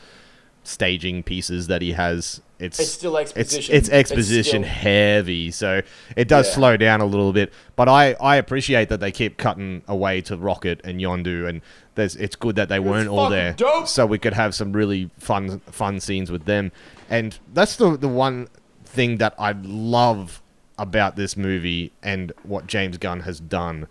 staging 0.63 1.23
pieces 1.23 1.67
that 1.67 1.81
he 1.81 1.93
has 1.93 2.41
it's 2.59 2.77
It's 2.79 2.91
still 2.91 3.17
exposition. 3.17 3.73
it's 3.73 3.87
It's 3.87 3.89
exposition 3.89 4.63
still- 4.63 4.73
heavy 4.73 5.49
so 5.51 5.81
it 6.17 6.27
does 6.27 6.47
Yeah. 6.47 6.53
slow 6.55 6.77
down 6.77 6.99
a 7.01 7.05
little 7.05 7.31
bit 7.31 7.51
but 7.75 7.87
i 7.87 8.13
i 8.19 8.35
appreciate 8.35 8.89
that 8.89 8.99
they 8.99 9.11
keep 9.11 9.37
cutting 9.37 9.81
away 9.87 10.21
to 10.21 10.35
rocket 10.35 10.81
and 10.83 10.99
yondu 10.99 11.47
and 11.47 11.61
there's 11.95 12.15
it's 12.17 12.35
good 12.35 12.55
that 12.57 12.67
they 12.69 12.79
weren't 12.79 13.07
all 13.07 13.29
there 13.29 13.53
dope. 13.53 13.87
so 13.87 14.05
we 14.05 14.19
could 14.19 14.33
have 14.33 14.53
some 14.53 14.73
really 14.73 15.09
fun 15.17 15.59
fun 15.71 15.99
scenes 15.99 16.29
with 16.29 16.45
them 16.45 16.71
and 17.09 17.39
that's 17.53 17.77
the 17.77 17.97
the 17.97 18.09
one 18.09 18.47
thing 18.83 19.17
that 19.17 19.33
i 19.39 19.53
love 19.63 20.41
about 20.77 21.15
this 21.15 21.35
movie 21.37 21.91
and 22.03 22.31
what 22.43 22.67
james 22.67 22.97
gunn 22.97 23.21
has 23.21 23.39
done 23.39 23.87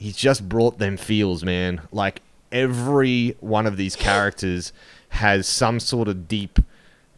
he's 0.00 0.16
just 0.16 0.48
brought 0.48 0.78
them 0.78 0.96
feels 0.96 1.44
man 1.44 1.80
like 1.92 2.22
every 2.50 3.36
one 3.38 3.66
of 3.66 3.76
these 3.76 3.94
characters 3.94 4.72
has 5.10 5.46
some 5.46 5.78
sort 5.78 6.08
of 6.08 6.26
deep 6.26 6.58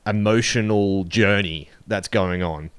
emotional 0.07 1.05
journey 1.05 1.71
that's 1.87 2.09
going 2.09 2.42
on. 2.42 2.71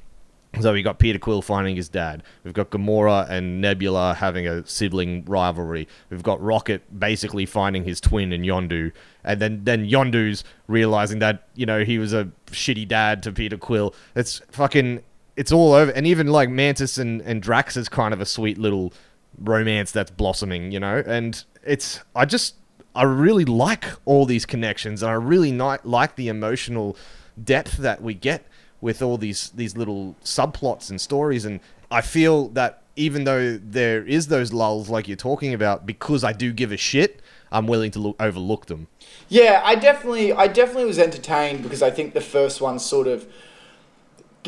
So 0.59 0.71
we 0.73 0.83
got 0.83 0.99
Peter 0.99 1.17
Quill 1.17 1.41
finding 1.41 1.75
his 1.75 1.89
dad. 1.89 2.21
We've 2.43 2.53
got 2.53 2.69
Gamora 2.69 3.27
and 3.27 3.59
Nebula 3.59 4.13
having 4.13 4.47
a 4.47 4.65
sibling 4.67 5.25
rivalry. 5.25 5.87
We've 6.11 6.21
got 6.21 6.39
Rocket 6.41 6.99
basically 6.99 7.47
finding 7.47 7.85
his 7.85 7.99
twin 7.99 8.31
in 8.31 8.43
Yondu, 8.43 8.91
and 9.23 9.41
then 9.41 9.63
then 9.63 9.89
Yondu's 9.89 10.43
realizing 10.67 11.17
that 11.19 11.47
you 11.55 11.65
know 11.65 11.83
he 11.83 11.97
was 11.97 12.13
a 12.13 12.29
shitty 12.51 12.87
dad 12.87 13.23
to 13.23 13.31
Peter 13.31 13.57
Quill. 13.57 13.95
It's 14.15 14.41
fucking 14.51 15.01
it's 15.35 15.51
all 15.51 15.73
over. 15.73 15.89
And 15.89 16.05
even 16.05 16.27
like 16.27 16.49
Mantis 16.49 16.99
and 16.99 17.21
and 17.21 17.41
Drax 17.41 17.75
is 17.75 17.89
kind 17.89 18.13
of 18.13 18.21
a 18.21 18.25
sweet 18.25 18.59
little 18.59 18.93
romance 19.37 19.91
that's 19.91 20.11
blossoming, 20.11 20.71
you 20.71 20.79
know. 20.79 21.03
And 21.05 21.43
it's 21.63 22.01
I 22.15 22.25
just 22.25 22.55
I 22.95 23.03
really 23.03 23.45
like 23.45 23.85
all 24.05 24.25
these 24.25 24.45
connections, 24.45 25.01
and 25.01 25.11
I 25.11 25.15
really 25.15 25.51
ni- 25.51 25.77
like 25.83 26.15
the 26.15 26.27
emotional 26.27 26.95
depth 27.41 27.77
that 27.77 28.01
we 28.01 28.13
get 28.13 28.45
with 28.81 29.01
all 29.01 29.17
these 29.17 29.49
these 29.51 29.75
little 29.77 30.15
subplots 30.23 30.89
and 30.89 30.99
stories. 30.99 31.45
And 31.45 31.59
I 31.89 32.01
feel 32.01 32.49
that 32.49 32.83
even 32.95 33.23
though 33.23 33.57
there 33.57 34.05
is 34.05 34.27
those 34.27 34.53
lulls 34.53 34.89
like 34.89 35.07
you're 35.07 35.17
talking 35.17 35.53
about, 35.53 35.85
because 35.85 36.23
I 36.23 36.33
do 36.33 36.53
give 36.53 36.71
a 36.71 36.77
shit, 36.77 37.21
I'm 37.51 37.67
willing 37.67 37.91
to 37.91 37.99
look, 37.99 38.15
overlook 38.21 38.67
them. 38.67 38.87
Yeah, 39.29 39.61
I 39.63 39.75
definitely, 39.75 40.31
I 40.33 40.47
definitely 40.47 40.85
was 40.85 40.99
entertained 40.99 41.63
because 41.63 41.81
I 41.81 41.89
think 41.89 42.13
the 42.13 42.21
first 42.21 42.61
one 42.61 42.77
sort 42.79 43.07
of 43.07 43.27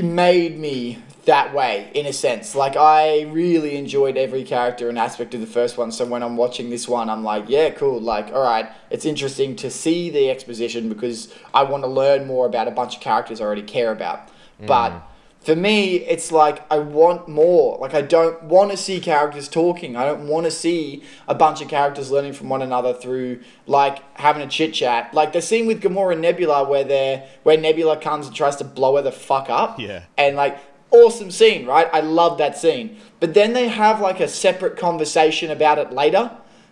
made 0.01 0.57
me 0.59 0.99
that 1.25 1.53
way 1.53 1.91
in 1.93 2.05
a 2.05 2.13
sense. 2.13 2.55
Like 2.55 2.75
I 2.75 3.23
really 3.23 3.75
enjoyed 3.75 4.17
every 4.17 4.43
character 4.43 4.89
and 4.89 4.97
aspect 4.97 5.33
of 5.33 5.41
the 5.41 5.47
first 5.47 5.77
one. 5.77 5.91
So 5.91 6.05
when 6.05 6.23
I'm 6.23 6.37
watching 6.37 6.69
this 6.69 6.87
one, 6.87 7.09
I'm 7.09 7.23
like, 7.23 7.45
yeah, 7.47 7.71
cool. 7.71 7.99
Like, 7.99 8.27
all 8.27 8.43
right, 8.43 8.69
it's 8.89 9.05
interesting 9.05 9.55
to 9.57 9.69
see 9.69 10.09
the 10.09 10.29
exposition 10.29 10.89
because 10.89 11.33
I 11.53 11.63
want 11.63 11.83
to 11.83 11.89
learn 11.89 12.27
more 12.27 12.45
about 12.45 12.67
a 12.67 12.71
bunch 12.71 12.95
of 12.95 13.01
characters 13.01 13.41
I 13.41 13.45
already 13.45 13.63
care 13.63 13.91
about. 13.91 14.29
But 14.59 14.91
mm. 14.91 15.01
For 15.45 15.55
me, 15.55 15.97
it's 15.97 16.31
like 16.31 16.65
I 16.71 16.79
want 16.79 17.27
more. 17.27 17.77
Like 17.77 17.93
I 17.93 18.01
don't 18.01 18.41
want 18.43 18.71
to 18.71 18.77
see 18.77 18.99
characters 18.99 19.47
talking. 19.47 19.95
I 19.95 20.03
don't 20.03 20.27
want 20.27 20.45
to 20.45 20.51
see 20.51 21.03
a 21.27 21.35
bunch 21.35 21.61
of 21.61 21.67
characters 21.67 22.09
learning 22.09 22.33
from 22.33 22.49
one 22.49 22.63
another 22.63 22.95
through 22.95 23.41
like 23.67 23.99
having 24.17 24.41
a 24.41 24.47
chit 24.47 24.73
chat. 24.73 25.13
Like 25.13 25.33
the 25.33 25.43
scene 25.43 25.67
with 25.67 25.83
Gamora 25.83 26.13
and 26.13 26.21
Nebula 26.21 26.67
where 26.67 26.83
they're 26.83 27.27
where 27.43 27.57
Nebula 27.57 27.97
comes 27.97 28.25
and 28.25 28.35
tries 28.35 28.55
to 28.55 28.63
blow 28.63 28.95
her 28.95 29.03
the 29.03 29.11
fuck 29.11 29.47
up. 29.47 29.79
Yeah. 29.79 30.05
And 30.17 30.35
like 30.35 30.57
awesome 30.89 31.29
scene, 31.29 31.67
right? 31.67 31.89
I 31.93 31.99
love 31.99 32.39
that 32.39 32.57
scene. 32.57 32.97
But 33.19 33.35
then 33.35 33.53
they 33.53 33.67
have 33.67 34.01
like 34.01 34.19
a 34.19 34.27
separate 34.27 34.77
conversation 34.77 35.51
about 35.51 35.77
it 35.77 35.91
later, 35.91 36.31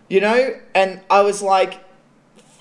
you 0.10 0.20
know? 0.20 0.60
And 0.74 1.02
I 1.12 1.22
was 1.22 1.44
like, 1.44 1.80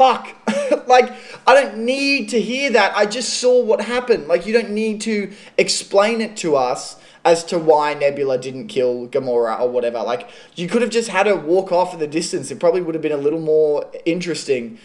fuck. 0.03 0.89
like, 0.89 1.13
I 1.47 1.55
don't 1.55 1.79
need 1.79 2.29
to 2.31 2.41
hear 2.41 2.71
that. 2.71 2.97
I 2.97 3.07
just 3.07 3.41
saw 3.41 3.63
what 3.63 3.81
happened. 3.83 4.27
Like, 4.29 4.47
you 4.47 4.53
don't 4.53 4.71
need 4.71 5.01
to 5.03 5.33
explain 5.57 6.21
it 6.21 6.37
to 6.39 6.57
us 6.57 6.97
as 7.25 7.45
to 7.45 7.59
why 7.59 7.95
Nebula 7.95 8.39
didn't 8.39 8.67
kill 8.67 9.07
Gamora 9.09 9.61
or 9.61 9.69
whatever. 9.69 10.03
Like, 10.03 10.29
you 10.57 10.69
could 10.69 10.83
have 10.83 10.91
just 10.91 11.09
had 11.09 11.27
her 11.27 11.37
walk 11.37 11.71
off 11.71 11.95
in 11.95 12.01
the 12.01 12.09
distance. 12.09 12.51
It 12.51 12.59
probably 12.59 12.83
would 12.83 12.95
have 12.95 13.03
been 13.03 13.13
a 13.13 13.17
little 13.17 13.41
more 13.41 13.89
interesting. 14.05 14.79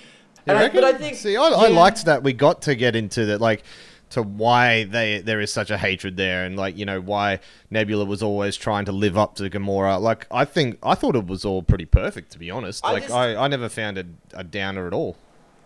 I, 0.48 0.70
but 0.70 0.84
I 0.84 0.94
think. 0.94 1.18
See, 1.18 1.36
I, 1.36 1.44
I 1.44 1.68
liked 1.68 2.06
that 2.06 2.24
we 2.24 2.32
got 2.32 2.62
to 2.64 2.76
get 2.76 2.96
into 2.96 3.26
that, 3.26 3.42
like, 3.42 3.64
to 4.12 4.22
why 4.24 4.86
they 4.86 5.20
there 5.20 5.40
is 5.42 5.52
such 5.52 5.70
a 5.70 5.78
hatred 5.78 6.16
there, 6.18 6.46
and 6.46 6.56
like 6.58 6.78
you 6.78 6.86
know 6.86 7.02
why 7.02 7.40
Nebula 7.70 8.06
was 8.06 8.24
always 8.24 8.56
trying 8.56 8.86
to 8.86 8.92
live 8.92 9.18
up 9.18 9.36
to 9.36 9.50
Gamora. 9.50 10.00
Like, 10.00 10.26
I 10.32 10.46
think 10.46 10.78
I 10.82 10.96
thought 10.96 11.16
it 11.16 11.28
was 11.28 11.44
all 11.46 11.62
pretty 11.64 11.86
perfect, 11.86 12.32
to 12.32 12.40
be 12.40 12.50
honest. 12.50 12.86
I 12.86 12.94
Like, 12.94 13.04
just- 13.04 13.14
I, 13.14 13.36
I 13.36 13.48
never 13.48 13.70
found 13.70 13.98
it 13.98 14.08
a 14.34 14.44
downer 14.44 14.88
at 14.88 14.94
all. 14.94 15.18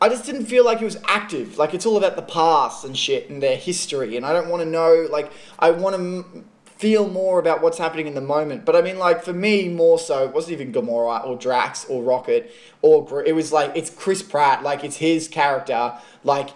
I 0.03 0.09
just 0.09 0.25
didn't 0.25 0.45
feel 0.47 0.65
like 0.65 0.81
it 0.81 0.85
was 0.85 0.97
active. 1.07 1.59
Like 1.59 1.75
it's 1.75 1.85
all 1.85 1.95
about 1.97 2.15
the 2.15 2.23
past 2.23 2.83
and 2.83 2.97
shit 2.97 3.29
and 3.29 3.41
their 3.43 3.55
history, 3.57 4.17
and 4.17 4.25
I 4.25 4.33
don't 4.33 4.49
want 4.49 4.63
to 4.63 4.69
know. 4.69 5.07
Like 5.11 5.31
I 5.59 5.69
want 5.69 5.95
to 5.95 6.01
m- 6.01 6.45
feel 6.65 7.07
more 7.07 7.37
about 7.37 7.61
what's 7.61 7.77
happening 7.77 8.07
in 8.07 8.15
the 8.15 8.21
moment. 8.21 8.65
But 8.65 8.75
I 8.75 8.81
mean, 8.81 8.97
like 8.97 9.23
for 9.23 9.33
me, 9.33 9.69
more 9.69 9.99
so, 9.99 10.23
it 10.25 10.33
wasn't 10.33 10.53
even 10.59 10.73
Gamora 10.73 11.23
or 11.27 11.35
Drax 11.35 11.85
or 11.85 12.01
Rocket 12.01 12.51
or 12.81 13.05
Gro- 13.05 13.23
it 13.23 13.33
was 13.33 13.51
like 13.53 13.73
it's 13.75 13.91
Chris 13.91 14.23
Pratt. 14.23 14.63
Like 14.63 14.83
it's 14.83 14.95
his 14.97 15.27
character. 15.27 15.93
Like 16.23 16.49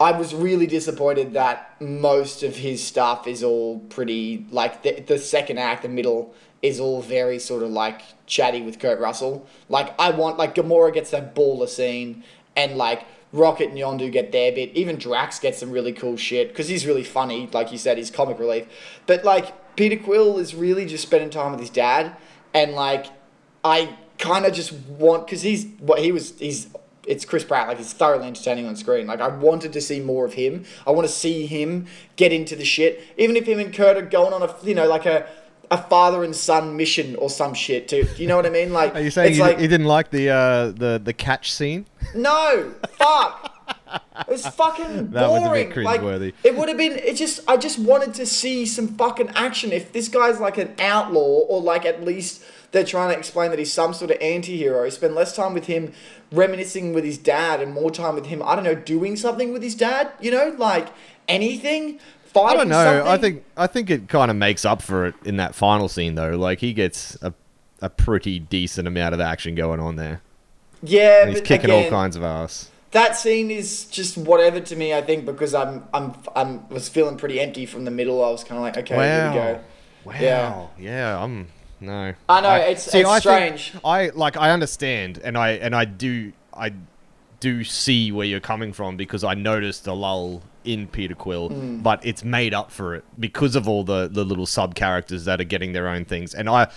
I 0.00 0.12
was 0.12 0.34
really 0.34 0.66
disappointed 0.66 1.32
that 1.32 1.80
most 1.80 2.42
of 2.42 2.56
his 2.56 2.84
stuff 2.84 3.26
is 3.26 3.42
all 3.42 3.80
pretty 3.80 4.46
like 4.50 4.82
the, 4.82 5.00
the 5.00 5.18
second 5.18 5.58
act, 5.58 5.82
the 5.82 5.88
middle 5.88 6.34
is 6.62 6.80
all 6.80 7.02
very 7.02 7.38
sort 7.38 7.62
of 7.62 7.70
like 7.70 8.02
chatty 8.26 8.62
with 8.62 8.78
Kurt 8.78 9.00
Russell. 9.00 9.46
Like 9.68 9.98
I 9.98 10.10
want 10.10 10.38
like 10.38 10.54
Gamora 10.54 10.92
gets 10.92 11.10
that 11.10 11.34
baller 11.34 11.68
scene 11.68 12.22
and 12.56 12.76
like 12.76 13.06
Rocket 13.32 13.70
and 13.70 13.78
Yondu 13.78 14.10
get 14.10 14.32
their 14.32 14.52
bit. 14.52 14.70
Even 14.74 14.96
Drax 14.96 15.38
gets 15.38 15.58
some 15.58 15.70
really 15.70 15.92
cool 15.92 16.16
shit 16.16 16.48
because 16.48 16.68
he's 16.68 16.86
really 16.86 17.04
funny. 17.04 17.48
Like 17.52 17.72
you 17.72 17.78
said, 17.78 17.98
he's 17.98 18.10
comic 18.10 18.38
relief. 18.38 18.66
But 19.06 19.24
like 19.24 19.76
Peter 19.76 19.96
Quill 19.96 20.38
is 20.38 20.54
really 20.54 20.86
just 20.86 21.02
spending 21.02 21.30
time 21.30 21.52
with 21.52 21.60
his 21.60 21.70
dad, 21.70 22.16
and 22.54 22.72
like 22.72 23.06
I 23.64 23.96
kind 24.18 24.46
of 24.46 24.52
just 24.52 24.72
want 24.72 25.26
because 25.26 25.42
he's 25.42 25.66
what 25.78 26.00
he 26.00 26.10
was 26.12 26.38
he's 26.38 26.68
it's 27.08 27.24
Chris 27.24 27.44
Pratt. 27.44 27.68
Like 27.68 27.78
he's 27.78 27.92
thoroughly 27.92 28.26
entertaining 28.26 28.66
on 28.66 28.76
screen. 28.76 29.06
Like 29.06 29.20
I 29.20 29.28
wanted 29.28 29.72
to 29.72 29.80
see 29.80 30.00
more 30.00 30.24
of 30.24 30.34
him. 30.34 30.64
I 30.86 30.90
want 30.90 31.06
to 31.06 31.12
see 31.12 31.46
him 31.46 31.86
get 32.16 32.32
into 32.32 32.54
the 32.54 32.64
shit. 32.64 33.02
Even 33.16 33.36
if 33.36 33.46
him 33.46 33.58
and 33.58 33.72
Kurt 33.74 33.96
are 33.96 34.02
going 34.02 34.32
on 34.32 34.42
a 34.42 34.54
you 34.62 34.74
know 34.74 34.86
like 34.86 35.06
a 35.06 35.26
a 35.70 35.82
father 35.82 36.24
and 36.24 36.34
son 36.34 36.76
mission 36.76 37.16
or 37.16 37.30
some 37.30 37.54
shit 37.54 37.88
too. 37.88 38.06
You 38.16 38.26
know 38.26 38.36
what 38.36 38.46
I 38.46 38.50
mean? 38.50 38.72
Like 38.72 38.94
Are 38.94 39.00
you 39.00 39.10
saying 39.10 39.30
it's 39.30 39.38
you, 39.38 39.44
like 39.44 39.58
you 39.58 39.68
didn't 39.68 39.86
like 39.86 40.10
the 40.10 40.30
uh, 40.30 40.70
the 40.70 41.00
the 41.02 41.12
catch 41.12 41.52
scene? 41.52 41.86
no, 42.14 42.74
fuck. 42.90 43.54
It 44.20 44.28
was 44.28 44.46
fucking 44.46 45.10
That 45.12 45.30
was 45.30 45.42
a 45.46 45.52
bit 45.52 45.74
boring. 45.74 45.84
like, 45.84 46.34
it 46.44 46.56
would 46.56 46.68
have 46.68 46.76
been. 46.76 46.92
It 46.92 47.14
just. 47.14 47.40
I 47.48 47.56
just 47.56 47.78
wanted 47.78 48.14
to 48.14 48.26
see 48.26 48.66
some 48.66 48.88
fucking 48.88 49.30
action. 49.30 49.72
If 49.72 49.92
this 49.92 50.08
guy's 50.08 50.40
like 50.40 50.58
an 50.58 50.74
outlaw, 50.78 51.40
or 51.48 51.62
like 51.62 51.84
at 51.84 52.04
least 52.04 52.42
they're 52.72 52.84
trying 52.84 53.12
to 53.12 53.18
explain 53.18 53.50
that 53.50 53.58
he's 53.58 53.72
some 53.72 53.94
sort 53.94 54.10
of 54.10 54.18
anti-hero, 54.20 54.88
spend 54.90 55.14
less 55.14 55.34
time 55.34 55.54
with 55.54 55.66
him 55.66 55.92
reminiscing 56.32 56.92
with 56.92 57.04
his 57.04 57.16
dad 57.18 57.60
and 57.60 57.72
more 57.72 57.90
time 57.90 58.14
with 58.14 58.26
him. 58.26 58.42
I 58.44 58.54
don't 58.54 58.64
know, 58.64 58.74
doing 58.74 59.16
something 59.16 59.52
with 59.52 59.62
his 59.62 59.74
dad. 59.74 60.12
You 60.20 60.30
know, 60.30 60.54
like 60.58 60.88
anything. 61.28 61.98
I 62.36 62.54
don't 62.54 62.68
know. 62.68 62.84
Something. 62.84 63.08
I 63.12 63.18
think 63.18 63.44
I 63.56 63.66
think 63.66 63.90
it 63.90 64.08
kind 64.08 64.30
of 64.30 64.36
makes 64.36 64.64
up 64.64 64.80
for 64.82 65.06
it 65.06 65.14
in 65.24 65.38
that 65.38 65.54
final 65.54 65.88
scene 65.88 66.14
though. 66.14 66.36
Like 66.36 66.60
he 66.60 66.72
gets 66.72 67.16
a 67.22 67.32
a 67.80 67.88
pretty 67.90 68.38
decent 68.38 68.86
amount 68.86 69.14
of 69.14 69.20
action 69.20 69.54
going 69.54 69.80
on 69.80 69.96
there. 69.96 70.20
Yeah, 70.82 71.22
And 71.22 71.30
he's 71.30 71.40
kicking 71.40 71.70
again, 71.70 71.84
all 71.84 71.90
kinds 71.90 72.14
of 72.16 72.22
ass. 72.22 72.70
that 72.92 73.16
scene 73.16 73.50
is 73.50 73.86
just 73.86 74.16
whatever 74.16 74.60
to 74.60 74.76
me. 74.76 74.94
I 74.94 75.00
think 75.02 75.24
because 75.26 75.52
I'm 75.54 75.84
I'm 75.92 76.14
I'm 76.36 76.68
was 76.68 76.88
feeling 76.88 77.16
pretty 77.16 77.40
empty 77.40 77.66
from 77.66 77.84
the 77.84 77.90
middle. 77.90 78.22
I 78.24 78.30
was 78.30 78.44
kind 78.44 78.58
of 78.58 78.62
like, 78.62 78.76
okay, 78.76 78.94
here 78.94 79.28
we 79.30 79.34
go. 79.34 79.60
Wow. 80.04 80.14
Yeah. 80.20 80.66
Yeah, 80.78 81.22
I'm 81.22 81.48
no. 81.80 82.14
I 82.28 82.40
know, 82.40 82.56
it's- 82.56 82.92
it's 82.94 83.08
I 83.08 83.18
strange. 83.20 83.72
I 83.84 84.10
like 84.14 84.36
I 84.36 84.50
understand 84.50 85.20
and 85.22 85.36
I 85.38 85.50
and 85.52 85.74
I 85.74 85.84
do 85.84 86.32
I 86.52 86.72
do 87.40 87.62
see 87.62 88.10
where 88.10 88.26
you're 88.26 88.40
coming 88.40 88.72
from 88.72 88.96
because 88.96 89.22
I 89.22 89.34
noticed 89.34 89.84
the 89.84 89.94
lull 89.94 90.42
in 90.64 90.88
Peter 90.88 91.14
Quill, 91.14 91.48
Hmm. 91.50 91.78
but 91.78 92.04
it's 92.04 92.24
made 92.24 92.52
up 92.52 92.70
for 92.72 92.94
it 92.96 93.04
because 93.18 93.54
of 93.56 93.68
all 93.68 93.84
the 93.84 94.08
the 94.12 94.24
little 94.24 94.46
sub 94.46 94.74
characters 94.74 95.24
that 95.26 95.40
are 95.40 95.44
getting 95.44 95.72
their 95.72 95.88
own 95.88 96.04
things. 96.04 96.34
And 96.34 96.48
I 96.48 96.68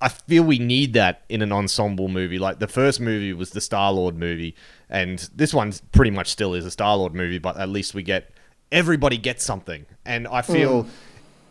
I 0.00 0.08
feel 0.08 0.42
we 0.42 0.58
need 0.58 0.94
that 0.94 1.22
in 1.28 1.42
an 1.42 1.52
ensemble 1.52 2.08
movie. 2.08 2.40
Like 2.40 2.58
the 2.58 2.66
first 2.66 3.00
movie 3.00 3.32
was 3.32 3.50
the 3.50 3.60
Star 3.60 3.92
Lord 3.92 4.16
movie, 4.18 4.56
and 4.90 5.20
this 5.34 5.54
one 5.54 5.72
pretty 5.92 6.10
much 6.10 6.26
still 6.28 6.54
is 6.54 6.66
a 6.66 6.70
Star 6.72 6.96
Lord 6.96 7.14
movie, 7.14 7.38
but 7.38 7.56
at 7.56 7.68
least 7.68 7.94
we 7.94 8.02
get 8.02 8.32
everybody 8.72 9.16
gets 9.18 9.44
something. 9.44 9.86
And 10.04 10.26
I 10.26 10.42
feel 10.42 10.86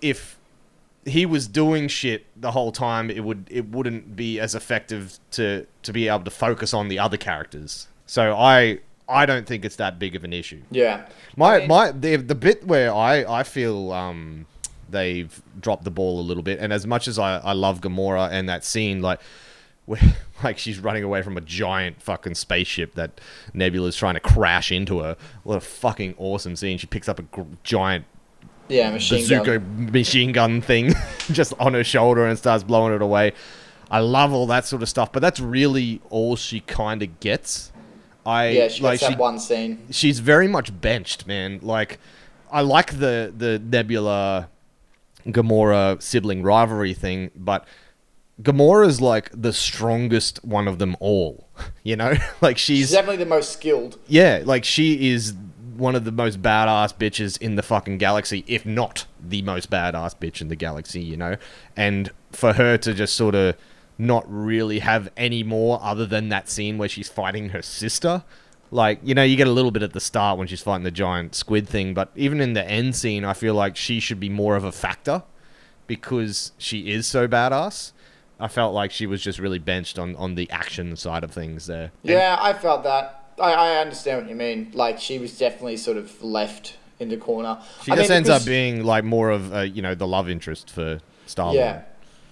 if 0.02 0.38
he 1.06 1.26
was 1.26 1.48
doing 1.48 1.88
shit 1.88 2.26
the 2.40 2.52
whole 2.52 2.72
time, 2.72 3.10
it 3.10 3.24
would 3.24 3.48
it 3.50 3.70
wouldn't 3.70 4.16
be 4.16 4.40
as 4.40 4.54
effective 4.56 5.18
to 5.32 5.66
to 5.84 5.94
be 5.94 6.08
able 6.08 6.24
to 6.24 6.32
focus 6.32 6.74
on 6.74 6.88
the 6.88 7.00
other 7.00 7.18
characters. 7.18 7.88
So 8.06 8.36
I 8.36 8.80
I 9.10 9.26
don't 9.26 9.48
think 9.48 9.66
it's 9.66 9.78
that 9.78 10.00
big 10.00 10.16
of 10.16 10.24
an 10.24 10.34
issue. 10.34 10.62
Yeah. 10.72 11.08
My 11.36 11.56
I 11.56 11.60
mean- 11.60 11.68
my 11.68 11.92
the 11.92 12.16
the 12.18 12.36
bit 12.36 12.66
where 12.66 12.94
I 12.94 13.24
I 13.24 13.44
feel 13.44 13.92
um 13.92 14.46
they've 14.90 15.42
dropped 15.60 15.86
the 15.86 15.92
ball 15.92 16.20
a 16.20 16.22
little 16.22 16.44
bit, 16.44 16.60
and 16.60 16.72
as 16.74 16.86
much 16.86 17.08
as 17.08 17.18
I 17.18 17.38
I 17.38 17.54
love 17.54 17.82
Gamora 17.82 18.30
and 18.32 18.48
that 18.50 18.64
scene 18.64 19.02
like. 19.02 19.20
Where, 19.88 20.00
like 20.44 20.60
she's 20.60 20.78
running 20.80 21.04
away 21.04 21.24
from 21.24 21.38
a 21.38 21.42
giant 21.42 22.04
fucking 22.04 22.36
spaceship 22.36 22.94
that 22.94 23.20
Nebula's 23.52 23.96
trying 23.96 24.14
to 24.14 24.20
crash 24.20 24.72
into 24.72 25.00
her. 25.00 25.18
What 25.42 25.56
a 25.56 25.60
fucking 25.60 26.14
awesome 26.20 26.56
scene! 26.56 26.78
She 26.78 26.86
picks 26.86 27.10
up 27.10 27.18
a 27.18 27.24
gr- 27.24 27.42
giant 27.64 28.06
Yeah, 28.72 28.92
machine 28.92 29.20
bazooka 29.20 29.60
gun. 29.60 29.92
machine 29.92 30.32
gun 30.32 30.62
thing 30.62 30.94
just 31.32 31.54
on 31.60 31.74
her 31.74 31.84
shoulder 31.84 32.26
and 32.26 32.38
starts 32.38 32.64
blowing 32.64 32.94
it 32.94 33.02
away. 33.02 33.34
I 33.90 34.00
love 34.00 34.32
all 34.34 34.48
that 34.48 34.66
sort 34.66 34.82
of 34.82 34.90
stuff, 34.90 35.12
but 35.12 35.20
that's 35.22 35.40
really 35.40 36.02
all 36.10 36.36
she 36.36 36.62
kind 36.62 37.04
of 37.04 37.20
gets. 37.20 37.72
I 38.26 38.50
Yeah, 38.50 38.68
she 38.70 38.82
like 38.84 39.00
gets 39.00 39.10
that 39.10 39.16
she, 39.18 39.20
one 39.20 39.40
scene. 39.40 39.80
she's 39.92 40.20
very 40.20 40.48
much 40.48 40.80
benched, 40.80 41.28
man. 41.28 41.60
Like 41.62 42.00
I 42.52 42.62
like 42.62 43.00
the 43.00 43.34
the 43.36 43.60
Nebula 43.60 44.50
Gamora 45.28 46.02
sibling 46.02 46.42
rivalry 46.44 46.94
thing, 46.94 47.32
but 47.36 47.66
Gamora's 48.42 49.02
like 49.02 49.30
the 49.34 49.54
strongest 49.54 50.44
one 50.44 50.68
of 50.68 50.80
them 50.80 50.96
all. 51.00 51.48
You 51.84 51.96
know, 51.96 52.14
like 52.42 52.58
She's 52.60 52.92
definitely 52.92 53.18
the 53.18 53.30
most 53.30 53.52
skilled. 53.54 53.98
yeah, 54.08 54.42
like 54.46 54.64
she 54.64 55.10
is 55.12 55.34
one 55.82 55.96
of 55.96 56.06
the 56.06 56.12
most 56.12 56.42
badass 56.42 56.94
bitches 56.96 57.42
in 57.42 57.56
the 57.56 57.64
fucking 57.64 57.98
galaxy, 57.98 58.44
if 58.48 58.66
not 58.66 59.06
the 59.22 59.42
most 59.42 59.70
badass 59.70 60.16
bitch 60.18 60.40
in 60.40 60.48
the 60.48 60.56
galaxy, 60.56 61.02
you 61.02 61.18
know? 61.18 61.36
And 61.76 62.12
for 62.32 62.54
her 62.54 62.78
to 62.78 62.94
just 62.94 63.16
sort 63.16 63.36
of 63.36 63.56
not 63.98 64.24
really 64.28 64.80
have 64.80 65.12
any 65.18 65.44
more 65.44 65.80
other 65.84 66.06
than 66.06 66.30
that 66.30 66.48
scene 66.50 66.78
where 66.78 66.88
she's 66.90 67.10
fighting 67.10 67.50
her 67.50 67.62
sister. 67.62 68.24
Like, 68.72 69.00
you 69.04 69.14
know, 69.14 69.24
you 69.24 69.36
get 69.36 69.48
a 69.48 69.52
little 69.52 69.70
bit 69.72 69.84
at 69.84 69.92
the 69.94 70.00
start 70.00 70.38
when 70.38 70.48
she's 70.48 70.62
fighting 70.62 70.84
the 70.84 70.92
giant 70.92 71.36
squid 71.36 71.68
thing, 71.68 71.94
but 71.94 72.10
even 72.16 72.40
in 72.40 72.54
the 72.54 72.66
end 72.68 72.96
scene, 72.96 73.26
I 73.26 73.34
feel 73.34 73.54
like 73.54 73.76
she 73.76 74.00
should 74.00 74.20
be 74.20 74.30
more 74.30 74.56
of 74.56 74.64
a 74.64 74.72
factor 74.72 75.24
because 75.88 76.52
she 76.58 76.90
is 76.92 77.06
so 77.06 77.28
badass. 77.28 77.92
I 78.40 78.48
felt 78.48 78.74
like 78.74 78.92
she 78.92 79.06
was 79.06 79.22
just 79.22 79.40
really 79.40 79.60
benched 79.60 80.00
on, 80.00 80.16
on 80.16 80.36
the 80.36 80.50
action 80.50 80.96
side 80.96 81.24
of 81.24 81.32
things 81.32 81.68
there. 81.68 81.92
And- 82.04 82.12
Yeah, 82.12 82.38
I 82.40 82.54
felt 82.54 82.84
that. 82.84 83.21
I, 83.42 83.52
I 83.54 83.78
understand 83.82 84.22
what 84.22 84.30
you 84.30 84.36
mean. 84.36 84.72
Like 84.74 85.00
she 85.00 85.20
was 85.20 85.38
definitely 85.38 85.78
sort 85.78 85.98
of 85.98 86.24
left 86.24 86.78
in 87.00 87.10
the 87.10 87.18
corner. 87.18 87.60
She 87.84 87.92
I 87.92 87.96
just 87.96 88.10
mean, 88.10 88.18
ends 88.18 88.30
up 88.30 88.46
being 88.46 88.84
like 88.84 89.04
more 89.04 89.30
of 89.32 89.54
a, 89.54 89.68
you 89.68 89.82
know 89.82 89.96
the 89.96 90.08
love 90.08 90.30
interest 90.30 90.70
for 90.70 91.00
Star 91.26 91.54
Yeah. 91.54 91.82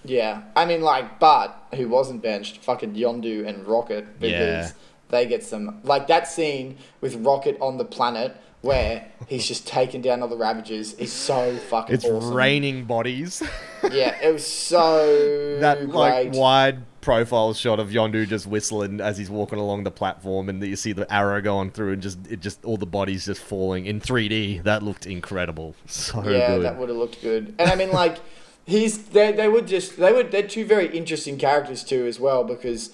Yeah. 0.04 0.42
I 0.56 0.64
mean 0.64 0.80
like 0.82 1.18
but 1.18 1.56
who 1.74 1.88
wasn't 1.88 2.22
benched? 2.22 2.58
Fucking 2.58 2.94
Yondu 2.94 3.46
and 3.46 3.66
Rocket 3.66 4.18
because 4.20 4.32
Yeah. 4.32 4.70
they 5.10 5.26
get 5.26 5.42
some 5.42 5.80
like 5.82 6.06
that 6.06 6.28
scene 6.28 6.78
with 7.00 7.16
Rocket 7.16 7.56
on 7.60 7.76
the 7.78 7.84
planet 7.84 8.36
where 8.62 9.06
he's 9.26 9.46
just 9.46 9.66
taking 9.66 10.02
down 10.02 10.20
all 10.22 10.28
the 10.28 10.36
Ravagers 10.36 10.92
is 10.94 11.12
so 11.12 11.56
fucking 11.56 11.94
It's 11.94 12.04
awesome. 12.04 12.34
raining 12.34 12.84
bodies. 12.84 13.42
Yeah, 13.90 14.14
it 14.22 14.32
was 14.32 14.46
so 14.46 15.58
that 15.60 15.88
like 15.88 16.32
wide 16.34 16.82
profile 17.00 17.54
shot 17.54 17.80
of 17.80 17.88
Yondu 17.88 18.28
just 18.28 18.46
whistling 18.46 19.00
as 19.00 19.16
he's 19.16 19.30
walking 19.30 19.58
along 19.58 19.84
the 19.84 19.90
platform, 19.90 20.50
and 20.50 20.62
you 20.62 20.76
see 20.76 20.92
the 20.92 21.10
arrow 21.12 21.40
going 21.40 21.70
through, 21.70 21.94
and 21.94 22.02
just 22.02 22.18
it 22.30 22.40
just 22.40 22.62
all 22.64 22.76
the 22.76 22.84
bodies 22.86 23.24
just 23.24 23.40
falling 23.40 23.86
in 23.86 24.00
3D. 24.00 24.62
That 24.64 24.82
looked 24.82 25.06
incredible. 25.06 25.74
So 25.86 26.22
yeah, 26.28 26.48
good. 26.56 26.62
that 26.64 26.78
would 26.78 26.88
have 26.90 26.98
looked 26.98 27.22
good. 27.22 27.54
And 27.58 27.70
I 27.70 27.74
mean, 27.76 27.90
like, 27.92 28.18
he's 28.66 29.04
they 29.06 29.32
they 29.32 29.48
would 29.48 29.66
just 29.66 29.96
they 29.96 30.12
would 30.12 30.30
they're 30.32 30.46
two 30.46 30.66
very 30.66 30.94
interesting 30.94 31.38
characters 31.38 31.82
too 31.82 32.04
as 32.06 32.20
well 32.20 32.44
because 32.44 32.90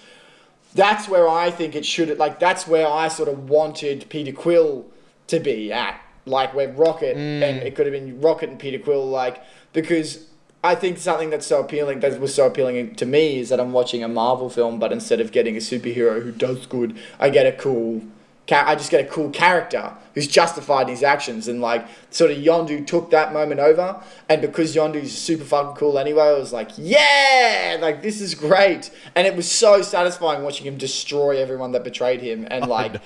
that's 0.74 1.08
where 1.08 1.28
I 1.28 1.50
think 1.50 1.74
it 1.74 1.84
should 1.84 2.16
like 2.18 2.38
that's 2.38 2.68
where 2.68 2.86
I 2.86 3.08
sort 3.08 3.28
of 3.28 3.48
wanted 3.48 4.06
Peter 4.08 4.30
Quill 4.32 4.86
to 5.28 5.40
be 5.40 5.72
at 5.72 6.00
like 6.24 6.54
where 6.54 6.68
Rocket 6.72 7.16
Mm. 7.16 7.42
and 7.42 7.62
it 7.62 7.74
could 7.74 7.86
have 7.86 7.92
been 7.92 8.20
Rocket 8.20 8.48
and 8.50 8.58
Peter 8.58 8.78
Quill 8.78 9.06
like 9.06 9.42
because 9.72 10.26
I 10.64 10.74
think 10.74 10.98
something 10.98 11.30
that's 11.30 11.46
so 11.46 11.60
appealing 11.60 12.00
that 12.00 12.18
was 12.20 12.34
so 12.34 12.46
appealing 12.46 12.96
to 12.96 13.06
me 13.06 13.38
is 13.38 13.48
that 13.50 13.60
I'm 13.60 13.72
watching 13.72 14.02
a 14.02 14.08
Marvel 14.08 14.50
film 14.50 14.78
but 14.78 14.90
instead 14.92 15.20
of 15.20 15.30
getting 15.30 15.54
a 15.56 15.60
superhero 15.60 16.22
who 16.22 16.32
does 16.32 16.66
good 16.66 16.96
I 17.20 17.30
get 17.30 17.46
a 17.46 17.52
cool 17.52 18.02
I 18.50 18.76
just 18.76 18.92
get 18.92 19.00
a 19.04 19.08
cool 19.08 19.30
character 19.30 19.92
who's 20.14 20.28
justified 20.28 20.82
in 20.82 20.90
his 20.90 21.02
actions 21.02 21.46
and 21.48 21.60
like 21.60 21.84
sort 22.10 22.30
of 22.30 22.38
Yondu 22.38 22.86
took 22.86 23.10
that 23.10 23.32
moment 23.32 23.60
over 23.60 24.00
and 24.28 24.40
because 24.40 24.74
Yondu's 24.74 25.16
super 25.16 25.44
fucking 25.44 25.76
cool 25.76 25.98
anyway 25.98 26.24
I 26.24 26.32
was 26.32 26.52
like 26.52 26.70
yeah 26.76 27.76
like 27.80 28.02
this 28.02 28.20
is 28.20 28.34
great 28.34 28.90
and 29.14 29.26
it 29.26 29.34
was 29.36 29.50
so 29.50 29.82
satisfying 29.82 30.42
watching 30.44 30.66
him 30.66 30.76
destroy 30.76 31.38
everyone 31.40 31.72
that 31.72 31.84
betrayed 31.84 32.20
him 32.20 32.46
and 32.50 32.66
like. 32.78 33.00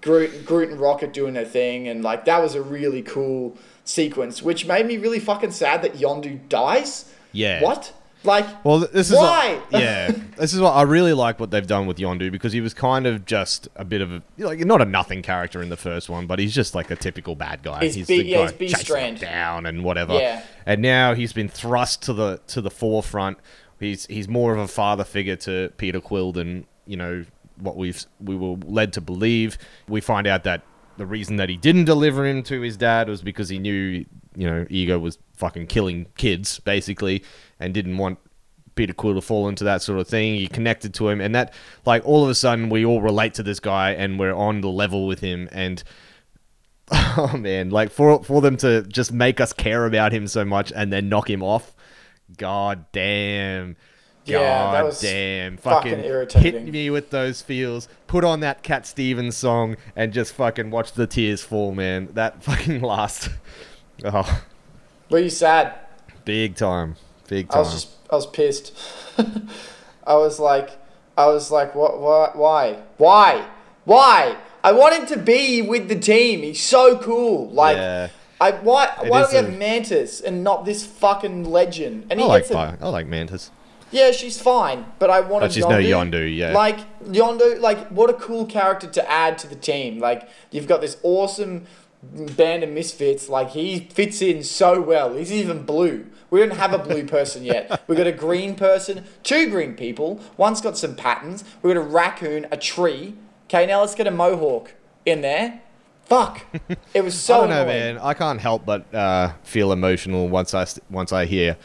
Groot, 0.00 0.44
Groot 0.46 0.70
and 0.70 0.80
Rocket 0.80 1.12
doing 1.12 1.34
their 1.34 1.44
thing 1.44 1.88
and 1.88 2.02
like 2.02 2.24
that 2.26 2.40
was 2.40 2.54
a 2.54 2.62
really 2.62 3.02
cool 3.02 3.56
sequence 3.84 4.42
which 4.42 4.66
made 4.66 4.86
me 4.86 4.96
really 4.96 5.18
fucking 5.18 5.50
sad 5.50 5.82
that 5.82 5.94
Yondu 5.94 6.48
dies 6.48 7.12
Yeah. 7.32 7.62
what 7.62 7.92
like 8.24 8.64
Well, 8.64 8.80
this 8.80 9.10
is 9.10 9.16
why 9.16 9.60
What, 9.70 9.80
yeah, 9.82 10.10
this 10.36 10.52
is 10.52 10.60
what 10.60 10.72
I 10.72 10.82
really 10.82 11.12
like 11.12 11.38
what 11.40 11.50
they've 11.52 11.66
done 11.66 11.86
with 11.86 11.98
Yondu 11.98 12.30
because 12.32 12.52
he 12.52 12.60
was 12.60 12.74
kind 12.74 13.06
of 13.06 13.24
just 13.24 13.68
a 13.76 13.84
bit 13.84 14.00
of 14.00 14.10
a 14.12 14.22
like 14.38 14.58
not 14.60 14.82
a 14.82 14.84
nothing 14.84 15.22
character 15.22 15.62
in 15.62 15.68
the 15.68 15.76
first 15.76 16.08
one, 16.08 16.26
but 16.26 16.38
he's 16.40 16.52
just 16.54 16.74
like 16.74 16.90
a 16.90 16.96
typical 16.96 17.36
bad 17.36 17.62
guy. 17.62 17.84
He's 17.84 18.06
B- 18.08 18.18
the 18.18 18.24
yeah, 18.26 18.36
guy 18.38 18.42
he's 18.42 18.52
B 18.52 18.68
chasing 18.68 18.84
strand. 18.84 19.18
them 19.18 19.30
down 19.30 19.66
and 19.66 19.84
whatever. 19.84 20.14
Yeah. 20.14 20.42
And 20.66 20.82
now 20.82 21.14
he's 21.14 21.32
been 21.32 21.48
thrust 21.48 22.02
to 22.02 22.12
the 22.12 22.40
to 22.48 22.60
the 22.60 22.70
forefront. 22.70 23.38
He's 23.78 24.04
he's 24.06 24.26
more 24.28 24.52
of 24.52 24.58
a 24.58 24.66
father 24.68 25.04
figure 25.04 25.36
to 25.36 25.72
Peter 25.76 26.00
Quill 26.00 26.32
than 26.32 26.66
you 26.86 26.96
know 26.96 27.24
what 27.60 27.76
we've 27.76 28.04
we 28.20 28.36
were 28.36 28.56
led 28.64 28.92
to 28.94 29.00
believe. 29.00 29.58
We 29.88 30.00
find 30.00 30.26
out 30.26 30.44
that 30.44 30.62
the 30.96 31.06
reason 31.06 31.36
that 31.36 31.48
he 31.48 31.56
didn't 31.56 31.84
deliver 31.84 32.26
him 32.26 32.42
to 32.44 32.60
his 32.60 32.76
dad 32.76 33.08
was 33.08 33.22
because 33.22 33.48
he 33.48 33.58
knew 33.58 34.04
you 34.36 34.50
know 34.50 34.66
Ego 34.68 34.98
was 34.98 35.18
fucking 35.34 35.66
killing 35.68 36.06
kids 36.16 36.58
basically 36.60 37.22
and 37.60 37.72
didn't 37.72 37.96
want 37.96 38.18
Peter 38.78 38.92
Quill 38.92 39.14
to 39.14 39.20
fall 39.20 39.48
into 39.48 39.64
that 39.64 39.82
sort 39.82 39.98
of 39.98 40.06
thing. 40.06 40.36
He 40.36 40.46
connected 40.46 40.94
to 40.94 41.08
him, 41.08 41.20
and 41.20 41.34
that 41.34 41.52
like 41.84 42.06
all 42.06 42.22
of 42.22 42.30
a 42.30 42.34
sudden 42.34 42.70
we 42.70 42.84
all 42.84 43.02
relate 43.02 43.34
to 43.34 43.42
this 43.42 43.58
guy, 43.58 43.90
and 43.90 44.18
we're 44.18 44.32
on 44.34 44.60
the 44.60 44.68
level 44.68 45.06
with 45.06 45.18
him. 45.18 45.48
And 45.50 45.82
oh 46.92 47.34
man, 47.36 47.70
like 47.70 47.90
for 47.90 48.22
for 48.22 48.40
them 48.40 48.56
to 48.58 48.82
just 48.82 49.12
make 49.12 49.40
us 49.40 49.52
care 49.52 49.84
about 49.84 50.12
him 50.12 50.28
so 50.28 50.44
much, 50.44 50.72
and 50.74 50.92
then 50.92 51.08
knock 51.08 51.28
him 51.28 51.42
off, 51.42 51.74
god 52.36 52.86
damn. 52.92 53.76
Yeah, 54.34 54.72
that 54.72 54.84
was 54.84 55.00
damn, 55.00 55.56
fucking 55.56 55.92
fucking, 55.92 56.04
irritating. 56.04 56.64
hit 56.64 56.72
me 56.72 56.90
with 56.90 57.10
those 57.10 57.42
feels. 57.42 57.88
Put 58.06 58.24
on 58.24 58.40
that 58.40 58.62
Cat 58.62 58.86
Stevens 58.86 59.36
song 59.36 59.76
and 59.96 60.12
just 60.12 60.32
fucking 60.34 60.70
watch 60.70 60.92
the 60.92 61.06
tears 61.06 61.42
fall, 61.42 61.72
man. 61.72 62.08
That 62.14 62.42
fucking 62.42 62.80
last, 62.80 63.30
oh, 64.04 64.42
Were 65.10 65.18
you 65.20 65.30
sad? 65.30 65.74
big 66.24 66.56
time, 66.56 66.96
big 67.28 67.48
time. 67.48 67.56
I 67.56 67.60
was 67.60 67.72
just, 67.72 67.88
I 68.10 68.14
was 68.16 68.26
pissed. 68.26 68.72
I 70.06 70.14
was 70.14 70.38
like, 70.38 70.70
I 71.16 71.26
was 71.26 71.50
like, 71.50 71.74
what, 71.74 72.00
what, 72.00 72.36
why, 72.36 72.78
why, 72.96 73.46
why? 73.84 74.36
I 74.64 74.72
want 74.72 74.94
him 74.94 75.06
to 75.06 75.16
be 75.16 75.62
with 75.62 75.88
the 75.88 75.98
team. 75.98 76.42
He's 76.42 76.60
so 76.60 76.98
cool. 76.98 77.50
Like, 77.50 77.76
Yeah. 77.76 78.08
I 78.40 78.52
why 78.52 78.84
It 79.02 79.08
why 79.10 79.22
do 79.22 79.28
we 79.30 79.36
have 79.36 79.48
a- 79.48 79.56
Mantis 79.58 80.20
and 80.20 80.44
not 80.44 80.64
this 80.64 80.86
fucking 80.86 81.44
legend? 81.44 82.06
And 82.10 82.20
I 82.20 82.22
he 82.22 82.28
like 82.28 82.42
gets 82.44 82.54
a, 82.54 82.78
I 82.80 82.88
like 82.88 83.06
Mantis. 83.06 83.50
Yeah, 83.90 84.10
she's 84.10 84.40
fine, 84.40 84.86
but 84.98 85.10
I 85.10 85.20
wanted 85.20 85.46
But 85.46 85.52
she's 85.52 85.64
Yondu. 85.64 85.68
no 85.68 85.78
Yondu, 86.18 86.36
yeah. 86.36 86.52
Like 86.52 86.78
Yondu, 87.04 87.60
like 87.60 87.88
what 87.88 88.10
a 88.10 88.14
cool 88.14 88.46
character 88.46 88.86
to 88.86 89.10
add 89.10 89.38
to 89.38 89.46
the 89.46 89.56
team. 89.56 89.98
Like 89.98 90.28
you've 90.50 90.66
got 90.66 90.80
this 90.80 90.98
awesome 91.02 91.66
band 92.02 92.62
of 92.62 92.70
misfits. 92.70 93.28
Like 93.28 93.50
he 93.50 93.80
fits 93.80 94.22
in 94.22 94.42
so 94.44 94.80
well. 94.80 95.14
He's 95.14 95.32
even 95.32 95.64
blue. 95.64 96.06
We 96.30 96.40
don't 96.40 96.50
have 96.56 96.72
a 96.74 96.78
blue 96.78 97.06
person 97.06 97.42
yet. 97.44 97.82
We've 97.88 97.96
got 97.96 98.06
a 98.06 98.12
green 98.12 98.54
person, 98.54 99.04
two 99.22 99.48
green 99.50 99.74
people. 99.74 100.20
One's 100.36 100.60
got 100.60 100.76
some 100.76 100.94
patterns. 100.94 101.42
We've 101.62 101.74
got 101.74 101.80
a 101.80 101.84
raccoon, 101.84 102.46
a 102.50 102.56
tree. 102.56 103.14
Okay, 103.46 103.64
now 103.66 103.80
let's 103.80 103.94
get 103.94 104.06
a 104.06 104.10
mohawk 104.10 104.74
in 105.06 105.22
there. 105.22 105.62
Fuck. 106.04 106.44
It 106.94 107.02
was 107.02 107.18
so 107.20 107.34
I 107.34 107.38
don't 107.40 107.50
know, 107.50 107.62
annoying. 107.62 107.94
man. 107.96 107.98
I 107.98 108.14
can't 108.14 108.40
help 108.40 108.64
but 108.66 108.94
uh, 108.94 109.32
feel 109.42 109.72
emotional 109.72 110.28
once 110.28 110.52
I 110.54 110.66
once 110.90 111.12
I 111.12 111.24
hear, 111.24 111.56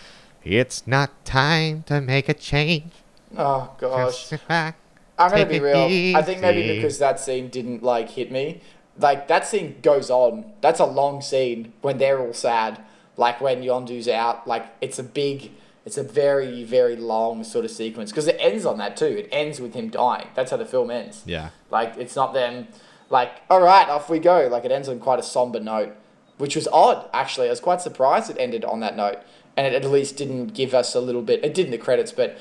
"It's 0.43 0.85
not 0.87 1.25
time 1.25 1.83
to 1.83 2.01
make 2.01 2.29
a 2.29 2.33
change." 2.33 2.91
Oh 3.37 3.71
gosh. 3.79 4.33
I'm 4.49 5.29
gonna 5.29 5.45
be 5.45 5.59
real. 5.59 6.15
I 6.17 6.21
think 6.21 6.41
maybe 6.41 6.75
because 6.75 6.99
that 6.99 7.19
scene 7.19 7.49
didn't 7.49 7.83
like 7.83 8.11
hit 8.11 8.31
me. 8.31 8.61
Like 8.97 9.27
that 9.27 9.47
scene 9.47 9.77
goes 9.81 10.09
on. 10.09 10.45
That's 10.61 10.79
a 10.79 10.85
long 10.85 11.21
scene 11.21 11.73
when 11.81 11.97
they're 11.97 12.19
all 12.19 12.33
sad. 12.33 12.81
Like 13.17 13.41
when 13.41 13.61
Yondu's 13.61 14.07
out. 14.07 14.47
Like 14.47 14.65
it's 14.81 14.99
a 14.99 15.03
big. 15.03 15.51
It's 15.85 15.97
a 15.97 16.03
very 16.03 16.63
very 16.63 16.95
long 16.95 17.43
sort 17.43 17.65
of 17.65 17.71
sequence 17.71 18.11
because 18.11 18.27
it 18.27 18.37
ends 18.39 18.65
on 18.65 18.77
that 18.77 18.95
too. 18.95 19.05
It 19.05 19.29
ends 19.31 19.59
with 19.59 19.73
him 19.73 19.89
dying. 19.89 20.27
That's 20.33 20.51
how 20.51 20.57
the 20.57 20.65
film 20.65 20.89
ends. 20.89 21.23
Yeah. 21.25 21.49
Like 21.69 21.97
it's 21.97 22.15
not 22.15 22.33
them. 22.33 22.67
Like 23.09 23.41
all 23.49 23.61
right, 23.61 23.87
off 23.89 24.09
we 24.09 24.19
go. 24.19 24.47
Like 24.49 24.65
it 24.65 24.71
ends 24.71 24.87
on 24.87 24.99
quite 24.99 25.19
a 25.19 25.23
somber 25.23 25.59
note, 25.59 25.93
which 26.37 26.55
was 26.55 26.67
odd 26.69 27.09
actually. 27.13 27.47
I 27.47 27.49
was 27.49 27.59
quite 27.59 27.81
surprised 27.81 28.29
it 28.29 28.37
ended 28.39 28.63
on 28.63 28.79
that 28.79 28.95
note, 28.95 29.17
and 29.57 29.67
it 29.67 29.73
at 29.83 29.89
least 29.89 30.17
didn't 30.17 30.47
give 30.53 30.73
us 30.73 30.95
a 30.95 30.99
little 30.99 31.21
bit. 31.21 31.43
It 31.43 31.53
did 31.53 31.65
in 31.65 31.71
the 31.71 31.77
credits, 31.77 32.11
but. 32.11 32.37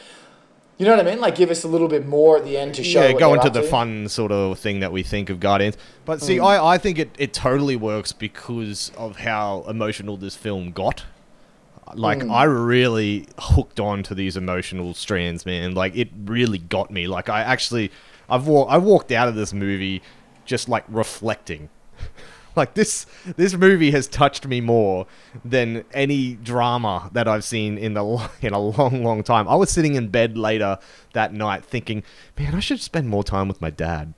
You 0.78 0.86
know 0.86 0.96
what 0.96 1.06
I 1.06 1.10
mean? 1.10 1.20
Like, 1.20 1.36
give 1.36 1.50
us 1.50 1.62
a 1.62 1.68
little 1.68 1.86
bit 1.86 2.08
more 2.08 2.38
at 2.38 2.44
the 2.44 2.56
end 2.56 2.74
to 2.76 2.82
show. 2.82 3.02
yeah, 3.06 3.12
go 3.12 3.34
into 3.34 3.50
the 3.50 3.60
to. 3.60 3.68
fun 3.68 4.08
sort 4.08 4.32
of 4.32 4.58
thing 4.58 4.80
that 4.80 4.90
we 4.90 5.04
think 5.04 5.30
of 5.30 5.38
Guardians. 5.38 5.76
But 6.06 6.20
see, 6.20 6.38
Mm. 6.38 6.44
I, 6.46 6.74
I 6.74 6.78
think 6.78 6.98
it, 6.98 7.10
it 7.18 7.32
totally 7.32 7.76
works 7.76 8.10
because 8.10 8.90
of 8.96 9.18
how 9.18 9.64
emotional 9.68 10.16
this 10.16 10.34
film 10.34 10.72
got. 10.72 11.04
Like, 11.94 12.20
Mm. 12.20 12.32
I 12.32 12.44
really 12.44 13.28
hooked 13.38 13.78
on 13.78 14.02
to 14.04 14.14
these 14.14 14.36
emotional 14.36 14.92
strands, 14.94 15.44
man. 15.46 15.74
Like, 15.74 15.94
it 15.94 16.08
really 16.24 16.58
got 16.58 16.90
me. 16.90 17.06
Like, 17.06 17.28
I 17.28 17.42
actually, 17.42 17.92
I've 18.28 18.48
wa- 18.48 18.64
I 18.64 18.78
walked 18.78 19.12
out 19.12 19.28
of 19.28 19.34
this 19.36 19.52
movie 19.52 20.02
just 20.46 20.68
like 20.70 20.84
reflecting. 20.88 21.68
like 22.56 22.74
this 22.74 23.06
this 23.36 23.54
movie 23.54 23.90
has 23.90 24.06
touched 24.06 24.46
me 24.46 24.60
more 24.60 25.06
than 25.44 25.84
any 25.92 26.34
drama 26.34 27.10
that 27.12 27.26
I've 27.28 27.44
seen 27.44 27.78
in 27.78 27.94
the 27.94 28.30
in 28.40 28.52
a 28.52 28.58
long 28.58 29.04
long 29.04 29.22
time. 29.22 29.48
I 29.48 29.54
was 29.54 29.70
sitting 29.70 29.94
in 29.94 30.08
bed 30.08 30.36
later 30.36 30.78
that 31.14 31.32
night 31.32 31.64
thinking, 31.64 32.02
"Man, 32.38 32.54
I 32.54 32.60
should 32.60 32.80
spend 32.80 33.08
more 33.08 33.24
time 33.24 33.48
with 33.48 33.60
my 33.60 33.70
dad." 33.70 34.14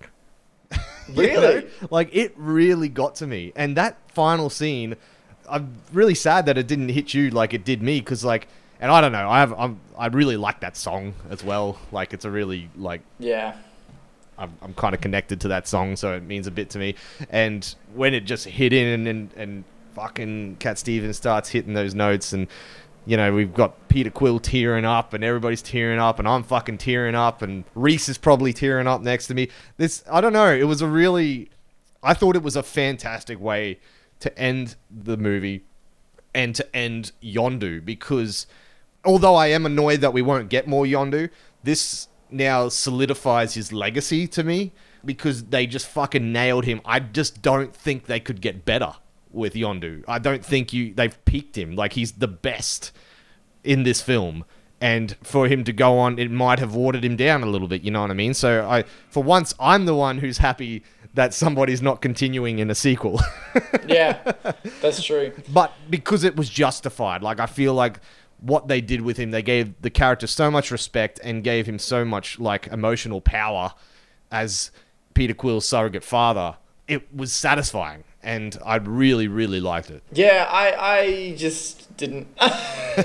Really? 1.15 1.37
know? 1.37 1.69
Like 1.91 2.09
it 2.15 2.33
really 2.35 2.89
got 2.89 3.17
to 3.17 3.27
me. 3.27 3.53
And 3.55 3.77
that 3.77 3.99
final 4.11 4.49
scene, 4.49 4.97
I'm 5.47 5.75
really 5.93 6.15
sad 6.15 6.47
that 6.47 6.57
it 6.57 6.67
didn't 6.67 6.89
hit 6.89 7.13
you 7.13 7.29
like 7.29 7.53
it 7.53 7.63
did 7.63 7.83
me 7.83 8.01
cuz 8.01 8.25
like 8.25 8.49
and 8.81 8.91
I 8.91 9.03
don't 9.03 9.13
know, 9.13 9.29
I 9.29 9.41
have 9.41 9.53
I'm, 9.53 9.81
I 9.99 10.07
really 10.07 10.39
like 10.39 10.61
that 10.61 10.79
song 10.79 11.13
as 11.29 11.45
well. 11.45 11.79
Like 11.93 12.15
it's 12.15 12.25
a 12.25 12.31
really 12.31 12.71
like 12.75 13.03
Yeah. 13.19 13.55
I'm, 14.39 14.57
I'm 14.63 14.75
kind 14.75 14.95
of 14.95 15.01
connected 15.01 15.41
to 15.43 15.49
that 15.49 15.67
song, 15.69 15.97
so 15.97 16.15
it 16.15 16.23
means 16.23 16.47
a 16.47 16.51
bit 16.51 16.71
to 16.71 16.79
me. 16.79 16.95
And 17.31 17.75
when 17.95 18.15
it 18.15 18.23
just 18.23 18.47
hit 18.47 18.73
in 18.73 19.07
and, 19.07 19.33
and 19.35 19.65
fucking 19.95 20.57
Cat 20.57 20.79
Stevens 20.79 21.17
starts 21.17 21.49
hitting 21.51 21.75
those 21.75 21.95
notes, 21.95 22.33
and 22.33 22.49
you 23.07 23.17
know 23.17 23.33
we've 23.33 23.55
got 23.55 23.89
Peter 23.89 24.11
Quill 24.11 24.41
tearing 24.41 24.85
up, 24.85 25.13
and 25.13 25.23
everybody's 25.23 25.63
tearing 25.63 25.99
up, 25.99 26.19
and 26.19 26.27
I'm 26.27 26.43
fucking 26.43 26.79
tearing 26.79 27.15
up, 27.15 27.43
and 27.43 27.65
Reese 27.75 28.09
is 28.09 28.19
probably 28.19 28.53
tearing 28.53 28.87
up 28.87 29.01
next 29.01 29.29
to 29.29 29.35
me. 29.35 29.49
This 29.77 30.05
I 30.11 30.21
don't 30.21 30.33
know. 30.33 30.53
It 30.53 30.65
was 30.65 30.83
a 30.83 30.89
really, 30.89 31.51
I 32.03 32.15
thought 32.15 32.37
it 32.37 32.43
was 32.43 32.57
a 32.57 32.63
fantastic 32.63 33.41
way 33.41 33.79
to 34.21 34.39
end 34.39 34.77
the 34.91 35.17
movie 35.17 35.65
and 36.35 36.55
to 36.55 36.77
end 36.77 37.13
Yondu 37.23 37.85
because 37.85 38.47
although 39.05 39.35
I 39.35 39.49
am 39.49 39.67
annoyed 39.67 40.01
that 40.01 40.13
we 40.13 40.23
won't 40.23 40.49
get 40.49 40.67
more 40.67 40.85
Yondu, 40.85 41.31
this 41.63 42.09
now 42.35 42.69
solidifies 42.69 43.55
his 43.55 43.73
legacy 43.73 44.27
to 44.29 44.43
me 44.45 44.73
because 45.05 45.45
they 45.45 45.67
just 45.67 45.87
fucking 45.87 46.33
nailed 46.33 46.65
him. 46.65 46.81
I 46.85 47.01
just 47.01 47.41
don't 47.43 47.75
think 47.75 48.07
they 48.07 48.21
could 48.21 48.41
get 48.41 48.65
better 48.65 48.95
with 49.31 49.55
Yondu. 49.55 50.05
I 50.09 50.19
don't 50.19 50.45
think 50.45 50.73
you 50.73 50.93
they've 50.95 51.25
peaked 51.25 51.57
him. 51.57 51.75
Like 51.75 51.95
he's 51.95 52.13
the 52.13 52.29
best 52.29 52.93
in 53.63 53.83
this 53.85 54.01
film. 54.01 54.45
And 54.81 55.17
for 55.23 55.47
him 55.49 55.65
to 55.65 55.73
go 55.73 55.99
on, 55.99 56.19
it 56.19 56.31
might 56.31 56.59
have 56.59 56.75
watered 56.75 57.05
him 57.05 57.17
down 57.17 57.43
a 57.43 57.47
little 57.47 57.69
bit. 57.69 57.83
You 57.83 57.91
know 57.91 58.03
what 58.03 58.11
I 58.11 58.15
mean? 58.15 58.35
So 58.35 58.69
I, 58.69 58.85
for 59.09 59.23
once, 59.23 59.55
I'm 59.59 59.87
the 59.87 59.95
one 59.95 60.19
who's 60.19 60.39
happy 60.39 60.83
that 61.15 61.33
somebody's 61.33 61.81
not 61.81 62.03
continuing 62.03 62.59
in 62.59 62.71
a 62.71 62.75
sequel. 62.75 63.21
Yeah. 63.87 64.33
That's 64.81 65.03
true. 65.03 65.33
but 65.53 65.73
because 65.91 66.25
it 66.25 66.37
was 66.37 66.49
justified 66.49 67.23
like 67.23 67.39
i 67.39 67.47
feel 67.47 67.75
like 67.75 68.01
what 68.45 68.69
they 68.69 68.81
did 68.81 69.01
with 69.01 69.17
him 69.17 69.31
they 69.31 69.43
gave 69.43 69.81
the 69.81 69.91
character 69.91 70.27
so 70.27 70.51
much 70.51 70.71
respect 70.71 71.19
and 71.25 71.43
gave 71.43 71.67
him 71.67 71.79
so 71.79 72.05
much 72.05 72.39
like 72.39 72.67
emotional 72.69 73.21
power 73.21 73.73
as 74.31 74.71
peter 75.15 75.35
quill's 75.35 75.67
surrogate 75.67 76.05
father 76.05 76.57
it 76.87 77.13
was 77.15 77.33
satisfying 77.33 78.05
and 78.23 78.59
i 78.65 78.77
really 78.77 79.27
really 79.29 79.61
liked 79.61 79.91
it 79.91 80.03
Yeah, 80.13 80.47
I, 80.51 80.99
I 80.99 81.35
just 81.37 81.97
didn't. 81.97 82.27
I 82.41 83.05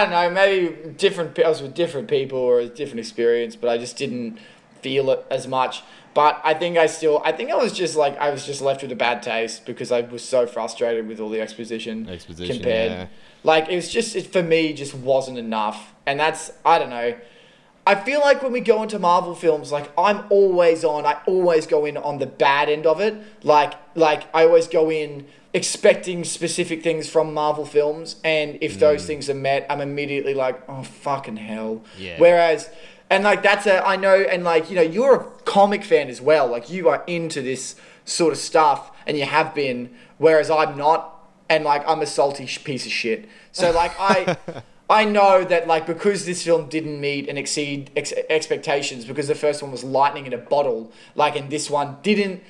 don't 0.00 0.10
know. 0.10 0.30
Maybe 0.30 0.90
different. 0.92 1.38
I 1.38 1.48
was 1.48 1.62
with 1.62 1.74
different 1.74 2.08
people 2.08 2.38
or 2.38 2.60
a 2.60 2.66
different 2.66 3.00
experience, 3.00 3.56
but 3.56 3.70
I 3.70 3.78
just 3.78 3.96
didn't 3.96 4.38
feel 4.80 5.10
it 5.10 5.24
as 5.30 5.46
much. 5.46 5.82
But 6.14 6.40
I 6.44 6.54
think 6.54 6.76
I 6.76 6.86
still. 6.86 7.22
I 7.24 7.32
think 7.32 7.50
I 7.50 7.56
was 7.56 7.72
just 7.72 7.96
like 7.96 8.18
I 8.18 8.30
was 8.30 8.44
just 8.44 8.60
left 8.60 8.82
with 8.82 8.92
a 8.92 8.96
bad 8.96 9.22
taste 9.22 9.64
because 9.64 9.90
I 9.90 10.02
was 10.02 10.22
so 10.22 10.46
frustrated 10.46 11.08
with 11.08 11.20
all 11.20 11.30
the 11.30 11.40
exposition. 11.40 12.08
Exposition, 12.08 12.56
compared. 12.56 12.92
yeah. 12.92 13.06
Like 13.44 13.68
it 13.68 13.76
was 13.76 13.90
just 13.90 14.14
it 14.16 14.32
for 14.32 14.42
me 14.42 14.72
just 14.72 14.94
wasn't 14.94 15.38
enough, 15.38 15.92
and 16.06 16.18
that's 16.18 16.52
I 16.64 16.78
don't 16.78 16.90
know. 16.90 17.14
I 17.84 17.96
feel 17.96 18.20
like 18.20 18.42
when 18.42 18.52
we 18.52 18.60
go 18.60 18.82
into 18.82 18.98
Marvel 18.98 19.34
films, 19.34 19.72
like 19.72 19.90
I'm 19.98 20.24
always 20.30 20.84
on, 20.84 21.04
I 21.04 21.18
always 21.26 21.66
go 21.66 21.84
in 21.84 21.96
on 21.96 22.18
the 22.18 22.26
bad 22.26 22.68
end 22.68 22.86
of 22.86 23.00
it. 23.00 23.16
Like, 23.42 23.74
like 23.96 24.32
I 24.32 24.44
always 24.44 24.68
go 24.68 24.90
in 24.90 25.26
expecting 25.52 26.22
specific 26.22 26.82
things 26.82 27.08
from 27.08 27.34
Marvel 27.34 27.66
films, 27.66 28.16
and 28.22 28.58
if 28.60 28.78
those 28.78 29.02
mm. 29.02 29.06
things 29.06 29.28
are 29.28 29.34
met, 29.34 29.66
I'm 29.68 29.80
immediately 29.80 30.34
like, 30.34 30.62
oh 30.68 30.84
fucking 30.84 31.38
hell. 31.38 31.82
Yeah. 31.98 32.18
Whereas, 32.18 32.70
and 33.10 33.24
like 33.24 33.42
that's 33.42 33.66
a 33.66 33.84
I 33.84 33.96
know, 33.96 34.14
and 34.14 34.44
like 34.44 34.70
you 34.70 34.76
know, 34.76 34.82
you're 34.82 35.16
a 35.16 35.24
comic 35.44 35.82
fan 35.82 36.08
as 36.08 36.20
well. 36.20 36.46
Like 36.46 36.70
you 36.70 36.88
are 36.88 37.02
into 37.08 37.42
this 37.42 37.74
sort 38.04 38.32
of 38.32 38.38
stuff, 38.38 38.92
and 39.06 39.16
you 39.18 39.24
have 39.24 39.54
been. 39.54 39.90
Whereas 40.18 40.50
I'm 40.50 40.76
not, 40.76 41.11
and 41.52 41.64
like 41.64 41.86
I'm 41.86 42.00
a 42.00 42.06
salty 42.06 42.46
sh- 42.46 42.64
piece 42.64 42.86
of 42.86 42.92
shit. 42.92 43.28
So 43.52 43.70
like 43.70 43.92
I. 43.98 44.36
I 44.90 45.06
know 45.06 45.42
that 45.42 45.66
like 45.66 45.86
because 45.86 46.26
this 46.26 46.42
film 46.42 46.68
didn't 46.68 47.00
meet 47.00 47.26
and 47.26 47.38
exceed 47.38 47.90
ex- 47.96 48.12
expectations 48.28 49.06
because 49.06 49.26
the 49.26 49.34
first 49.34 49.62
one 49.62 49.70
was 49.70 49.82
lightning 49.82 50.26
in 50.26 50.34
a 50.34 50.38
bottle, 50.38 50.92
like 51.14 51.34
and 51.34 51.48
this 51.48 51.70
one 51.70 51.96
didn't 52.02 52.42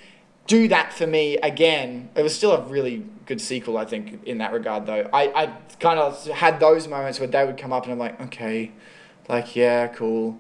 do 0.49 0.67
that 0.67 0.93
for 0.93 1.07
me 1.07 1.37
again. 1.37 2.11
It 2.17 2.23
was 2.23 2.35
still 2.35 2.51
a 2.51 2.61
really 2.63 3.05
good 3.27 3.41
sequel, 3.41 3.79
I 3.79 3.85
think, 3.85 4.25
in 4.25 4.39
that 4.39 4.53
regard 4.53 4.87
though. 4.87 5.09
I, 5.13 5.43
I 5.43 5.47
kind 5.79 6.01
of 6.01 6.27
had 6.27 6.59
those 6.59 6.89
moments 6.89 7.21
where 7.21 7.29
they 7.29 7.45
would 7.45 7.59
come 7.59 7.73
up 7.73 7.85
and 7.85 7.93
I'm 7.93 7.99
like, 7.99 8.21
okay, 8.23 8.73
like 9.29 9.55
yeah, 9.55 9.87
cool. 9.87 10.37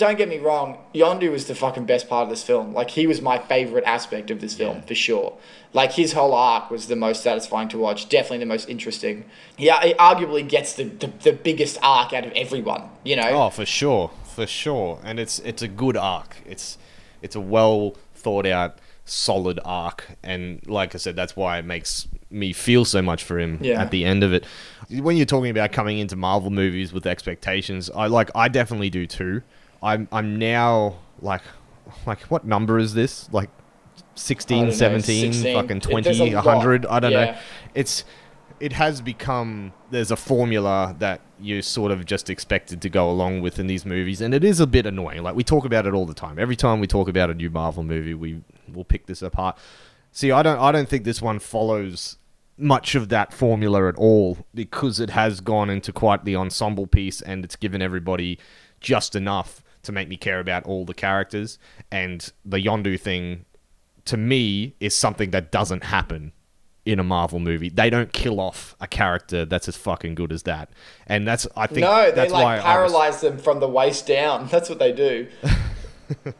Don't 0.00 0.16
get 0.18 0.28
me 0.28 0.38
wrong, 0.38 0.78
Yondu 0.94 1.30
was 1.30 1.44
the 1.46 1.54
fucking 1.54 1.84
best 1.84 2.08
part 2.08 2.24
of 2.24 2.30
this 2.30 2.42
film. 2.42 2.72
Like 2.74 2.90
he 2.90 3.06
was 3.06 3.20
my 3.20 3.38
favorite 3.38 3.84
aspect 3.84 4.30
of 4.30 4.40
this 4.40 4.54
film 4.54 4.76
Yeah. 4.78 4.82
for 4.86 4.94
sure. 4.94 5.36
Like 5.72 5.92
his 5.92 6.12
whole 6.14 6.34
arc 6.34 6.70
was 6.70 6.88
the 6.88 6.96
most 6.96 7.22
satisfying 7.22 7.68
to 7.68 7.78
watch, 7.78 8.08
definitely 8.08 8.38
the 8.38 8.46
most 8.46 8.68
interesting. 8.68 9.24
Yeah, 9.56 9.80
he 9.84 9.94
arguably 9.94 10.48
gets 10.48 10.72
the, 10.74 10.84
the, 10.84 11.06
the 11.22 11.32
biggest 11.32 11.78
arc 11.82 12.12
out 12.12 12.24
of 12.26 12.32
everyone. 12.32 12.84
You 13.04 13.16
know. 13.16 13.28
oh 13.30 13.50
for 13.50 13.64
sure 13.66 14.10
for 14.34 14.46
sure 14.46 14.98
and 15.04 15.18
it's 15.20 15.38
it's 15.40 15.60
a 15.60 15.68
good 15.68 15.96
arc 15.96 16.36
it's 16.46 16.78
it's 17.20 17.34
a 17.36 17.40
well 17.40 17.96
thought 18.14 18.46
out 18.46 18.78
solid 19.04 19.58
arc 19.64 20.06
and 20.22 20.64
like 20.68 20.94
i 20.94 20.98
said 20.98 21.16
that's 21.16 21.34
why 21.34 21.58
it 21.58 21.64
makes 21.64 22.06
me 22.30 22.52
feel 22.52 22.84
so 22.84 23.02
much 23.02 23.24
for 23.24 23.40
him 23.40 23.58
Yeah. 23.60 23.82
at 23.82 23.90
the 23.90 24.04
end 24.04 24.22
of 24.22 24.32
it. 24.32 24.44
When 24.88 25.16
you're 25.16 25.26
talking 25.26 25.50
about 25.50 25.72
coming 25.72 25.98
into 25.98 26.14
Marvel 26.16 26.50
movies 26.50 26.92
with 26.92 27.06
expectations, 27.06 27.90
I 27.94 28.06
like 28.06 28.30
I 28.36 28.46
definitely 28.48 28.88
do 28.90 29.04
too. 29.06 29.42
I'm 29.82 30.08
I'm 30.12 30.38
now 30.38 30.96
like 31.20 31.42
like 32.06 32.20
what 32.22 32.44
number 32.44 32.78
is 32.78 32.94
this? 32.94 33.28
Like 33.32 33.50
I 33.96 34.02
16, 34.14 34.64
know, 34.66 34.70
17, 34.70 35.32
16. 35.32 35.54
fucking 35.54 35.80
20, 35.80 36.02
there's 36.02 36.20
a 36.20 36.30
lot. 36.30 36.44
100, 36.44 36.86
I 36.86 37.00
don't 37.00 37.12
know. 37.12 37.36
It's 37.74 38.04
it 38.58 38.74
has 38.74 39.00
become 39.00 39.72
there's 39.90 40.10
a 40.10 40.16
formula 40.16 40.94
that 40.98 41.22
you 41.40 41.62
sort 41.62 41.90
of 41.90 42.04
just 42.04 42.28
expected 42.28 42.82
to 42.82 42.90
go 42.90 43.10
along 43.10 43.40
with 43.40 43.58
in 43.58 43.66
these 43.66 43.86
movies 43.86 44.20
and 44.20 44.34
it 44.34 44.44
is 44.44 44.60
a 44.60 44.66
bit 44.66 44.84
annoying. 44.84 45.22
Like 45.22 45.34
we 45.34 45.42
talk 45.42 45.64
about 45.64 45.86
it 45.86 45.94
all 45.94 46.06
the 46.06 46.14
time. 46.14 46.38
Every 46.38 46.56
time 46.56 46.80
we 46.80 46.86
talk 46.86 47.08
about 47.08 47.30
a 47.30 47.34
new 47.34 47.48
Marvel 47.48 47.82
movie, 47.82 48.14
we 48.14 48.42
will 48.70 48.84
pick 48.84 49.06
this 49.06 49.22
apart. 49.22 49.56
See, 50.12 50.30
I 50.30 50.42
don't 50.42 50.58
I 50.58 50.70
don't 50.72 50.88
think 50.88 51.04
this 51.04 51.22
one 51.22 51.38
follows 51.38 52.18
much 52.58 52.94
of 52.94 53.08
that 53.08 53.32
formula 53.32 53.88
at 53.88 53.96
all 53.96 54.38
because 54.54 55.00
it 55.00 55.08
has 55.10 55.40
gone 55.40 55.70
into 55.70 55.92
quite 55.92 56.26
the 56.26 56.36
ensemble 56.36 56.86
piece 56.86 57.22
and 57.22 57.42
it's 57.42 57.56
given 57.56 57.80
everybody 57.80 58.38
just 58.80 59.16
enough 59.16 59.62
to 59.82 59.92
make 59.92 60.08
me 60.08 60.16
care 60.16 60.40
about 60.40 60.64
all 60.64 60.84
the 60.84 60.94
characters 60.94 61.58
and 61.90 62.32
the 62.44 62.58
Yondu 62.58 62.98
thing 63.00 63.44
to 64.04 64.16
me 64.16 64.74
is 64.80 64.94
something 64.94 65.30
that 65.30 65.50
doesn't 65.52 65.84
happen 65.84 66.32
in 66.86 66.98
a 66.98 67.04
Marvel 67.04 67.38
movie. 67.38 67.68
They 67.68 67.90
don't 67.90 68.12
kill 68.12 68.40
off 68.40 68.74
a 68.80 68.86
character 68.86 69.44
that's 69.44 69.68
as 69.68 69.76
fucking 69.76 70.14
good 70.14 70.32
as 70.32 70.44
that. 70.44 70.70
And 71.06 71.26
that's 71.28 71.46
I 71.56 71.66
think 71.66 71.80
No, 71.80 72.06
they 72.06 72.10
that's 72.12 72.32
why 72.32 72.42
like 72.42 72.56
was- 72.58 72.64
paralyze 72.64 73.20
them 73.20 73.38
from 73.38 73.60
the 73.60 73.68
waist 73.68 74.06
down. 74.06 74.48
That's 74.50 74.68
what 74.68 74.78
they 74.78 74.92
do. 74.92 75.28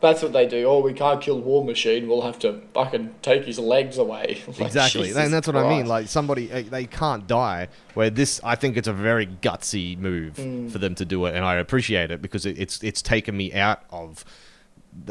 That's 0.00 0.22
what 0.22 0.32
they 0.32 0.46
do. 0.46 0.64
Oh, 0.66 0.78
we 0.80 0.92
can't 0.92 1.20
kill 1.20 1.40
War 1.40 1.64
Machine. 1.64 2.06
We'll 2.08 2.22
have 2.22 2.38
to 2.40 2.60
fucking 2.72 3.16
take 3.20 3.44
his 3.44 3.58
legs 3.58 3.98
away. 3.98 4.42
Like, 4.46 4.60
Exactly, 4.60 5.08
Jesus 5.08 5.24
and 5.24 5.32
that's 5.32 5.46
what 5.48 5.56
I 5.56 5.68
mean. 5.68 5.86
Like 5.86 6.06
somebody, 6.06 6.52
uh, 6.52 6.62
they 6.70 6.86
can't 6.86 7.26
die. 7.26 7.66
Where 7.94 8.08
this, 8.08 8.40
I 8.44 8.54
think 8.54 8.76
it's 8.76 8.86
a 8.86 8.92
very 8.92 9.26
gutsy 9.26 9.98
move 9.98 10.34
Mm. 10.34 10.70
for 10.70 10.78
them 10.78 10.94
to 10.94 11.04
do 11.04 11.26
it, 11.26 11.34
and 11.34 11.44
I 11.44 11.56
appreciate 11.56 12.12
it 12.12 12.22
because 12.22 12.46
it's 12.46 12.80
it's 12.84 13.02
taken 13.02 13.36
me 13.36 13.52
out 13.52 13.82
of. 13.90 14.24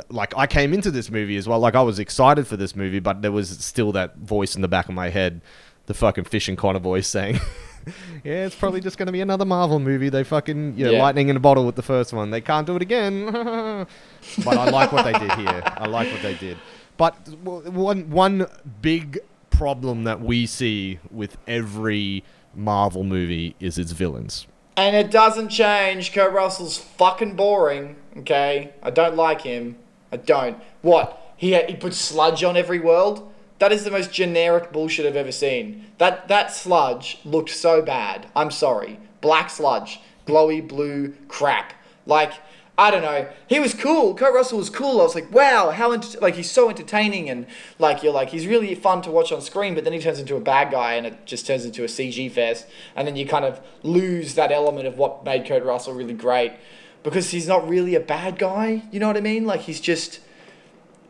Like 0.10 0.34
I 0.38 0.48
came 0.48 0.74
into 0.74 0.90
this 0.92 1.12
movie 1.12 1.36
as 1.38 1.48
well. 1.50 1.60
Like 1.60 1.76
I 1.76 1.82
was 1.82 2.00
excited 2.00 2.48
for 2.48 2.56
this 2.58 2.76
movie, 2.76 3.00
but 3.00 3.22
there 3.22 3.32
was 3.32 3.50
still 3.50 3.92
that 3.92 4.18
voice 4.18 4.56
in 4.56 4.62
the 4.62 4.68
back 4.68 4.88
of 4.90 4.96
my 4.96 5.10
head, 5.10 5.42
the 5.88 5.94
fucking 5.94 6.24
Fish 6.26 6.48
and 6.50 6.58
Connor 6.58 6.80
voice 6.80 7.08
saying, 7.08 7.36
"Yeah, 8.24 8.46
it's 8.46 8.56
probably 8.56 8.82
just 8.82 8.98
going 8.98 9.06
to 9.06 9.12
be 9.14 9.22
another 9.22 9.46
Marvel 9.46 9.80
movie. 9.80 10.10
They 10.10 10.24
fucking 10.24 10.78
you 10.78 10.86
know, 10.86 10.92
Yeah. 10.92 11.02
lightning 11.04 11.30
in 11.30 11.38
a 11.38 11.40
bottle 11.40 11.66
with 11.66 11.76
the 11.76 11.84
first 11.84 12.12
one. 12.12 12.32
They 12.32 12.42
can't 12.42 12.66
do 12.68 12.76
it 12.76 12.82
again." 12.82 13.86
but 14.44 14.58
I 14.58 14.70
like 14.70 14.92
what 14.92 15.06
they 15.06 15.14
did 15.14 15.32
here. 15.34 15.62
I 15.66 15.88
like 15.88 16.12
what 16.12 16.22
they 16.22 16.36
did. 16.36 16.58
But 16.98 17.16
one 17.30 18.10
one 18.10 18.48
big 18.82 19.20
problem 19.50 20.04
that 20.04 20.22
we 20.22 20.46
see 20.46 21.00
with 21.12 21.38
every 21.48 22.24
Marvel 22.54 23.04
movie 23.04 23.56
is 23.60 23.78
its 23.78 23.92
villains. 23.92 24.48
And 24.76 24.96
it 24.96 25.10
doesn't 25.10 25.50
change. 25.50 26.14
Kurt 26.14 26.34
Russell's 26.34 26.78
fucking 26.78 27.36
boring. 27.36 27.96
Okay, 28.18 28.74
I 28.84 28.90
don't 28.90 29.16
like 29.16 29.42
him. 29.42 29.78
I 30.12 30.18
don't. 30.18 30.58
What? 30.82 31.34
He 31.38 31.60
he 31.64 31.76
puts 31.76 31.98
sludge 31.98 32.44
on 32.44 32.58
every 32.58 32.80
world. 32.80 33.32
That 33.60 33.72
is 33.72 33.84
the 33.84 33.92
most 33.92 34.12
generic 34.14 34.72
bullshit 34.72 35.06
I've 35.06 35.16
ever 35.16 35.32
seen. 35.32 35.86
That 35.98 36.28
that 36.28 36.52
sludge 36.52 37.20
looked 37.26 37.50
so 37.50 37.82
bad. 37.82 38.28
I'm 38.36 38.52
sorry. 38.52 39.00
Black 39.22 39.50
sludge, 39.50 40.00
glowy 40.28 40.68
blue 40.68 41.16
crap. 41.28 41.74
Like 42.06 42.34
I 42.80 42.92
don't 42.92 43.02
know. 43.02 43.28
He 43.48 43.60
was 43.60 43.74
cool. 43.74 44.14
Kurt 44.14 44.36
Russell 44.36 44.60
was 44.60 44.70
cool. 44.70 45.00
I 45.02 45.04
was 45.04 45.16
like, 45.16 45.32
wow, 45.34 45.72
how 45.72 45.94
ent- 45.94 46.22
like 46.22 46.36
he's 46.36 46.52
so 46.52 46.70
entertaining 46.70 47.28
and 47.28 47.48
like 47.80 48.04
you're 48.04 48.14
like 48.14 48.30
he's 48.30 48.46
really 48.46 48.76
fun 48.76 49.02
to 49.02 49.10
watch 49.12 49.32
on 49.32 49.42
screen. 49.42 49.74
But 49.74 49.84
then 49.84 49.94
he 49.94 50.00
turns 50.00 50.20
into 50.20 50.36
a 50.36 50.40
bad 50.40 50.70
guy 50.72 50.94
and 50.94 51.08
it 51.08 51.26
just 51.26 51.48
turns 51.48 51.66
into 51.66 51.84
a 51.84 51.88
CG 51.88 52.32
fest. 52.32 52.68
And 52.96 53.08
then 53.08 53.16
you 53.16 53.26
kind 53.26 53.46
of 53.46 53.60
lose 53.82 54.36
that 54.36 54.52
element 54.52 54.86
of 54.88 54.98
what 54.98 55.26
made 55.26 55.48
Kurt 55.48 55.64
Russell 55.64 55.94
really 55.94 56.14
great 56.14 56.54
because 57.02 57.32
he's 57.32 57.48
not 57.48 57.68
really 57.68 57.96
a 57.96 58.00
bad 58.00 58.38
guy. 58.38 58.84
You 58.92 59.00
know 59.00 59.08
what 59.08 59.18
I 59.18 59.22
mean? 59.22 59.48
Like 59.48 59.62
he's 59.62 59.80
just 59.82 60.20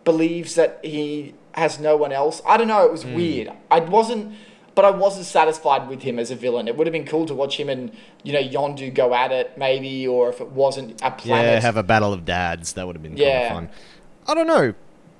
believes 0.05 0.55
that 0.55 0.79
he 0.83 1.33
has 1.53 1.79
no 1.79 1.97
one 1.97 2.11
else. 2.13 2.41
I 2.45 2.55
don't 2.55 2.67
know. 2.67 2.85
It 2.85 2.91
was 2.91 3.03
Hmm. 3.03 3.13
weird. 3.15 3.51
I 3.69 3.79
wasn't, 3.81 4.33
but 4.77 4.85
I 4.85 4.91
wasn't 4.91 5.25
satisfied 5.25 5.89
with 5.89 6.03
him 6.03 6.19
as 6.19 6.29
a 6.29 6.35
villain. 6.35 6.67
It 6.67 6.77
would 6.77 6.85
have 6.85 6.91
been 6.93 7.03
cool 7.05 7.25
to 7.25 7.33
watch 7.33 7.59
him 7.59 7.67
and 7.67 7.91
you 8.23 8.31
know 8.31 8.41
Yondu 8.41 8.93
go 8.93 9.13
at 9.15 9.31
it, 9.31 9.57
maybe, 9.57 10.07
or 10.07 10.29
if 10.29 10.39
it 10.39 10.49
wasn't 10.51 11.01
a 11.01 11.09
planet. 11.11 11.53
Yeah, 11.55 11.59
have 11.59 11.77
a 11.77 11.83
battle 11.83 12.13
of 12.13 12.23
dads. 12.25 12.73
That 12.73 12.85
would 12.85 12.95
have 12.95 13.01
been 13.03 13.17
Yeah. 13.17 13.49
kind 13.49 13.65
of 13.67 13.71
fun. 13.71 13.79
I 14.27 14.33
don't 14.35 14.47
know. 14.47 14.73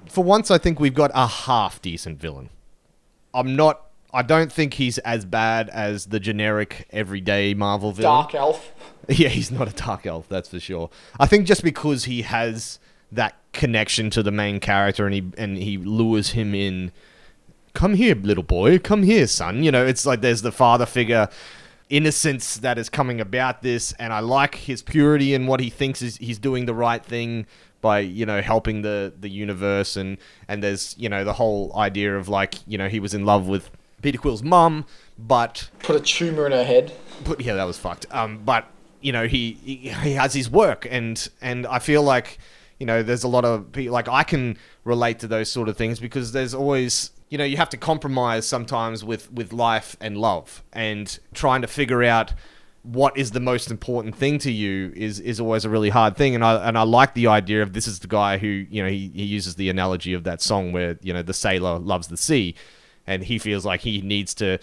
For 0.09 0.23
once, 0.23 0.51
I 0.51 0.57
think 0.59 0.79
we've 0.79 0.93
got 0.93 1.09
a 1.15 1.25
half 1.25 1.81
decent 1.81 2.19
villain. 2.21 2.49
I'm 3.33 3.55
not. 3.55 3.81
I 4.13 4.21
don't 4.21 4.51
think 4.51 4.75
he's 4.75 4.99
as 4.99 5.25
bad 5.25 5.69
as 5.69 6.05
the 6.05 6.19
generic 6.19 6.87
everyday 6.91 7.53
Marvel 7.53 7.91
villain. 7.91 8.11
Dark 8.13 8.35
Elf. 8.35 8.71
Yeah, 9.09 9.29
he's 9.29 9.51
not 9.51 9.69
a 9.69 9.73
dark 9.73 10.05
elf, 10.05 10.27
that's 10.27 10.49
for 10.49 10.59
sure. 10.59 10.89
I 11.17 11.27
think 11.27 11.47
just 11.47 11.63
because 11.63 12.03
he 12.03 12.23
has 12.23 12.77
that 13.09 13.35
connection 13.53 14.09
to 14.09 14.21
the 14.21 14.31
main 14.31 14.59
character 14.59 15.05
and 15.05 15.13
he 15.15 15.23
and 15.37 15.55
he 15.57 15.77
lures 15.77 16.31
him 16.31 16.53
in 16.53 16.91
come 17.77 17.93
here 17.93 18.15
little 18.15 18.43
boy 18.43 18.79
come 18.79 19.03
here 19.03 19.27
son 19.27 19.63
you 19.63 19.71
know 19.71 19.85
it's 19.85 20.03
like 20.03 20.21
there's 20.21 20.41
the 20.41 20.51
father 20.51 20.85
figure 20.85 21.29
innocence 21.89 22.57
that 22.57 22.75
is 22.79 22.89
coming 22.89 23.21
about 23.21 23.61
this 23.61 23.93
and 23.99 24.11
i 24.11 24.19
like 24.19 24.55
his 24.55 24.81
purity 24.81 25.35
and 25.35 25.47
what 25.47 25.59
he 25.59 25.69
thinks 25.69 26.01
is 26.01 26.17
he's 26.17 26.39
doing 26.39 26.65
the 26.65 26.73
right 26.73 27.05
thing 27.05 27.45
by 27.79 27.99
you 27.99 28.25
know 28.25 28.41
helping 28.41 28.81
the 28.81 29.13
the 29.19 29.29
universe 29.29 29.95
and 29.95 30.17
and 30.47 30.63
there's 30.63 30.95
you 30.97 31.07
know 31.07 31.23
the 31.23 31.33
whole 31.33 31.71
idea 31.77 32.17
of 32.17 32.27
like 32.27 32.55
you 32.65 32.79
know 32.79 32.89
he 32.89 32.99
was 32.99 33.13
in 33.13 33.25
love 33.25 33.47
with 33.47 33.69
peter 34.01 34.17
quill's 34.17 34.41
mum 34.41 34.83
but 35.19 35.69
Put 35.79 35.95
a 35.95 35.99
tumor 35.99 36.45
in 36.45 36.51
her 36.51 36.63
head. 36.63 36.93
but 37.25 37.41
yeah, 37.41 37.55
that 37.55 37.63
was 37.63 37.77
fucked. 37.77 38.05
Um, 38.11 38.39
but 38.45 38.67
you 39.01 39.11
know, 39.11 39.27
he, 39.27 39.57
he 39.63 39.75
he 39.89 40.13
has 40.13 40.33
his 40.33 40.49
work, 40.49 40.87
and 40.89 41.27
and 41.41 41.65
I 41.65 41.79
feel 41.79 42.03
like 42.03 42.37
you 42.79 42.85
know, 42.85 43.01
there's 43.01 43.23
a 43.23 43.27
lot 43.27 43.43
of 43.43 43.71
people 43.71 43.93
like 43.93 44.07
I 44.07 44.23
can 44.23 44.57
relate 44.83 45.19
to 45.19 45.27
those 45.27 45.51
sort 45.51 45.69
of 45.69 45.77
things 45.77 45.99
because 45.99 46.31
there's 46.31 46.53
always 46.53 47.11
you 47.29 47.37
know 47.37 47.43
you 47.43 47.57
have 47.57 47.69
to 47.69 47.77
compromise 47.77 48.47
sometimes 48.47 49.03
with 49.03 49.31
with 49.31 49.53
life 49.53 49.95
and 49.99 50.17
love, 50.17 50.63
and 50.73 51.19
trying 51.33 51.61
to 51.61 51.67
figure 51.67 52.03
out 52.03 52.33
what 52.83 53.17
is 53.17 53.31
the 53.31 53.39
most 53.39 53.69
important 53.69 54.15
thing 54.15 54.39
to 54.39 54.51
you 54.51 54.93
is 54.95 55.19
is 55.19 55.39
always 55.39 55.65
a 55.65 55.69
really 55.69 55.89
hard 55.89 56.15
thing. 56.15 56.35
And 56.35 56.43
I 56.43 56.67
and 56.67 56.77
I 56.77 56.83
like 56.83 57.13
the 57.13 57.27
idea 57.27 57.61
of 57.61 57.73
this 57.73 57.87
is 57.87 57.99
the 57.99 58.07
guy 58.07 58.37
who 58.37 58.47
you 58.47 58.81
know 58.81 58.89
he, 58.89 59.11
he 59.13 59.23
uses 59.23 59.55
the 59.55 59.69
analogy 59.69 60.13
of 60.13 60.23
that 60.23 60.41
song 60.41 60.71
where 60.71 60.97
you 61.01 61.13
know 61.13 61.21
the 61.21 61.33
sailor 61.33 61.79
loves 61.79 62.07
the 62.07 62.17
sea 62.17 62.55
and 63.07 63.23
he 63.23 63.39
feels 63.39 63.65
like 63.65 63.81
he 63.81 64.01
needs 64.01 64.33
to 64.35 64.59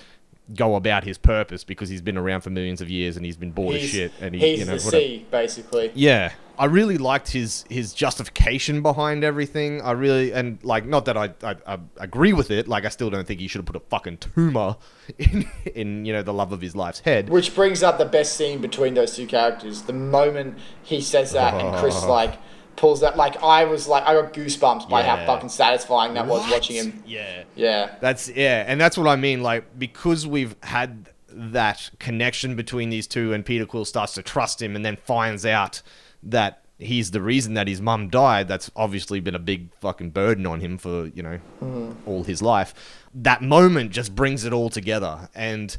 go 0.54 0.76
about 0.76 1.04
his 1.04 1.16
purpose 1.16 1.64
because 1.64 1.88
he's 1.88 2.02
been 2.02 2.18
around 2.18 2.42
for 2.42 2.50
millions 2.50 2.82
of 2.82 2.90
years 2.90 3.16
and 3.16 3.24
he's 3.24 3.36
been 3.36 3.50
bored 3.50 3.76
He's, 3.76 3.84
of 3.84 3.90
shit 3.90 4.12
and 4.20 4.34
he, 4.34 4.40
he's 4.40 4.58
you 4.60 4.66
know 4.66 4.74
the 4.74 4.80
sea, 4.80 5.26
basically. 5.30 5.90
Yeah, 5.94 6.32
I 6.58 6.66
really 6.66 6.98
liked 6.98 7.30
his 7.30 7.64
his 7.70 7.94
justification 7.94 8.82
behind 8.82 9.24
everything. 9.24 9.80
I 9.80 9.92
really 9.92 10.32
and 10.32 10.62
like 10.62 10.84
not 10.84 11.06
that 11.06 11.16
I, 11.16 11.30
I, 11.42 11.56
I 11.66 11.78
agree 11.96 12.34
with 12.34 12.50
it. 12.50 12.68
Like 12.68 12.84
I 12.84 12.90
still 12.90 13.08
don't 13.08 13.26
think 13.26 13.40
he 13.40 13.48
should 13.48 13.60
have 13.60 13.66
put 13.66 13.76
a 13.76 13.80
fucking 13.80 14.18
tumor 14.18 14.76
in 15.18 15.48
in 15.74 16.04
you 16.04 16.12
know 16.12 16.22
the 16.22 16.34
love 16.34 16.52
of 16.52 16.60
his 16.60 16.76
life's 16.76 17.00
head. 17.00 17.30
Which 17.30 17.54
brings 17.54 17.82
up 17.82 17.96
the 17.96 18.04
best 18.04 18.36
scene 18.36 18.60
between 18.60 18.94
those 18.94 19.16
two 19.16 19.26
characters. 19.26 19.82
The 19.82 19.94
moment 19.94 20.58
he 20.82 21.00
says 21.00 21.32
that 21.32 21.54
and 21.54 21.74
Chris 21.78 22.02
oh. 22.02 22.10
like 22.10 22.38
pulls 22.76 23.00
that, 23.00 23.16
like 23.16 23.42
I 23.42 23.64
was 23.64 23.88
like 23.88 24.04
I 24.04 24.14
got 24.14 24.32
goosebumps 24.32 24.88
by 24.88 25.02
how 25.02 25.24
fucking 25.26 25.48
satisfying 25.48 26.14
that 26.14 26.26
was 26.26 26.48
watching 26.50 26.76
him. 26.76 27.02
Yeah. 27.06 27.44
Yeah. 27.54 27.94
That's 28.00 28.28
yeah, 28.28 28.64
and 28.66 28.80
that's 28.80 28.96
what 28.98 29.08
I 29.08 29.16
mean. 29.16 29.42
Like 29.42 29.78
because 29.78 30.26
we've 30.26 30.56
had 30.62 31.10
that 31.28 31.90
connection 31.98 32.56
between 32.56 32.90
these 32.90 33.06
two, 33.06 33.32
and 33.32 33.44
Peter 33.44 33.66
Quill 33.66 33.84
starts 33.84 34.14
to 34.14 34.22
trust 34.22 34.62
him, 34.62 34.76
and 34.76 34.84
then 34.84 34.96
finds 34.96 35.44
out 35.44 35.82
that 36.22 36.64
he's 36.78 37.10
the 37.10 37.20
reason 37.20 37.54
that 37.54 37.68
his 37.68 37.80
mum 37.80 38.08
died. 38.08 38.48
That's 38.48 38.70
obviously 38.76 39.20
been 39.20 39.34
a 39.34 39.40
big 39.40 39.72
fucking 39.80 40.10
burden 40.10 40.46
on 40.46 40.60
him 40.60 40.78
for 40.78 41.06
you 41.06 41.22
know 41.22 41.38
mm-hmm. 41.60 41.92
all 42.08 42.24
his 42.24 42.42
life. 42.42 42.74
That 43.14 43.42
moment 43.42 43.90
just 43.90 44.14
brings 44.14 44.44
it 44.44 44.52
all 44.52 44.70
together, 44.70 45.28
and 45.34 45.76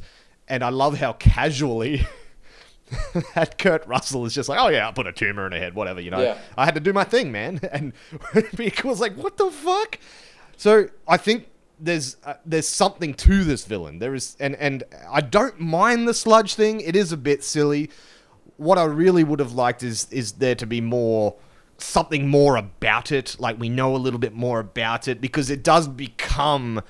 and 0.48 0.62
I 0.62 0.70
love 0.70 0.98
how 0.98 1.14
casually. 1.14 2.06
that 3.34 3.58
Kurt 3.58 3.86
Russell 3.86 4.26
is 4.26 4.34
just 4.34 4.48
like, 4.48 4.60
oh 4.60 4.68
yeah, 4.68 4.86
I'll 4.86 4.92
put 4.92 5.06
a 5.06 5.12
tumor 5.12 5.46
in 5.46 5.52
her 5.52 5.58
head, 5.58 5.74
whatever, 5.74 6.00
you 6.00 6.10
know. 6.10 6.20
Yeah. 6.20 6.38
I 6.56 6.64
had 6.64 6.74
to 6.74 6.80
do 6.80 6.92
my 6.92 7.04
thing, 7.04 7.32
man. 7.32 7.60
And 7.72 7.92
was 8.84 9.00
like, 9.00 9.14
what 9.14 9.36
the 9.36 9.50
fuck? 9.50 9.98
So 10.56 10.88
I 11.06 11.16
think 11.16 11.48
there's 11.78 12.16
uh, 12.24 12.34
there's 12.46 12.68
something 12.68 13.12
to 13.14 13.44
this 13.44 13.64
villain. 13.64 13.98
There 13.98 14.14
is, 14.14 14.36
and 14.40 14.54
and 14.56 14.84
I 15.10 15.20
don't 15.20 15.60
mind 15.60 16.08
the 16.08 16.14
sludge 16.14 16.54
thing. 16.54 16.80
It 16.80 16.96
is 16.96 17.12
a 17.12 17.16
bit 17.16 17.44
silly. 17.44 17.90
What 18.56 18.78
I 18.78 18.84
really 18.84 19.24
would 19.24 19.40
have 19.40 19.52
liked 19.52 19.82
is 19.82 20.06
is 20.10 20.32
there 20.32 20.54
to 20.54 20.66
be 20.66 20.80
more 20.80 21.36
something 21.78 22.28
more 22.28 22.56
about 22.56 23.12
it. 23.12 23.36
Like 23.38 23.58
we 23.58 23.68
know 23.68 23.94
a 23.94 23.98
little 23.98 24.20
bit 24.20 24.32
more 24.32 24.60
about 24.60 25.08
it 25.08 25.20
because 25.20 25.50
it 25.50 25.62
does 25.62 25.88
become 25.88 26.82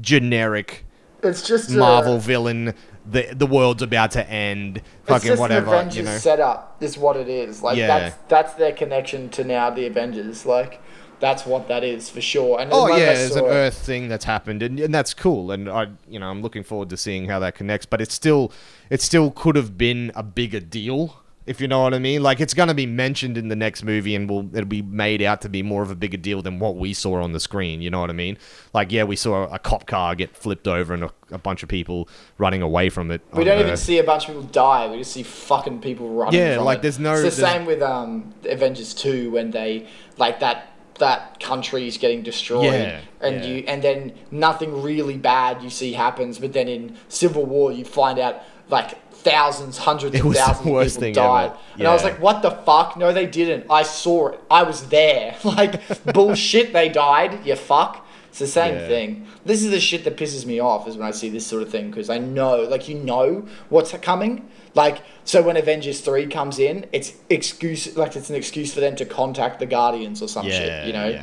generic 0.00 0.84
It's 1.22 1.46
just 1.46 1.70
a, 1.70 1.78
Marvel 1.78 2.18
villain. 2.18 2.74
The 3.06 3.34
the 3.34 3.46
world's 3.46 3.82
about 3.82 4.12
to 4.12 4.28
end. 4.28 4.78
It's 4.78 4.86
Fucking 5.08 5.26
just 5.28 5.40
whatever, 5.40 5.66
an 5.68 5.72
Avengers 5.74 5.96
you 5.96 6.02
know. 6.04 6.16
setup. 6.18 6.76
Is 6.80 6.96
what 6.96 7.16
it 7.16 7.28
is. 7.28 7.62
Like 7.62 7.76
Yeah. 7.76 7.86
that's 7.86 8.16
that's 8.28 8.54
their 8.54 8.72
connection 8.72 9.28
to 9.30 9.44
now 9.44 9.70
the 9.70 9.86
Avengers. 9.86 10.46
Like 10.46 10.80
that's 11.20 11.44
what 11.46 11.68
that 11.68 11.84
is 11.84 12.08
for 12.10 12.20
sure. 12.20 12.60
And 12.60 12.70
Oh 12.72 12.88
yeah, 12.88 13.12
there's 13.14 13.36
an 13.36 13.44
it- 13.44 13.48
Earth 13.48 13.74
thing 13.78 14.08
that's 14.08 14.24
happened, 14.24 14.62
and, 14.62 14.80
and 14.80 14.92
that's 14.94 15.14
cool. 15.14 15.50
And 15.52 15.68
I, 15.70 15.88
you 16.08 16.18
know, 16.18 16.26
I'm 16.28 16.42
looking 16.42 16.62
forward 16.64 16.90
to 16.90 16.96
seeing 16.96 17.28
how 17.28 17.38
that 17.38 17.54
connects. 17.54 17.86
But 17.86 18.00
it's 18.00 18.14
still, 18.14 18.52
it 18.90 19.00
still 19.00 19.30
could 19.30 19.56
have 19.56 19.78
been 19.78 20.10
a 20.14 20.22
bigger 20.22 20.60
deal, 20.60 21.22
if 21.46 21.60
you 21.60 21.68
know 21.68 21.82
what 21.82 21.92
I 21.94 21.98
mean. 21.98 22.22
Like 22.22 22.40
it's 22.40 22.54
going 22.54 22.68
to 22.68 22.74
be 22.74 22.86
mentioned 22.86 23.36
in 23.36 23.48
the 23.48 23.56
next 23.56 23.82
movie, 23.82 24.14
and 24.14 24.28
will 24.28 24.48
it'll 24.54 24.64
be 24.68 24.82
made 24.82 25.22
out 25.22 25.40
to 25.42 25.48
be 25.48 25.62
more 25.62 25.82
of 25.82 25.90
a 25.90 25.94
bigger 25.94 26.16
deal 26.16 26.42
than 26.42 26.58
what 26.58 26.76
we 26.76 26.92
saw 26.94 27.22
on 27.22 27.32
the 27.32 27.40
screen. 27.40 27.80
You 27.82 27.90
know 27.90 28.00
what 28.00 28.10
I 28.10 28.14
mean? 28.14 28.38
Like 28.72 28.92
yeah, 28.92 29.04
we 29.04 29.16
saw 29.16 29.44
a, 29.52 29.58
cop 29.58 29.86
car 29.86 30.14
get 30.14 30.36
flipped 30.36 30.66
over 30.68 30.94
and 30.94 31.04
a, 31.04 31.10
a 31.30 31.38
bunch 31.38 31.62
of 31.62 31.68
people 31.68 32.08
running 32.38 32.62
away 32.62 32.88
from 32.90 33.10
it. 33.10 33.20
We 33.32 33.44
don't 33.44 33.60
even 33.60 33.76
see 33.76 33.98
a 33.98 34.04
bunch 34.04 34.24
of 34.24 34.28
people 34.28 34.42
die. 34.44 34.90
We 34.90 34.98
just 34.98 35.12
see 35.12 35.22
fucking 35.22 35.80
people 35.80 36.10
running. 36.10 36.38
Yeah, 36.38 36.56
from 36.56 36.64
like, 36.64 36.78
it. 36.78 36.82
there's 36.82 36.98
no- 36.98 37.12
It's 37.12 37.36
the 37.36 37.42
there's- 37.42 37.56
same 37.56 37.66
with 37.66 37.82
um 37.82 38.34
Avengers 38.44 38.94
two 38.94 39.30
when 39.30 39.50
they 39.50 39.86
like 40.16 40.40
that 40.40 40.70
that 41.00 41.40
country 41.40 41.88
is 41.88 41.98
getting 41.98 42.22
destroyed 42.22 42.66
Yeah, 42.66 43.00
and 43.20 43.36
yeah. 43.36 43.46
you 43.50 43.64
and 43.66 43.82
then 43.82 44.12
nothing 44.30 44.80
really 44.80 45.16
bad 45.18 45.60
you 45.62 45.68
see 45.70 45.92
happens. 45.92 46.38
But 46.38 46.52
then 46.52 46.68
in 46.68 46.96
Civil 47.08 47.44
War 47.44 47.72
you 47.72 47.84
find 47.84 48.18
out 48.18 48.42
like 48.70 48.94
thousands, 49.24 49.78
hundreds 49.78 50.14
of 50.14 50.22
thousands 50.34 50.58
of 50.58 50.64
people 50.64 50.88
thing 50.88 51.14
died. 51.14 51.50
ever. 51.50 51.58
And 51.78 51.88
I 51.88 51.92
was 51.92 52.04
like, 52.04 52.20
what 52.20 52.42
the 52.42 52.50
fuck? 52.50 52.96
No, 52.96 53.12
they 53.12 53.26
didn't. 53.26 53.66
I 53.70 53.82
saw 53.82 54.28
it. 54.28 54.40
I 54.50 54.62
was 54.62 54.88
there. 54.88 55.36
Like 55.44 55.80
bullshit. 56.12 56.72
They 56.72 56.88
died. 56.88 57.44
You 57.46 57.56
fuck. 57.56 58.06
It's 58.28 58.38
the 58.40 58.46
same 58.46 58.74
Yeah. 58.74 58.88
thing. 58.88 59.26
This 59.44 59.62
is 59.62 59.70
the 59.70 59.78
shit 59.80 60.02
that 60.04 60.16
pisses 60.16 60.44
me 60.44 60.58
off 60.58 60.88
is 60.88 60.96
when 60.96 61.06
I 61.06 61.12
see 61.12 61.28
this 61.28 61.46
sort 61.46 61.62
of 61.62 61.70
thing 61.70 61.90
because 61.90 62.10
I 62.10 62.18
know, 62.18 62.62
like, 62.62 62.88
you 62.88 62.96
know 62.96 63.46
what's 63.68 63.92
coming. 63.98 64.48
Like, 64.74 65.02
so 65.24 65.40
when 65.42 65.56
Avengers 65.56 66.00
three 66.00 66.26
comes 66.26 66.58
in, 66.58 66.86
it's 66.90 67.12
excuse, 67.30 67.96
like, 67.96 68.16
it's 68.16 68.30
an 68.30 68.36
excuse 68.36 68.74
for 68.74 68.80
them 68.80 68.96
to 68.96 69.04
contact 69.04 69.60
the 69.60 69.66
Guardians 69.66 70.20
or 70.20 70.26
some 70.28 70.46
yeah, 70.46 70.58
shit. 70.58 70.86
You 70.88 70.92
know, 70.94 71.22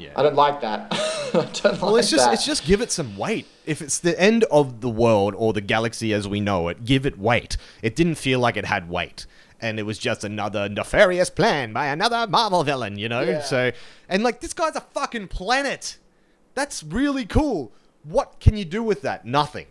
yeah, 0.00 0.08
yeah. 0.08 0.12
I 0.16 0.22
don't 0.22 0.34
like 0.34 0.60
that. 0.62 0.88
I 1.34 1.48
don't 1.62 1.80
Well, 1.80 1.92
like 1.92 2.00
it's 2.00 2.10
just 2.10 2.24
that. 2.24 2.34
it's 2.34 2.44
just 2.44 2.64
give 2.64 2.80
it 2.80 2.90
some 2.90 3.16
weight. 3.16 3.46
If 3.66 3.80
it's 3.82 3.98
the 3.98 4.18
end 4.20 4.44
of 4.44 4.80
the 4.80 4.88
world 4.88 5.34
or 5.36 5.52
the 5.52 5.60
galaxy 5.60 6.12
as 6.12 6.26
we 6.26 6.40
know 6.40 6.68
it, 6.68 6.84
give 6.84 7.06
it 7.06 7.18
weight. 7.18 7.56
It 7.82 7.94
didn't 7.94 8.16
feel 8.16 8.40
like 8.40 8.56
it 8.56 8.64
had 8.64 8.88
weight, 8.88 9.26
and 9.60 9.78
it 9.78 9.84
was 9.84 9.98
just 9.98 10.24
another 10.24 10.68
nefarious 10.68 11.30
plan 11.30 11.72
by 11.72 11.86
another 11.86 12.26
Marvel 12.26 12.64
villain, 12.64 12.98
you 12.98 13.08
know. 13.08 13.20
Yeah. 13.22 13.42
So, 13.42 13.72
and 14.08 14.22
like 14.22 14.40
this 14.40 14.52
guy's 14.54 14.76
a 14.76 14.80
fucking 14.80 15.28
planet. 15.28 15.98
That's 16.54 16.82
really 16.82 17.24
cool. 17.26 17.72
What 18.02 18.40
can 18.40 18.56
you 18.56 18.64
do 18.64 18.82
with 18.82 19.02
that? 19.02 19.24
Nothing. 19.24 19.66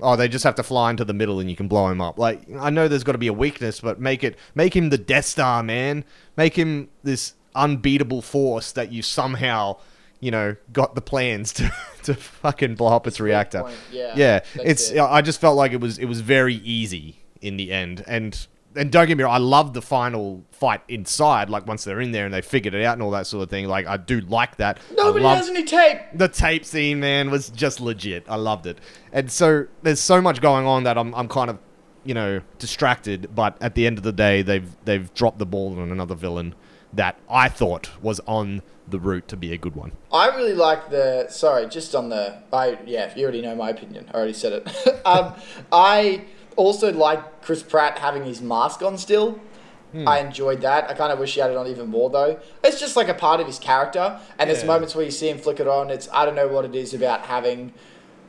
Oh, 0.00 0.16
they 0.16 0.28
just 0.28 0.44
have 0.44 0.56
to 0.56 0.62
fly 0.62 0.90
into 0.90 1.04
the 1.04 1.14
middle 1.14 1.38
and 1.40 1.48
you 1.48 1.56
can 1.56 1.68
blow 1.68 1.88
him 1.88 2.00
up. 2.00 2.18
Like 2.18 2.42
I 2.58 2.68
know 2.70 2.88
there's 2.88 3.04
got 3.04 3.12
to 3.12 3.18
be 3.18 3.28
a 3.28 3.32
weakness, 3.32 3.80
but 3.80 4.00
make 4.00 4.22
it 4.24 4.36
make 4.54 4.74
him 4.76 4.90
the 4.90 4.98
Death 4.98 5.24
Star, 5.24 5.62
man. 5.62 6.04
Make 6.36 6.56
him 6.56 6.88
this 7.02 7.34
unbeatable 7.54 8.22
force 8.22 8.72
that 8.72 8.92
you 8.92 9.02
somehow, 9.02 9.78
you 10.20 10.30
know, 10.30 10.56
got 10.72 10.94
the 10.94 11.00
plans 11.00 11.52
to 11.54 11.72
to 12.04 12.14
fucking 12.14 12.74
blow 12.74 12.94
up 12.94 13.06
its 13.06 13.20
reactor. 13.20 13.62
point, 13.62 13.76
yeah, 13.90 14.14
yeah. 14.16 14.40
It's 14.54 14.90
it. 14.90 15.00
I 15.00 15.22
just 15.22 15.40
felt 15.40 15.56
like 15.56 15.72
it 15.72 15.80
was 15.80 15.98
it 15.98 16.06
was 16.06 16.20
very 16.20 16.56
easy 16.56 17.20
in 17.40 17.56
the 17.56 17.72
end, 17.72 18.04
and 18.06 18.46
and 18.76 18.90
don't 18.90 19.06
get 19.06 19.16
me 19.16 19.24
wrong, 19.24 19.34
I 19.34 19.38
love 19.38 19.72
the 19.72 19.82
final 19.82 20.44
fight 20.50 20.82
inside. 20.88 21.48
Like 21.50 21.66
once 21.66 21.84
they're 21.84 22.00
in 22.00 22.12
there 22.12 22.24
and 22.24 22.34
they 22.34 22.42
figured 22.42 22.74
it 22.74 22.84
out 22.84 22.94
and 22.94 23.02
all 23.02 23.10
that 23.12 23.26
sort 23.26 23.42
of 23.42 23.50
thing. 23.50 23.68
Like 23.68 23.86
I 23.86 23.96
do 23.96 24.20
like 24.20 24.56
that. 24.56 24.78
Nobody 24.96 25.24
has 25.24 25.48
any 25.48 25.64
tape. 25.64 25.98
the 26.12 26.28
tape 26.28 26.64
scene, 26.64 27.00
man, 27.00 27.30
was 27.30 27.50
just 27.50 27.80
legit. 27.80 28.24
I 28.28 28.36
loved 28.36 28.66
it. 28.66 28.78
And 29.12 29.30
so 29.30 29.66
there's 29.82 30.00
so 30.00 30.20
much 30.20 30.40
going 30.40 30.66
on 30.66 30.84
that 30.84 30.98
I'm, 30.98 31.14
I'm 31.14 31.28
kind 31.28 31.50
of, 31.50 31.58
you 32.04 32.14
know, 32.14 32.40
distracted. 32.58 33.34
But 33.34 33.56
at 33.60 33.74
the 33.74 33.86
end 33.86 33.98
of 33.98 34.04
the 34.04 34.12
day, 34.12 34.42
they've 34.42 34.68
they've 34.84 35.12
dropped 35.14 35.38
the 35.38 35.46
ball 35.46 35.78
on 35.78 35.90
another 35.90 36.14
villain 36.14 36.54
that 36.94 37.18
I 37.28 37.48
thought 37.48 37.90
was 38.02 38.20
on 38.20 38.62
the 38.86 38.98
route 38.98 39.28
to 39.28 39.36
be 39.36 39.52
a 39.52 39.58
good 39.58 39.74
one. 39.74 39.92
I 40.12 40.28
really 40.28 40.54
like 40.54 40.90
the. 40.90 41.28
Sorry, 41.28 41.66
just 41.68 41.94
on 41.94 42.08
the. 42.08 42.42
I 42.52 42.78
yeah, 42.86 43.12
you 43.16 43.24
already 43.24 43.42
know 43.42 43.54
my 43.54 43.70
opinion. 43.70 44.10
I 44.12 44.16
already 44.16 44.32
said 44.32 44.52
it. 44.52 45.02
um, 45.06 45.34
I 45.72 46.24
also 46.56 46.92
like 46.92 47.42
Chris 47.42 47.62
Pratt 47.62 47.98
having 47.98 48.24
his 48.24 48.40
mask 48.40 48.82
on 48.82 48.98
still. 48.98 49.40
Hmm. 49.92 50.08
I 50.08 50.18
enjoyed 50.18 50.60
that. 50.62 50.90
I 50.90 50.94
kind 50.94 51.12
of 51.12 51.18
wish 51.18 51.34
he 51.34 51.40
had 51.40 51.50
it 51.50 51.56
on 51.56 51.66
even 51.66 51.88
more 51.88 52.10
though. 52.10 52.38
It's 52.62 52.80
just 52.80 52.96
like 52.96 53.08
a 53.08 53.14
part 53.14 53.40
of 53.40 53.46
his 53.46 53.58
character, 53.58 54.18
and 54.38 54.50
there's 54.50 54.64
moments 54.64 54.94
where 54.94 55.04
you 55.04 55.10
see 55.10 55.28
him 55.28 55.38
flick 55.38 55.60
it 55.60 55.68
on. 55.68 55.90
It's 55.90 56.08
I 56.12 56.24
don't 56.24 56.34
know 56.34 56.48
what 56.48 56.64
it 56.64 56.74
is 56.74 56.94
about 56.94 57.26
having 57.26 57.72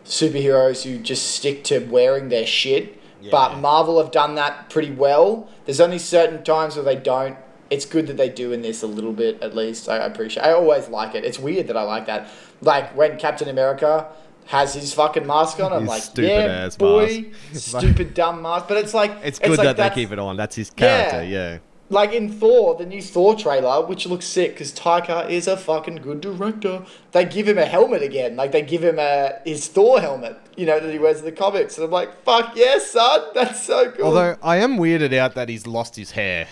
superheroes 0.06 0.84
who 0.84 1.00
just 1.00 1.32
stick 1.32 1.64
to 1.66 1.80
wearing 1.80 2.30
their 2.30 2.46
shit. 2.46 3.02
But 3.32 3.58
Marvel 3.58 3.98
have 3.98 4.12
done 4.12 4.36
that 4.36 4.70
pretty 4.70 4.92
well. 4.92 5.50
There's 5.66 5.80
only 5.80 5.98
certain 5.98 6.44
times 6.44 6.76
where 6.76 6.86
they 6.86 6.96
don't. 6.96 7.38
It's 7.70 7.86
good 7.86 8.08
that 8.08 8.18
they 8.18 8.30
do 8.30 8.52
in 8.52 8.62
this 8.62 8.84
a 8.84 8.88
little 8.88 9.14
bit, 9.14 9.42
at 9.42 9.56
least. 9.56 9.90
I 9.90 9.98
appreciate. 9.98 10.44
I 10.44 10.52
always 10.52 10.88
like 10.90 11.16
it. 11.16 11.24
It's 11.26 11.40
weird 11.40 11.68
that 11.68 11.78
I 11.78 11.82
like 11.84 12.06
that. 12.06 12.30
Like 12.62 12.96
when 12.96 13.18
Captain 13.18 13.48
America 13.50 14.08
has 14.48 14.76
his 14.76 14.94
fucking 14.94 15.26
mask 15.26 15.60
on, 15.60 15.74
I'm 15.74 15.82
His 15.82 15.90
like, 15.90 16.04
stupid 16.04 16.30
yeah, 16.30 16.66
ass 16.66 16.78
boy, 16.78 17.26
mask. 17.54 17.78
stupid 17.80 18.14
dumb 18.14 18.42
mask. 18.44 18.68
But 18.68 18.78
it's 18.78 18.94
like 18.94 19.12
It's 19.24 19.40
good 19.40 19.58
that 19.60 19.78
they 19.78 19.90
keep 19.90 20.12
it 20.12 20.20
on. 20.20 20.38
That's 20.38 20.56
his 20.56 20.70
character. 20.70 21.24
Yeah. 21.24 21.54
Yeah. 21.54 21.58
like 21.90 22.14
in 22.14 22.32
Thor, 22.32 22.76
the 22.76 22.86
new 22.86 23.02
Thor 23.02 23.36
trailer, 23.36 23.84
which 23.86 24.06
looks 24.06 24.26
sick 24.28 24.54
because 24.54 24.72
Taika 24.72 25.28
is 25.30 25.48
a 25.48 25.58
fucking 25.58 25.98
good 25.98 26.22
director. 26.22 26.86
They 27.14 27.26
give 27.26 27.48
him 27.48 27.58
a 27.58 27.66
helmet 27.66 28.04
again, 28.04 28.36
like 28.36 28.52
they 28.52 28.62
give 28.62 28.84
him 28.84 29.00
a 29.00 29.40
his 29.46 29.68
Thor 29.68 30.00
helmet, 30.00 30.38
you 30.56 30.66
know, 30.68 30.80
that 30.80 30.92
he 30.92 31.00
wears 31.00 31.20
in 31.20 31.26
the 31.26 31.32
comics, 31.32 31.78
and 31.78 31.86
I'm 31.86 31.92
like, 31.92 32.24
fuck 32.24 32.56
yes, 32.56 32.92
son, 32.92 33.22
that's 33.36 33.64
so 33.64 33.92
cool. 33.92 34.06
Although 34.06 34.36
I 34.44 34.58
am 34.58 34.78
weirded 34.78 35.14
out 35.16 35.34
that 35.36 35.50
he's 35.50 35.66
lost 35.66 35.96
his 35.96 36.12
hair. 36.12 36.48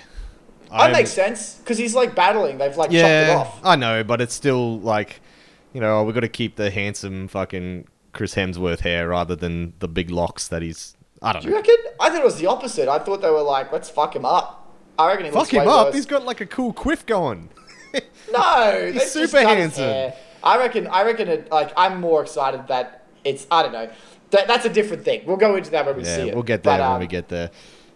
That 0.73 0.81
I'm- 0.81 0.91
makes 0.91 1.11
sense 1.11 1.55
because 1.55 1.77
he's 1.77 1.95
like 1.95 2.15
battling. 2.15 2.57
They've 2.57 2.75
like 2.75 2.89
chopped 2.91 3.03
it 3.03 3.29
off. 3.29 3.59
I 3.63 3.75
know, 3.75 4.03
but 4.03 4.19
it's 4.21 4.33
still 4.33 4.79
like, 4.79 5.21
you 5.73 5.79
know, 5.81 6.03
we've 6.03 6.13
got 6.15 6.21
to 6.21 6.27
keep 6.27 6.55
the 6.55 6.69
handsome 6.71 7.27
fucking 7.27 7.87
Chris 8.11 8.35
Hemsworth 8.35 8.81
hair 8.81 9.07
rather 9.09 9.35
than 9.35 9.73
the 9.79 9.87
big 9.87 10.09
locks 10.09 10.47
that 10.49 10.61
he's. 10.61 10.95
I 11.21 11.31
don't 11.33 11.41
Do 11.43 11.49
you 11.49 11.55
reckon? 11.55 11.75
I 12.01 12.09
thought 12.09 12.19
it 12.19 12.25
was 12.25 12.37
the 12.37 12.47
opposite. 12.47 12.89
I 12.89 12.99
thought 12.99 13.21
they 13.21 13.29
were 13.29 13.41
like, 13.41 13.71
let's 13.71 13.89
fuck 13.89 14.13
him 14.15 14.25
up. 14.25 14.59
I 14.99 15.07
reckon 15.07 15.25
he 15.25 15.31
Fuck 15.31 15.53
him 15.53 15.67
up. 15.67 15.87
worse. 15.87 15.95
He's 15.95 16.05
got 16.05 16.23
like 16.25 16.41
a 16.41 16.45
cool 16.45 16.73
quiff 16.73 17.05
going. 17.05 17.49
No, 18.31 18.89
He's 18.93 19.11
super 19.11 19.39
handsome. 19.41 20.11
I 20.43 20.57
reckon. 20.57 20.87
I 20.87 21.03
reckon. 21.03 21.27
It, 21.27 21.51
like, 21.51 21.71
I'm 21.77 22.01
more 22.01 22.23
excited 22.23 22.67
that 22.67 23.05
it's. 23.23 23.45
I 23.51 23.61
don't 23.61 23.71
know. 23.71 23.87
That, 24.31 24.47
that's 24.47 24.65
a 24.65 24.69
different 24.69 25.05
thing. 25.05 25.21
We'll 25.27 25.37
go 25.37 25.55
into 25.55 25.69
that 25.71 25.85
when 25.85 25.97
we 25.97 26.03
see 26.03 26.29
it. 26.29 26.33
we'll 26.33 26.41
get 26.43 26.63
there 26.63 26.79
But, 26.79 26.83
when 26.83 26.91
um, 26.93 26.99
we 26.99 27.05
get 27.07 27.29
there. 27.29 27.51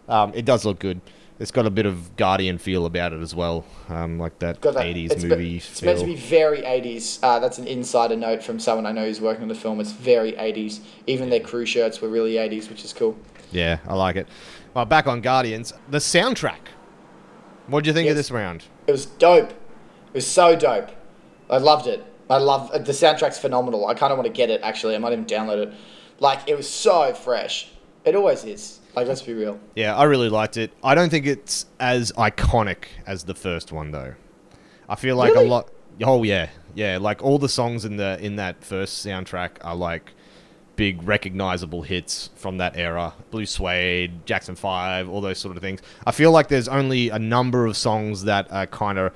Um, 0.08 0.32
it 0.36 0.46
does 0.46 0.64
look 0.66 0.78
good. 0.78 1.02
It's 1.40 1.52
got 1.52 1.68
a 1.68 1.70
bit 1.70 1.86
of 1.86 2.16
Guardian 2.16 2.58
feel 2.58 2.86
about 2.88 3.14
it 3.14 3.22
as 3.22 3.36
well, 3.36 3.64
um, 3.90 4.18
like 4.18 4.40
that 4.40 4.60
that- 4.64 4.76
80s 4.76 5.12
it's, 5.12 5.24
be- 5.24 5.30
movie 5.30 5.58
It's 5.58 5.80
feel. 5.80 5.88
meant 5.90 6.00
to 6.00 6.06
be 6.06 6.16
very 6.16 6.62
80s. 6.64 7.20
Uh, 7.22 7.38
that's 7.40 7.60
an 7.60 7.68
insider 7.68 8.16
note 8.16 8.42
from 8.42 8.60
someone 8.60 8.88
I 8.88 8.92
know 8.92 9.06
who's 9.06 9.22
working 9.22 9.44
on 9.44 9.48
the 9.48 9.56
film. 9.56 9.80
It's 9.80 9.92
very 9.92 10.32
80s. 10.34 10.80
Even 11.06 11.30
their 11.30 11.40
crew 11.40 11.66
shirts 11.66 12.02
were 12.02 12.10
really 12.10 12.34
80s, 12.40 12.70
which 12.70 12.84
is 12.84 12.92
cool. 12.92 13.16
Yeah, 13.52 13.78
I 13.88 13.94
like 13.94 14.16
it. 14.16 14.28
Well, 14.74 14.86
back 14.86 15.06
on 15.06 15.22
Guardians, 15.22 15.74
the 15.90 16.00
soundtrack. 16.00 16.70
What 17.68 17.84
do 17.84 17.90
you 17.90 17.94
think 17.94 18.06
Yes. 18.06 18.12
of 18.14 18.18
this 18.18 18.32
round? 18.32 18.64
It 18.88 18.92
was 18.92 19.06
dope. 19.06 19.52
It 19.52 20.14
was 20.14 20.26
so 20.26 20.56
dope. 20.56 20.90
I 21.50 21.58
loved 21.58 21.86
it. 21.88 22.04
I 22.30 22.38
love 22.38 22.72
the 22.72 22.92
soundtrack's 22.94 23.38
phenomenal. 23.38 23.86
I 23.88 23.94
kind 23.94 24.12
of 24.12 24.18
want 24.18 24.26
to 24.28 24.34
get 24.34 24.50
it 24.50 24.62
actually. 24.64 24.96
I 24.96 24.98
might 24.98 25.14
even 25.14 25.26
download 25.26 25.68
it. 25.68 25.74
Like 26.20 26.40
it 26.48 26.58
was 26.58 26.68
so 26.68 27.14
fresh. 27.14 27.70
It 28.06 28.16
always 28.16 28.44
is. 28.44 28.80
Like 28.98 29.08
let's 29.08 29.22
be 29.22 29.34
real. 29.36 29.60
Yeah, 29.76 29.96
I 29.96 30.06
really 30.06 30.28
liked 30.28 30.58
it. 30.58 30.72
I 30.84 30.96
don't 30.96 31.12
think 31.12 31.28
it's 31.28 31.68
as 31.80 32.12
iconic 32.14 32.86
as 33.06 33.26
the 33.26 33.36
first 33.36 33.72
one 33.72 33.92
though. 33.92 34.16
I 34.90 34.96
feel 34.96 35.16
like 35.16 35.36
Really? 35.36 35.46
a 35.46 35.50
lot. 35.50 35.70
Oh 36.02 36.24
yeah, 36.24 36.50
yeah. 36.74 36.98
Like 36.98 37.22
all 37.24 37.38
the 37.38 37.48
songs 37.48 37.86
in 37.86 37.98
the 37.98 38.18
in 38.20 38.38
that 38.38 38.64
first 38.64 39.06
soundtrack 39.06 39.52
are 39.62 39.76
like 39.76 40.14
big 40.78 41.04
recognizable 41.04 41.84
hits 41.84 42.32
from 42.36 42.58
that 42.58 42.76
era. 42.76 43.14
Blue 43.30 43.46
Swede, 43.46 44.26
Jackson 44.26 44.56
Five, 44.56 45.08
all 45.08 45.22
those 45.22 45.38
sort 45.38 45.56
of 45.56 45.62
things. 45.62 45.80
I 46.08 46.12
feel 46.12 46.32
like 46.32 46.48
there's 46.48 46.68
only 46.68 47.10
a 47.10 47.20
number 47.20 47.68
of 47.68 47.78
songs 47.78 48.24
that 48.24 48.52
are 48.52 48.66
kind 48.66 48.98
of 48.98 49.14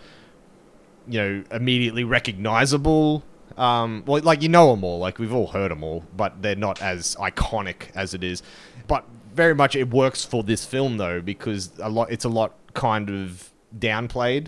you 1.07 1.19
know 1.19 1.43
immediately 1.49 2.03
recognizable. 2.03 3.23
Um, 3.57 4.03
well, 4.05 4.21
like 4.21 4.43
you 4.43 4.49
know 4.49 4.69
them 4.75 4.83
all, 4.83 4.99
like 4.99 5.17
we've 5.17 5.33
all 5.33 5.47
heard 5.47 5.71
them 5.71 5.83
all, 5.83 6.03
but 6.15 6.43
they're 6.43 6.55
not 6.55 6.83
as 6.83 7.15
iconic 7.15 7.89
as 7.95 8.13
it 8.13 8.23
is. 8.23 8.43
But 8.87 9.05
very 9.33 9.55
much 9.55 9.75
it 9.75 9.89
works 9.89 10.23
for 10.25 10.43
this 10.43 10.65
film 10.65 10.97
though, 10.97 11.21
because 11.21 11.71
a 11.79 11.89
lot 11.89 12.11
it's 12.11 12.25
a 12.25 12.29
lot 12.29 12.55
kind 12.73 13.09
of 13.09 13.51
downplayed, 13.77 14.47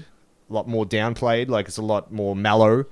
a 0.50 0.54
lot 0.54 0.68
more 0.68 0.86
downplayed. 0.86 1.50
Like 1.50 1.68
it's 1.68 1.78
a 1.78 1.84
lot 1.84 2.12
more 2.12 2.36
mellow. 2.36 2.86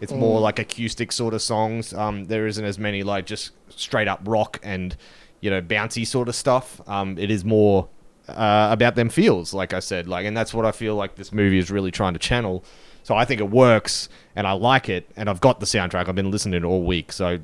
It's 0.00 0.12
more 0.12 0.40
like 0.40 0.58
acoustic 0.58 1.12
sort 1.12 1.32
of 1.32 1.40
songs. 1.40 1.94
Um, 1.94 2.24
there 2.24 2.48
isn't 2.48 2.64
as 2.64 2.76
many 2.76 3.04
like 3.04 3.24
just 3.24 3.52
straight 3.68 4.08
up 4.08 4.20
rock 4.24 4.58
and 4.60 4.96
you 5.40 5.48
know 5.48 5.62
bouncy 5.62 6.04
sort 6.04 6.28
of 6.28 6.34
stuff. 6.34 6.80
Um, 6.88 7.16
it 7.18 7.30
is 7.30 7.44
more 7.44 7.88
uh, 8.28 8.68
about 8.70 8.94
them 8.94 9.08
feels, 9.08 9.54
like 9.54 9.72
I 9.72 9.80
said, 9.80 10.08
like, 10.08 10.26
and 10.26 10.36
that's 10.36 10.52
what 10.54 10.64
I 10.64 10.72
feel 10.72 10.96
like 10.96 11.16
this 11.16 11.32
movie 11.32 11.58
is 11.58 11.70
really 11.70 11.90
trying 11.90 12.14
to 12.14 12.18
channel. 12.18 12.64
So 13.04 13.14
I 13.14 13.24
think 13.24 13.40
it 13.40 13.50
works, 13.50 14.08
and 14.36 14.46
I 14.46 14.52
like 14.52 14.88
it, 14.88 15.10
and 15.16 15.28
I've 15.28 15.40
got 15.40 15.60
the 15.60 15.66
soundtrack. 15.66 16.08
I've 16.08 16.14
been 16.14 16.30
listening 16.30 16.60
to 16.60 16.66
it 16.66 16.70
all 16.70 16.82
week, 16.82 17.12
so 17.12 17.38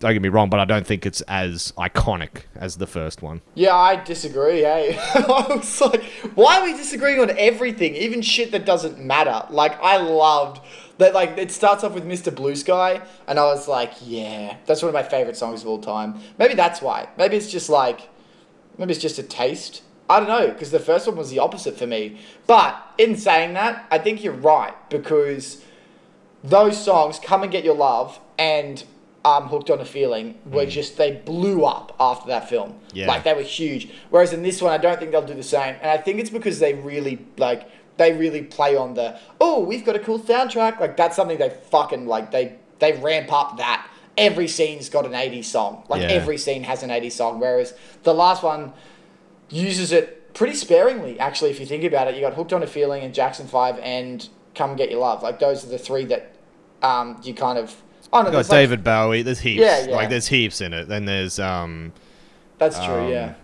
don't 0.00 0.14
get 0.14 0.22
me 0.22 0.30
wrong, 0.30 0.48
but 0.48 0.58
I 0.58 0.64
don't 0.64 0.86
think 0.86 1.04
it's 1.04 1.20
as 1.22 1.72
iconic 1.76 2.44
as 2.56 2.78
the 2.78 2.86
first 2.86 3.22
one. 3.22 3.42
Yeah, 3.54 3.76
I 3.76 3.96
disagree. 3.96 4.60
Hey, 4.60 4.94
eh? 4.94 4.98
I 5.14 5.54
was 5.54 5.80
like, 5.80 6.02
why 6.34 6.58
are 6.58 6.64
we 6.64 6.72
disagreeing 6.72 7.20
on 7.20 7.30
everything, 7.38 7.94
even 7.94 8.22
shit 8.22 8.50
that 8.52 8.64
doesn't 8.64 8.98
matter? 8.98 9.46
Like, 9.50 9.78
I 9.82 9.98
loved 9.98 10.62
that. 10.96 11.12
Like, 11.12 11.36
it 11.36 11.50
starts 11.52 11.84
off 11.84 11.92
with 11.92 12.06
Mr. 12.06 12.34
Blue 12.34 12.56
Sky, 12.56 13.02
and 13.28 13.38
I 13.38 13.44
was 13.44 13.68
like, 13.68 13.92
yeah, 14.00 14.56
that's 14.64 14.82
one 14.82 14.88
of 14.88 14.94
my 14.94 15.02
favorite 15.02 15.36
songs 15.36 15.60
of 15.60 15.68
all 15.68 15.78
time. 15.78 16.18
Maybe 16.38 16.54
that's 16.54 16.80
why. 16.80 17.08
Maybe 17.18 17.36
it's 17.36 17.50
just 17.50 17.68
like, 17.68 18.08
maybe 18.78 18.92
it's 18.92 19.02
just 19.02 19.18
a 19.18 19.22
taste. 19.22 19.82
I 20.08 20.18
don't 20.18 20.28
know, 20.28 20.48
because 20.48 20.70
the 20.70 20.80
first 20.80 21.06
one 21.06 21.16
was 21.16 21.28
the 21.28 21.40
opposite 21.40 21.76
for 21.76 21.86
me. 21.86 22.18
But 22.46 22.82
in 22.96 23.16
saying 23.16 23.52
that, 23.52 23.86
I 23.90 23.98
think 23.98 24.24
you're 24.24 24.32
right 24.32 24.74
because 24.88 25.62
those 26.42 26.82
songs, 26.82 27.18
"Come 27.18 27.42
and 27.42 27.52
Get 27.52 27.64
Your 27.64 27.76
Love" 27.76 28.18
and 28.38 28.82
um, 29.24 29.44
"Hooked 29.48 29.70
on 29.70 29.80
a 29.80 29.84
Feeling," 29.84 30.38
were 30.46 30.66
just 30.66 30.96
they 30.96 31.12
blew 31.12 31.64
up 31.64 31.94
after 32.00 32.28
that 32.28 32.48
film. 32.48 32.74
Yeah. 32.92 33.06
Like 33.08 33.24
they 33.24 33.34
were 33.34 33.42
huge. 33.42 33.90
Whereas 34.10 34.32
in 34.32 34.42
this 34.42 34.60
one, 34.62 34.72
I 34.72 34.78
don't 34.78 34.98
think 34.98 35.10
they'll 35.12 35.26
do 35.26 35.34
the 35.34 35.42
same. 35.42 35.76
And 35.80 35.90
I 35.90 35.98
think 35.98 36.20
it's 36.20 36.30
because 36.30 36.58
they 36.58 36.74
really 36.74 37.24
like 37.36 37.68
they 37.96 38.12
really 38.12 38.42
play 38.42 38.76
on 38.76 38.94
the 38.94 39.18
oh 39.40 39.60
we've 39.60 39.84
got 39.84 39.96
a 39.96 40.00
cool 40.00 40.18
soundtrack. 40.18 40.80
Like 40.80 40.96
that's 40.96 41.16
something 41.16 41.38
they 41.38 41.50
fucking 41.70 42.06
like 42.06 42.30
they 42.30 42.56
they 42.78 42.92
ramp 42.92 43.32
up 43.32 43.58
that. 43.58 43.86
Every 44.16 44.48
scene's 44.48 44.88
got 44.88 45.06
an 45.06 45.12
80s 45.12 45.44
song. 45.44 45.84
Like 45.88 46.02
Yeah. 46.02 46.08
every 46.08 46.36
scene 46.38 46.64
has 46.64 46.82
an 46.82 46.90
80s 46.90 47.12
song. 47.12 47.40
Whereas 47.40 47.74
the 48.02 48.12
last 48.14 48.42
one 48.42 48.72
uses 49.50 49.92
it 49.92 50.32
pretty 50.34 50.54
sparingly, 50.54 51.18
actually, 51.18 51.50
if 51.50 51.60
you 51.60 51.66
think 51.66 51.84
about 51.84 52.08
it. 52.08 52.14
You 52.14 52.20
got 52.20 52.34
Hooked 52.34 52.52
on 52.52 52.62
a 52.62 52.66
Feeling 52.66 53.02
and 53.02 53.12
Jackson 53.14 53.46
5 53.46 53.78
and 53.80 54.28
Come 54.54 54.76
Get 54.76 54.90
Your 54.90 55.00
Love. 55.00 55.22
Like, 55.22 55.38
those 55.38 55.64
are 55.64 55.68
the 55.68 55.78
three 55.78 56.04
that 56.06 56.34
um, 56.82 57.20
you 57.22 57.34
kind 57.34 57.58
of. 57.58 57.74
I 58.12 58.22
don't. 58.22 58.26
You 58.26 58.32
got 58.32 58.38
like- 58.38 58.48
David 58.48 58.84
Bowie. 58.84 59.22
There's 59.22 59.40
heaps. 59.40 59.60
Yeah, 59.60 59.86
yeah. 59.86 59.94
Like 59.96 60.10
there's 60.10 60.28
heaps 60.28 60.60
in 60.60 60.72
it. 60.72 60.88
Then 60.88 61.04
there's 61.04 61.38
um, 61.38 61.92
that's 62.60 62.78
true, 62.84 63.04
um, 63.04 63.08
yeah. 63.08 63.34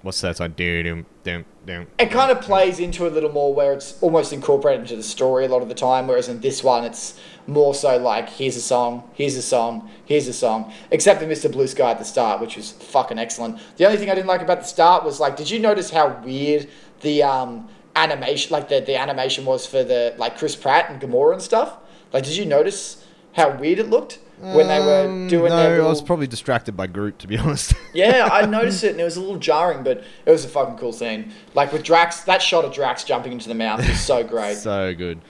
what's 0.00 0.20
that 0.22 0.38
song? 0.38 0.52
Doom, 0.52 0.82
doom, 0.84 1.06
doom, 1.24 1.44
doom. 1.66 1.86
It 1.98 2.10
kind 2.10 2.30
of 2.30 2.40
plays 2.40 2.80
into 2.80 3.06
a 3.06 3.10
little 3.10 3.30
more 3.30 3.52
where 3.52 3.74
it's 3.74 4.00
almost 4.00 4.32
incorporated 4.32 4.80
into 4.80 4.96
the 4.96 5.02
story 5.02 5.44
a 5.44 5.48
lot 5.48 5.60
of 5.60 5.68
the 5.68 5.74
time, 5.74 6.06
whereas 6.06 6.28
in 6.28 6.40
this 6.40 6.64
one, 6.64 6.82
it's 6.82 7.20
more 7.46 7.74
so 7.74 7.98
like, 7.98 8.30
here's 8.30 8.56
a 8.56 8.62
song, 8.62 9.10
here's 9.12 9.36
a 9.36 9.42
song, 9.42 9.90
here's 10.06 10.26
a 10.26 10.32
song. 10.32 10.72
Except 10.90 11.20
for 11.20 11.26
Mr. 11.26 11.52
Blue 11.52 11.66
Sky 11.66 11.90
at 11.90 11.98
the 11.98 12.04
start, 12.04 12.40
which 12.40 12.56
was 12.56 12.72
fucking 12.72 13.18
excellent. 13.18 13.60
The 13.76 13.84
only 13.84 13.98
thing 13.98 14.08
I 14.08 14.14
didn't 14.14 14.28
like 14.28 14.40
about 14.40 14.60
the 14.60 14.66
start 14.66 15.04
was 15.04 15.20
like, 15.20 15.36
did 15.36 15.50
you 15.50 15.58
notice 15.58 15.90
how 15.90 16.18
weird 16.24 16.66
the 17.02 17.24
um, 17.24 17.68
animation, 17.94 18.52
like 18.52 18.70
the, 18.70 18.80
the 18.80 18.96
animation 18.96 19.44
was 19.44 19.66
for 19.66 19.84
the, 19.84 20.14
like 20.16 20.38
Chris 20.38 20.56
Pratt 20.56 20.88
and 20.88 20.98
Gamora 20.98 21.34
and 21.34 21.42
stuff? 21.42 21.76
Like, 22.10 22.24
did 22.24 22.36
you 22.36 22.46
notice 22.46 23.01
how 23.32 23.56
weird 23.56 23.78
it 23.78 23.88
looked 23.90 24.18
when 24.38 24.66
they 24.68 24.80
were 24.80 25.06
Um, 25.06 25.28
doing 25.28 25.50
no, 25.50 25.56
their 25.56 25.82
I 25.82 25.86
was 25.86 26.02
probably 26.02 26.26
distracted 26.26 26.76
by 26.76 26.86
Groot, 26.88 27.18
to 27.20 27.28
be 27.28 27.38
honest. 27.38 27.74
Yeah, 27.94 28.28
I 28.30 28.44
noticed 28.58 28.82
it 28.84 28.90
and 28.92 29.00
it 29.00 29.04
was 29.04 29.16
a 29.16 29.20
little 29.20 29.38
jarring, 29.38 29.82
but 29.84 30.02
it 30.26 30.30
was 30.30 30.44
a 30.44 30.48
fucking 30.48 30.76
cool 30.78 30.92
scene. 30.92 31.32
Like 31.54 31.72
with 31.72 31.82
Drax, 31.84 32.22
that 32.22 32.42
shot 32.42 32.64
of 32.64 32.72
Drax 32.72 33.04
jumping 33.04 33.32
into 33.32 33.48
the 33.48 33.54
mouth 33.54 33.86
was 33.86 34.00
so 34.00 34.22
great. 34.34 34.56
so 34.56 34.94
good. 34.94 35.20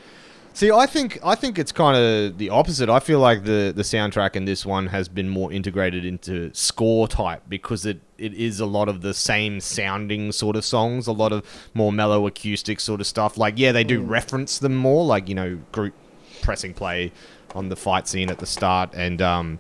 See, 0.55 0.71
I 0.71 0.85
think 0.85 1.19
I 1.25 1.35
think 1.35 1.59
it's 1.59 1.73
kind 1.73 1.97
of 1.97 2.37
the 2.37 2.51
opposite. 2.51 2.91
I 2.91 3.01
feel 3.01 3.21
like 3.21 3.45
the 3.45 3.73
the 3.75 3.83
soundtrack 3.83 4.37
in 4.37 4.45
this 4.45 4.67
one 4.67 4.89
has 4.89 5.09
been 5.09 5.31
more 5.31 5.51
integrated 5.51 6.05
into 6.05 6.53
score 6.53 7.09
type 7.09 7.43
because 7.49 7.87
it 7.87 8.01
it 8.19 8.35
is 8.35 8.61
a 8.61 8.67
lot 8.67 8.91
of 8.91 9.01
the 9.01 9.15
same 9.15 9.61
sounding 9.61 10.31
sort 10.31 10.57
of 10.57 10.65
songs, 10.65 11.07
a 11.07 11.13
lot 11.13 11.33
of 11.33 11.43
more 11.73 11.91
mellow 11.91 12.27
acoustic 12.27 12.81
sort 12.81 13.01
of 13.01 13.07
stuff. 13.07 13.39
Like 13.39 13.55
yeah, 13.59 13.73
they 13.73 13.83
do 13.85 14.03
reference 14.03 14.59
them 14.59 14.75
more, 14.75 15.07
like 15.07 15.27
you 15.27 15.35
know, 15.35 15.59
Groot 15.73 15.95
pressing 16.43 16.75
play 16.75 17.13
on 17.55 17.69
the 17.69 17.77
fight 17.77 18.09
scene 18.09 18.31
at 18.31 18.39
the 18.39 18.47
start 18.47 18.91
and 18.95 19.21
um 19.21 19.59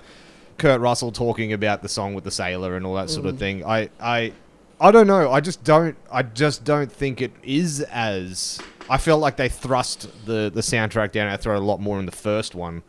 Kurt 0.58 0.80
Russell 0.80 1.10
talking 1.10 1.52
about 1.52 1.82
the 1.82 1.88
song 1.88 2.14
with 2.14 2.24
the 2.24 2.30
sailor 2.30 2.76
and 2.76 2.86
all 2.86 2.94
that 2.94 3.10
sort 3.10 3.26
of 3.26 3.38
thing. 3.38 3.64
I 3.64 3.90
I 4.00 4.32
I 4.80 4.90
don't 4.90 5.06
know. 5.06 5.30
I 5.30 5.40
just 5.40 5.62
don't. 5.64 5.96
I 6.10 6.22
just 6.22 6.64
don't 6.64 6.90
think 6.90 7.20
it 7.20 7.32
is 7.42 7.80
as. 7.82 8.60
I 8.90 8.98
felt 8.98 9.20
like 9.20 9.36
they 9.36 9.48
thrust 9.48 10.08
the 10.26 10.50
the 10.52 10.60
soundtrack 10.60 11.12
down 11.12 11.28
our 11.28 11.36
throat 11.36 11.58
a 11.58 11.64
lot 11.64 11.80
more 11.80 11.98
in 11.98 12.06
the 12.06 12.12
first 12.12 12.54
one, 12.54 12.82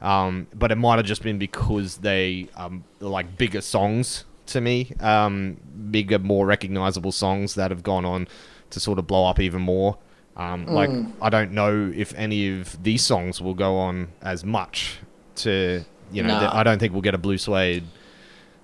um, 0.00 0.46
but 0.54 0.72
it 0.72 0.76
might 0.76 0.96
have 0.96 1.06
just 1.06 1.22
been 1.22 1.38
because 1.38 1.98
they 1.98 2.48
um 2.56 2.84
like 3.00 3.36
bigger 3.36 3.60
songs 3.60 4.24
to 4.46 4.60
me, 4.60 4.92
um, 5.00 5.56
bigger, 5.90 6.18
more 6.18 6.44
recognizable 6.46 7.12
songs 7.12 7.54
that 7.54 7.70
have 7.70 7.82
gone 7.82 8.04
on 8.04 8.28
to 8.70 8.80
sort 8.80 8.98
of 8.98 9.06
blow 9.06 9.26
up 9.26 9.40
even 9.40 9.62
more. 9.62 9.96
Um, 10.36 10.66
Like 10.66 10.90
I 11.22 11.28
don't 11.30 11.52
know 11.52 11.92
if 11.94 12.12
any 12.14 12.60
of 12.60 12.82
these 12.82 13.02
songs 13.02 13.40
will 13.40 13.54
go 13.54 13.76
on 13.76 14.08
as 14.22 14.44
much 14.44 14.98
to 15.36 15.84
you 16.12 16.22
know. 16.22 16.28
No. 16.34 16.40
th- 16.40 16.52
I 16.52 16.62
don't 16.64 16.78
think 16.78 16.92
we'll 16.92 17.02
get 17.02 17.14
a 17.14 17.18
Blue 17.18 17.38
Swede. 17.38 17.84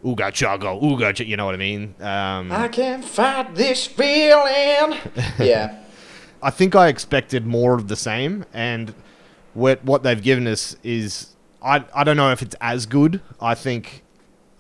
Ooga 0.04 0.30
chugga, 0.32 0.80
ooga, 0.82 1.14
ch- 1.14 1.20
you 1.28 1.36
know 1.36 1.44
what 1.44 1.54
I 1.54 1.58
mean? 1.58 1.94
Um, 2.00 2.50
I 2.50 2.68
can't 2.68 3.04
fight 3.04 3.54
this 3.54 3.86
feeling. 3.86 4.98
yeah. 5.38 5.76
I 6.42 6.50
think 6.50 6.74
I 6.74 6.88
expected 6.88 7.46
more 7.46 7.74
of 7.74 7.88
the 7.88 7.96
same, 7.96 8.46
and 8.54 8.94
what 9.52 9.84
what 9.84 10.02
they've 10.02 10.22
given 10.22 10.46
us 10.46 10.74
is 10.82 11.36
I 11.62 11.84
I 11.94 12.02
don't 12.04 12.16
know 12.16 12.32
if 12.32 12.40
it's 12.40 12.56
as 12.62 12.86
good. 12.86 13.20
I 13.40 13.54
think 13.54 14.02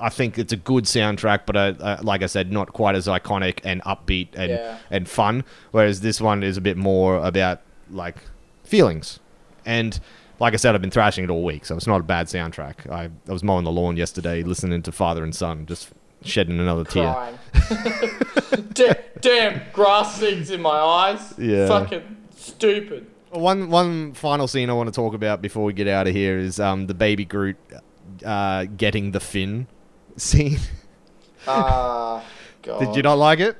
I 0.00 0.08
think 0.08 0.38
it's 0.38 0.52
a 0.52 0.56
good 0.56 0.84
soundtrack, 0.84 1.40
but 1.46 1.56
uh, 1.56 1.74
uh, 1.80 1.96
like 2.02 2.22
I 2.22 2.26
said, 2.26 2.50
not 2.52 2.72
quite 2.72 2.94
as 2.94 3.06
iconic 3.06 3.60
and 3.64 3.82
upbeat 3.82 4.28
and 4.34 4.50
Yeah. 4.50 4.78
and 4.90 5.08
fun. 5.08 5.44
Whereas 5.72 6.00
this 6.00 6.20
one 6.20 6.42
is 6.42 6.56
a 6.56 6.60
bit 6.60 6.76
more 6.76 7.16
about 7.24 7.60
like 7.90 8.16
feelings, 8.64 9.18
and 9.66 9.98
like 10.38 10.54
I 10.54 10.56
said, 10.56 10.74
I've 10.74 10.80
been 10.80 10.90
thrashing 10.90 11.24
it 11.24 11.30
all 11.30 11.42
week, 11.44 11.64
so 11.66 11.76
it's 11.76 11.86
not 11.86 12.00
a 12.00 12.04
bad 12.04 12.26
soundtrack. 12.26 12.90
I 12.90 13.10
I 13.28 13.32
was 13.32 13.42
mowing 13.44 13.64
the 13.64 13.72
lawn 13.72 13.96
yesterday, 13.96 14.42
listening 14.42 14.82
to 14.82 14.92
Father 14.92 15.22
and 15.22 15.34
Son, 15.34 15.66
just 15.66 15.90
shedding 16.22 16.58
another 16.60 16.84
tear. 16.84 17.12
Crying. 17.12 17.38
Da- 18.72 18.94
damn, 19.20 19.62
grass 19.72 20.16
seeds 20.20 20.50
in 20.50 20.60
my 20.60 20.70
eyes. 20.78 21.34
Yeah. 21.38 21.66
Fucking 21.68 22.16
stupid. 22.36 23.06
One 23.30 23.70
one 23.70 24.12
final 24.14 24.48
scene 24.48 24.70
I 24.70 24.72
want 24.72 24.88
to 24.88 24.92
talk 24.92 25.14
about 25.14 25.40
before 25.42 25.64
we 25.64 25.72
get 25.72 25.86
out 25.88 26.06
of 26.08 26.14
here 26.14 26.38
is 26.38 26.58
um, 26.58 26.86
the 26.86 26.94
baby 26.94 27.24
Groot 27.24 27.56
uh, 28.24 28.64
getting 28.76 29.12
the 29.12 29.20
fin 29.20 29.66
scene. 30.20 30.58
Ah, 31.46 32.22
God. 32.62 32.78
Did 32.84 32.96
you 32.96 33.02
not 33.02 33.18
like 33.18 33.40
it? 33.40 33.56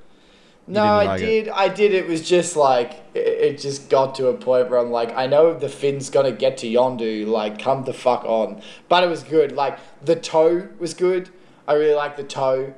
No, 0.67 0.85
I 0.85 1.05
like 1.05 1.21
it? 1.23 1.27
did. 1.27 1.49
I 1.49 1.69
did. 1.69 1.93
It 1.95 2.07
was 2.07 2.29
just 2.29 2.55
like 2.55 2.93
it, 3.13 3.19
it 3.27 3.59
just 3.59 3.89
got 3.91 4.15
to 4.17 4.29
a 4.29 4.35
point 4.35 4.71
where 4.71 4.79
I'm 4.79 4.93
like, 4.93 5.13
I 5.17 5.27
know 5.27 5.53
the 5.53 5.69
fin's 5.69 6.11
gonna 6.11 6.31
get 6.31 6.59
to 6.59 6.69
Yondu. 6.69 7.27
Like, 7.27 7.59
come 7.59 7.83
the 7.85 7.93
fuck 7.93 8.25
on. 8.25 8.63
But 8.89 9.03
it 9.03 9.09
was 9.09 9.25
good. 9.25 9.51
Like 9.51 9.79
the 10.05 10.15
toe 10.15 10.69
was 10.79 10.95
good. 10.95 11.31
I 11.67 11.73
really 11.73 11.95
like 11.95 12.17
the 12.17 12.23
toe. 12.23 12.73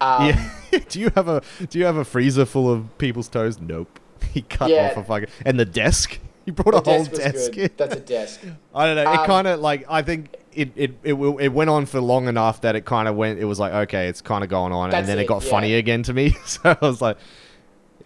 Um, 0.00 0.26
yeah. 0.28 0.50
do 0.88 1.00
you 1.00 1.10
have 1.16 1.26
a 1.26 1.42
Do 1.68 1.80
you 1.80 1.84
have 1.84 1.96
a 1.96 2.04
freezer 2.04 2.44
full 2.44 2.70
of 2.70 2.96
people's 2.98 3.28
toes? 3.28 3.58
Nope. 3.60 3.98
He 4.32 4.42
cut 4.42 4.70
Yeah. 4.70 4.90
off 4.92 4.96
a 4.98 5.02
fucking 5.04 5.28
and 5.44 5.58
the 5.58 5.64
desk. 5.64 6.20
He 6.44 6.52
brought 6.52 6.72
The 6.84 6.90
a 6.90 6.94
whole 6.94 7.04
desk 7.04 7.10
was 7.10 7.48
desk. 7.48 7.76
That's 7.76 7.96
a 7.96 8.00
desk. 8.00 8.40
I 8.72 8.86
don't 8.86 8.94
know. 8.96 9.10
It 9.12 9.18
Um, 9.18 9.26
kind 9.26 9.48
of 9.48 9.58
like 9.58 9.84
I 9.88 10.02
think 10.02 10.36
it 10.54 10.70
it, 10.76 10.94
it 11.02 11.14
it 11.14 11.52
went 11.52 11.70
on 11.70 11.86
for 11.86 12.00
long 12.00 12.28
enough 12.28 12.60
that 12.62 12.76
it 12.76 12.84
kind 12.84 13.08
of 13.08 13.16
went. 13.16 13.38
It 13.38 13.44
was 13.44 13.58
like 13.58 13.72
okay, 13.72 14.08
it's 14.08 14.20
kind 14.20 14.44
of 14.44 14.50
going 14.50 14.72
on, 14.72 14.90
That's 14.90 15.00
and 15.00 15.08
then 15.08 15.18
it, 15.18 15.22
it, 15.22 15.28
got 15.28 15.42
yeah. 15.44 15.50
funny 15.50 15.74
again 15.74 16.02
to 16.04 16.12
me. 16.12 16.30
so 16.46 16.60
I 16.64 16.76
was 16.80 17.00
like, 17.00 17.16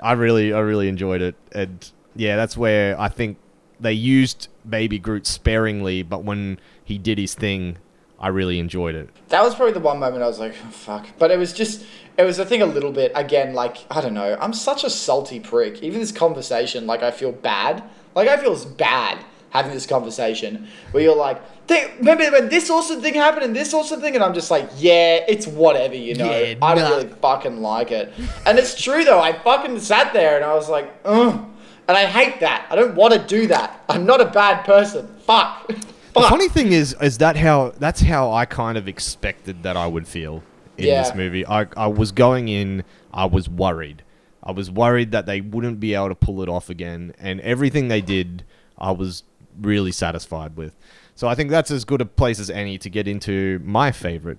I 0.02 0.12
really 0.12 0.52
I 0.52 0.60
really 0.60 0.88
enjoyed 0.88 1.22
it, 1.22 1.34
and 1.52 1.90
yeah, 2.14 2.36
that's 2.36 2.56
where 2.56 2.98
I 3.00 3.08
think 3.08 3.38
they 3.80 3.92
used 3.92 4.48
Baby 4.68 4.98
Groot 4.98 5.26
sparingly, 5.26 6.02
but 6.02 6.24
when 6.24 6.58
he 6.84 6.98
did 6.98 7.18
his 7.18 7.34
thing, 7.34 7.78
I 8.18 8.28
really 8.28 8.58
enjoyed 8.58 8.94
it. 8.94 9.10
That 9.28 9.42
was 9.42 9.54
probably 9.54 9.74
the 9.74 9.80
one 9.80 9.98
moment 9.98 10.22
I 10.22 10.26
was 10.26 10.38
like, 10.38 10.54
oh, 10.64 10.70
fuck. 10.70 11.06
But 11.18 11.30
it 11.30 11.38
was 11.38 11.52
just, 11.52 11.84
it 12.16 12.24
was, 12.24 12.40
I 12.40 12.44
think, 12.44 12.62
a 12.62 12.66
little 12.66 12.92
bit, 12.92 13.12
again, 13.14 13.54
like, 13.54 13.78
I 13.90 14.00
don't 14.00 14.14
know. 14.14 14.36
I'm 14.40 14.54
such 14.54 14.84
a 14.84 14.90
salty 14.90 15.40
prick. 15.40 15.82
Even 15.82 16.00
this 16.00 16.12
conversation, 16.12 16.86
like, 16.86 17.02
I 17.02 17.10
feel 17.10 17.32
bad. 17.32 17.82
Like, 18.14 18.28
I 18.28 18.38
feel 18.38 18.56
bad 18.70 19.22
having 19.50 19.72
this 19.72 19.86
conversation 19.86 20.68
where 20.92 21.02
you're 21.02 21.16
like, 21.16 21.40
"Think- 21.66 21.92
remember 21.98 22.30
when 22.30 22.48
this 22.48 22.70
awesome 22.70 23.00
thing 23.00 23.14
happened 23.14 23.44
and 23.44 23.56
this 23.56 23.72
awesome 23.74 24.00
thing? 24.00 24.14
And 24.14 24.22
I'm 24.22 24.34
just 24.34 24.50
like, 24.50 24.68
yeah, 24.76 25.24
it's 25.28 25.46
whatever, 25.46 25.94
you 25.94 26.14
know. 26.14 26.30
Yeah, 26.30 26.54
I 26.62 26.74
don't 26.74 26.84
nah. 26.84 26.96
really 26.96 27.08
fucking 27.08 27.60
like 27.62 27.90
it. 27.90 28.12
And 28.44 28.58
it's 28.58 28.80
true, 28.80 29.04
though. 29.04 29.20
I 29.20 29.32
fucking 29.32 29.78
sat 29.80 30.12
there 30.12 30.36
and 30.36 30.44
I 30.44 30.54
was 30.54 30.68
like, 30.68 30.92
ugh. 31.04 31.44
And 31.88 31.96
I 31.96 32.06
hate 32.06 32.40
that. 32.40 32.66
I 32.70 32.76
don't 32.76 32.94
want 32.96 33.14
to 33.14 33.20
do 33.20 33.46
that. 33.48 33.82
I'm 33.88 34.06
not 34.06 34.20
a 34.20 34.26
bad 34.26 34.64
person. 34.64 35.08
Fuck. 35.20 35.70
The 36.16 36.22
funny 36.22 36.48
thing 36.48 36.72
is, 36.72 36.96
is 37.02 37.18
that 37.18 37.36
how 37.36 37.74
that's 37.78 38.00
how 38.00 38.32
I 38.32 38.46
kind 38.46 38.78
of 38.78 38.88
expected 38.88 39.64
that 39.64 39.76
I 39.76 39.86
would 39.86 40.08
feel 40.08 40.42
in 40.78 40.86
Yeah. 40.86 41.02
this 41.02 41.14
movie. 41.14 41.44
I 41.46 41.66
I 41.76 41.88
was 41.88 42.10
going 42.10 42.48
in, 42.48 42.84
I 43.12 43.26
was 43.26 43.50
worried. 43.50 44.02
I 44.42 44.52
was 44.52 44.70
worried 44.70 45.10
that 45.12 45.26
they 45.26 45.42
wouldn't 45.42 45.78
be 45.78 45.92
able 45.92 46.08
to 46.08 46.14
pull 46.14 46.40
it 46.42 46.48
off 46.48 46.70
again, 46.70 47.12
and 47.18 47.38
everything 47.42 47.88
they 47.88 48.00
did, 48.00 48.44
I 48.78 48.92
was 48.92 49.24
really 49.60 49.92
satisfied 49.92 50.56
with. 50.56 50.74
So 51.16 51.26
I 51.26 51.34
think 51.34 51.50
that's 51.50 51.70
as 51.70 51.84
good 51.84 52.00
a 52.00 52.06
place 52.06 52.38
as 52.38 52.50
any 52.50 52.78
to 52.78 52.88
get 52.88 53.08
into 53.08 53.58
my 53.64 53.90
favorite 53.90 54.38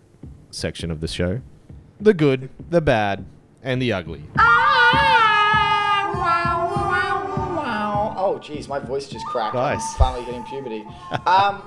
section 0.51 0.91
of 0.91 1.01
the 1.01 1.07
show: 1.07 1.41
the 1.99 2.13
good, 2.13 2.49
the 2.69 2.81
bad, 2.81 3.25
and 3.63 3.81
the 3.81 3.91
ugly. 3.91 4.23
Oh 4.39 4.57
Oh, 8.19 8.39
geez, 8.39 8.67
my 8.67 8.77
voice 8.77 9.07
just 9.07 9.25
cracked. 9.25 9.55
Nice. 9.55 9.81
I'm 9.93 9.97
finally 9.97 10.23
hitting 10.25 10.43
puberty. 10.43 10.85
Um, 11.25 11.63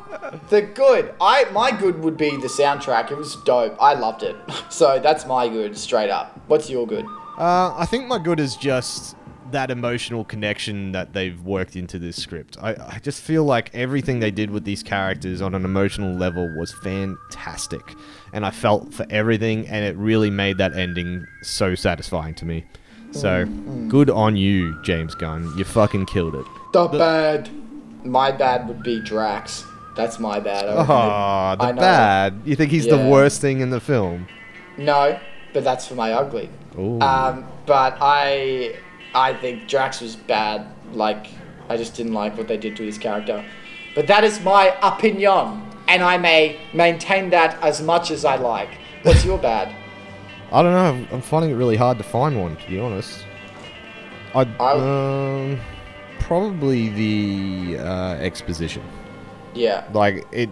the 0.51 0.63
good, 0.63 1.15
I 1.21 1.45
my 1.53 1.71
good 1.71 2.05
would 2.05 2.17
be 2.17 2.31
the 2.37 2.49
soundtrack. 2.49 3.11
It 3.11 3.17
was 3.17 3.37
dope. 3.45 3.77
I 3.81 3.95
loved 3.95 4.23
it. 4.23 4.37
So 4.71 5.01
that's 5.01 5.27
my 5.27 5.49
good, 5.49 5.77
straight 5.77 6.11
up. 6.11 6.41
What's 6.47 6.71
your 6.71 6.87
good? 6.87 7.05
Uh, 7.37 7.75
I 7.77 7.87
think 7.87 8.07
my 8.07 8.19
good 8.19 8.39
is 8.39 8.55
just 8.57 9.17
that 9.53 9.71
emotional 9.71 10.25
connection 10.25 10.93
that 10.93 11.13
they've 11.13 11.41
worked 11.43 11.77
into 11.77 11.99
this 11.99 12.21
script. 12.21 12.57
I, 12.61 12.71
I 12.71 13.01
just 13.03 13.23
feel 13.23 13.45
like 13.45 13.71
everything 13.75 14.21
they 14.21 14.31
did 14.31 14.51
with 14.51 14.65
these 14.65 14.83
characters 14.83 15.41
on 15.41 15.55
an 15.55 15.65
emotional 15.65 16.15
level 16.15 16.49
was 16.57 16.73
fantastic. 16.83 17.95
And 18.33 18.45
I 18.47 18.51
felt 18.51 18.93
for 18.93 19.07
everything, 19.11 19.67
and 19.69 19.85
it 19.85 19.97
really 19.97 20.31
made 20.31 20.59
that 20.59 20.75
ending 20.75 21.27
so 21.43 21.75
satisfying 21.75 22.35
to 22.37 22.45
me. 22.45 22.65
So, 23.13 23.45
good 23.89 24.09
on 24.09 24.37
you, 24.37 24.81
James 24.83 25.17
Gunn. 25.17 25.53
You 25.57 25.65
fucking 25.65 26.07
killed 26.07 26.37
it. 26.37 26.47
The, 26.73 26.87
bad. 26.87 27.51
My 28.05 28.31
bad 28.31 28.69
would 28.69 28.85
be 28.85 29.01
Drax. 29.01 29.65
That's 29.97 30.21
my 30.21 30.39
bad. 30.39 30.67
I 30.69 31.57
Oh, 31.59 31.67
the 31.67 31.73
bad. 31.75 32.41
You 32.45 32.55
think 32.55 32.71
he's 32.71 32.87
the 32.87 32.97
worst 32.97 33.41
thing 33.41 33.61
in 33.61 33.71
the 33.71 33.81
film? 33.81 34.29
No, 34.79 35.19
but 35.53 35.65
that's 35.65 35.87
for 35.87 35.95
my 35.95 36.13
ugly. 36.13 36.49
Um, 36.77 37.45
but 37.67 37.99
I, 38.01 38.77
I 39.15 39.35
think 39.35 39.69
Drax 39.69 40.01
was 40.01 40.17
bad. 40.17 40.67
Like, 40.93 41.27
I 41.69 41.77
just 41.77 41.95
didn't 41.95 42.15
like 42.15 42.37
what 42.37 42.49
they 42.49 42.57
did 42.57 42.77
to 42.77 42.83
his 42.85 42.99
character. 42.99 43.45
But 43.95 44.07
that 44.07 44.25
is 44.25 44.41
my 44.43 44.77
opinion, 44.83 45.63
and 45.89 46.03
I 46.03 46.17
may 46.19 46.59
maintain 46.73 47.31
that 47.31 47.61
as 47.63 47.83
much 47.83 48.11
as 48.11 48.25
I 48.25 48.37
like. 48.37 48.71
What's 49.03 49.25
your 49.25 49.39
bad? 49.39 49.75
I 50.53 50.63
don't 50.63 50.73
know. 50.73 51.07
I'm 51.13 51.23
finding 51.23 51.51
it 51.51 51.55
really 51.55 51.77
hard 51.77 51.99
to 51.99 52.05
find 52.05 52.41
one, 52.41 52.57
to 52.57 52.69
be 52.69 52.79
honest. 52.79 53.25
I 54.35 54.43
I- 54.61 54.73
um, 54.75 55.61
probably 56.21 56.89
the 56.91 57.79
uh, 57.79 58.15
exposition. 58.15 58.83
Yeah. 59.55 59.85
Like 59.93 60.27
it, 60.33 60.51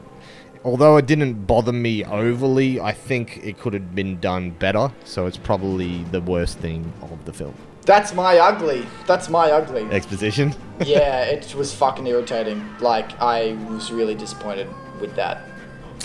although 0.65 0.97
it 0.97 1.07
didn't 1.07 1.47
bother 1.47 1.73
me 1.73 2.05
overly, 2.05 2.81
I 2.81 2.93
think 2.93 3.39
it 3.45 3.59
could 3.59 3.75
have 3.75 3.95
been 3.95 4.19
done 4.19 4.51
better. 4.51 4.91
So 5.05 5.27
it's 5.27 5.37
probably 5.37 6.03
the 6.05 6.21
worst 6.21 6.59
thing 6.59 6.93
of 7.03 7.25
the 7.25 7.33
film. 7.33 7.55
That's 7.89 8.13
my 8.13 8.37
ugly. 8.37 8.87
That's 9.07 9.31
my 9.31 9.51
ugly. 9.51 9.85
Exposition. 9.91 10.55
yeah, 10.85 11.23
it 11.23 11.55
was 11.55 11.73
fucking 11.73 12.07
irritating. 12.07 12.63
Like, 12.81 13.19
I 13.19 13.55
was 13.71 13.91
really 13.91 14.15
disappointed 14.15 14.69
with 15.01 15.17
that. 15.17 15.47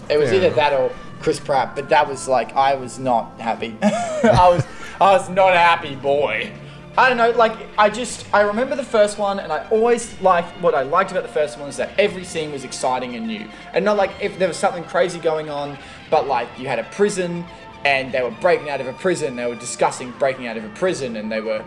It 0.09 0.17
was 0.17 0.29
Fair 0.29 0.37
either 0.37 0.45
enough. 0.45 0.55
that 0.55 0.73
or 0.79 0.93
Chris 1.19 1.41
Pratt, 1.41 1.75
but 1.75 1.89
that 1.89 2.07
was 2.07 2.25
like, 2.25 2.55
I 2.55 2.75
was 2.75 2.99
not 2.99 3.37
happy. 3.37 3.75
I 3.83 4.47
was, 4.47 4.65
I 5.01 5.11
was 5.11 5.27
not 5.27 5.51
a 5.51 5.57
happy 5.57 5.95
boy. 5.97 6.53
I 6.97 7.09
don't 7.09 7.17
know, 7.17 7.31
like, 7.31 7.57
I 7.77 7.89
just, 7.89 8.33
I 8.33 8.43
remember 8.43 8.77
the 8.77 8.83
first 8.85 9.17
one, 9.17 9.39
and 9.39 9.51
I 9.51 9.67
always 9.67 10.21
liked, 10.21 10.57
what 10.61 10.73
I 10.73 10.83
liked 10.83 11.11
about 11.11 11.23
the 11.23 11.33
first 11.33 11.59
one 11.59 11.67
is 11.67 11.75
that 11.75 11.89
every 11.99 12.23
scene 12.23 12.53
was 12.53 12.63
exciting 12.63 13.15
and 13.17 13.27
new. 13.27 13.45
And 13.73 13.83
not 13.83 13.97
like 13.97 14.11
if 14.21 14.39
there 14.39 14.47
was 14.47 14.55
something 14.55 14.85
crazy 14.85 15.19
going 15.19 15.49
on, 15.49 15.77
but 16.09 16.27
like, 16.27 16.47
you 16.57 16.69
had 16.69 16.79
a 16.79 16.85
prison, 16.85 17.43
and 17.85 18.11
they 18.11 18.21
were 18.21 18.31
breaking 18.31 18.69
out 18.69 18.81
of 18.81 18.87
a 18.87 18.93
prison, 18.93 19.35
they 19.35 19.45
were 19.45 19.55
discussing 19.55 20.11
breaking 20.19 20.47
out 20.47 20.57
of 20.57 20.63
a 20.63 20.69
prison, 20.69 21.15
and 21.15 21.31
they 21.31 21.41
were, 21.41 21.65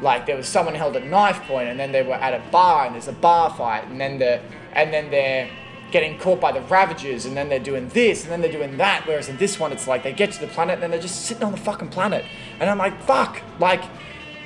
like 0.00 0.26
there 0.26 0.36
was 0.36 0.48
someone 0.48 0.74
held 0.74 0.96
at 0.96 1.06
knife 1.06 1.40
point 1.42 1.68
and 1.68 1.78
then 1.78 1.92
they 1.92 2.02
were 2.02 2.14
at 2.14 2.34
a 2.34 2.50
bar 2.50 2.86
and 2.86 2.94
there's 2.94 3.08
a 3.08 3.12
bar 3.12 3.50
fight 3.50 3.84
and 3.88 4.00
then 4.00 4.18
the 4.18 4.40
and 4.72 4.92
then 4.92 5.10
they're 5.10 5.48
getting 5.90 6.18
caught 6.18 6.40
by 6.40 6.50
the 6.50 6.60
ravagers 6.62 7.24
and 7.24 7.36
then 7.36 7.48
they're 7.48 7.60
doing 7.60 7.88
this 7.90 8.24
and 8.24 8.32
then 8.32 8.40
they're 8.40 8.52
doing 8.52 8.76
that 8.76 9.06
whereas 9.06 9.28
in 9.28 9.36
this 9.36 9.60
one 9.60 9.72
it's 9.72 9.86
like 9.86 10.02
they 10.02 10.12
get 10.12 10.32
to 10.32 10.40
the 10.40 10.46
planet 10.48 10.74
and 10.74 10.82
then 10.82 10.90
they're 10.90 11.00
just 11.00 11.24
sitting 11.26 11.44
on 11.44 11.52
the 11.52 11.58
fucking 11.58 11.88
planet. 11.88 12.24
And 12.60 12.68
i'm 12.68 12.78
like 12.78 13.00
fuck 13.02 13.40
like 13.58 13.82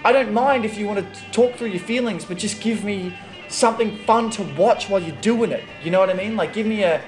i 0.04 0.12
don't 0.12 0.32
mind 0.32 0.64
if 0.64 0.76
you 0.76 0.86
want 0.86 1.00
to 1.14 1.30
talk 1.32 1.54
through 1.54 1.68
your 1.68 1.80
feelings 1.80 2.24
but 2.24 2.38
just 2.38 2.60
give 2.60 2.84
me 2.84 3.14
something 3.48 3.96
fun 3.98 4.28
to 4.28 4.42
watch 4.58 4.90
while 4.90 5.00
you're 5.00 5.16
doing 5.22 5.52
it. 5.52 5.64
You 5.82 5.90
know 5.90 6.00
what 6.00 6.10
i 6.10 6.14
mean? 6.14 6.36
Like 6.36 6.52
give 6.52 6.66
me 6.66 6.82
a 6.82 7.02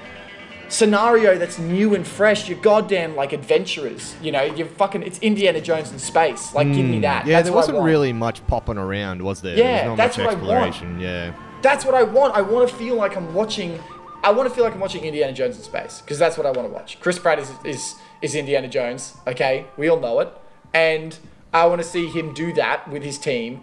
scenario 0.71 1.37
that's 1.37 1.59
new 1.59 1.93
and 1.93 2.07
fresh. 2.07 2.49
You're 2.49 2.59
goddamn 2.59 3.15
like 3.15 3.33
adventurers. 3.33 4.15
You 4.21 4.31
know, 4.31 4.43
you're 4.43 4.67
fucking. 4.67 5.03
It's 5.03 5.19
Indiana 5.19 5.61
Jones 5.61 5.91
in 5.91 5.99
space. 5.99 6.53
Like, 6.53 6.73
give 6.73 6.85
me 6.85 6.99
that. 7.01 7.23
Hmm. 7.23 7.29
Yeah, 7.29 7.37
That's 7.37 7.49
there 7.49 7.55
wasn't 7.55 7.79
really 7.81 8.13
much 8.13 8.45
popping 8.47 8.77
around, 8.77 9.21
was 9.21 9.41
there? 9.41 9.57
Yeah, 9.57 9.63
there 9.81 9.89
was 9.91 9.97
not 9.97 10.03
that's 10.03 10.17
much 10.17 10.37
what 10.37 10.57
I 10.57 10.69
want. 10.69 11.01
Yeah. 11.01 11.33
That's 11.61 11.85
what 11.85 11.93
I 11.93 12.03
want. 12.03 12.35
I 12.35 12.41
want 12.41 12.67
to 12.67 12.75
feel 12.75 12.95
like 12.95 13.15
I'm 13.15 13.33
watching. 13.33 13.79
I 14.23 14.31
want 14.31 14.47
to 14.49 14.53
feel 14.53 14.63
like 14.63 14.73
I'm 14.73 14.79
watching 14.79 15.03
Indiana 15.03 15.33
Jones 15.33 15.57
in 15.57 15.63
space 15.63 16.01
because 16.01 16.17
that's 16.19 16.37
what 16.37 16.45
I 16.45 16.51
want 16.51 16.67
to 16.67 16.73
watch. 16.73 16.99
Chris 16.99 17.19
Pratt 17.19 17.39
is 17.39 17.51
is 17.63 17.95
is 18.21 18.35
Indiana 18.35 18.67
Jones. 18.67 19.15
Okay, 19.27 19.65
we 19.77 19.89
all 19.89 19.99
know 19.99 20.19
it, 20.19 20.29
and 20.73 21.17
I 21.53 21.65
want 21.65 21.81
to 21.81 21.87
see 21.87 22.07
him 22.07 22.33
do 22.33 22.53
that 22.53 22.87
with 22.89 23.03
his 23.03 23.17
team 23.17 23.61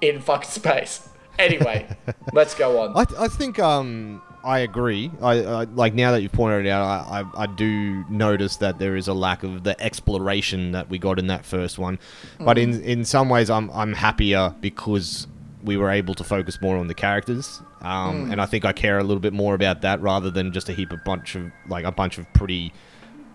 in 0.00 0.20
fucking 0.20 0.50
space. 0.50 1.08
Anyway, 1.38 1.86
let's 2.32 2.54
go 2.54 2.80
on. 2.80 2.96
I, 2.96 3.24
I 3.24 3.28
think 3.28 3.58
um 3.58 4.22
I 4.42 4.60
agree. 4.60 5.10
I, 5.20 5.32
I 5.44 5.64
like 5.64 5.94
now 5.94 6.12
that 6.12 6.22
you've 6.22 6.32
pointed 6.32 6.66
it 6.66 6.70
out, 6.70 6.84
I, 6.84 7.20
I 7.20 7.42
I 7.42 7.46
do 7.46 8.04
notice 8.08 8.56
that 8.56 8.78
there 8.78 8.96
is 8.96 9.08
a 9.08 9.14
lack 9.14 9.42
of 9.42 9.64
the 9.64 9.80
exploration 9.80 10.72
that 10.72 10.88
we 10.88 10.98
got 10.98 11.18
in 11.18 11.26
that 11.26 11.44
first 11.44 11.78
one. 11.78 11.98
But 12.38 12.58
in 12.58 12.82
in 12.82 13.04
some 13.04 13.28
ways, 13.28 13.50
I'm 13.50 13.70
I'm 13.70 13.92
happier 13.92 14.54
because 14.60 15.26
we 15.62 15.76
were 15.76 15.90
able 15.90 16.14
to 16.14 16.24
focus 16.24 16.60
more 16.62 16.78
on 16.78 16.86
the 16.86 16.94
characters. 16.94 17.60
Um, 17.82 18.30
and 18.30 18.40
I 18.40 18.46
think 18.46 18.64
I 18.64 18.72
care 18.72 18.98
a 18.98 19.02
little 19.02 19.20
bit 19.20 19.32
more 19.32 19.54
about 19.54 19.82
that 19.82 20.00
rather 20.00 20.30
than 20.30 20.52
just 20.52 20.68
a 20.68 20.72
heap 20.72 20.92
of 20.92 21.04
bunch 21.04 21.34
of 21.34 21.50
like 21.68 21.84
a 21.84 21.92
bunch 21.92 22.18
of 22.18 22.30
pretty 22.32 22.72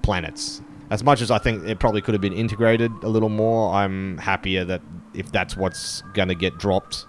planets. 0.02 0.62
As 0.90 1.04
much 1.04 1.22
as 1.22 1.32
I 1.32 1.40
think 1.40 1.68
it 1.68 1.80
probably 1.80 2.02
could 2.02 2.14
have 2.14 2.22
been 2.22 2.34
integrated 2.34 2.92
a 3.04 3.10
little 3.10 3.30
more, 3.30 3.74
I'm 3.74 4.18
happier 4.18 4.66
that 4.66 4.82
if 5.14 5.32
that's 5.32 5.56
what's 5.56 6.02
gonna 6.14 6.36
get 6.36 6.58
dropped 6.58 7.06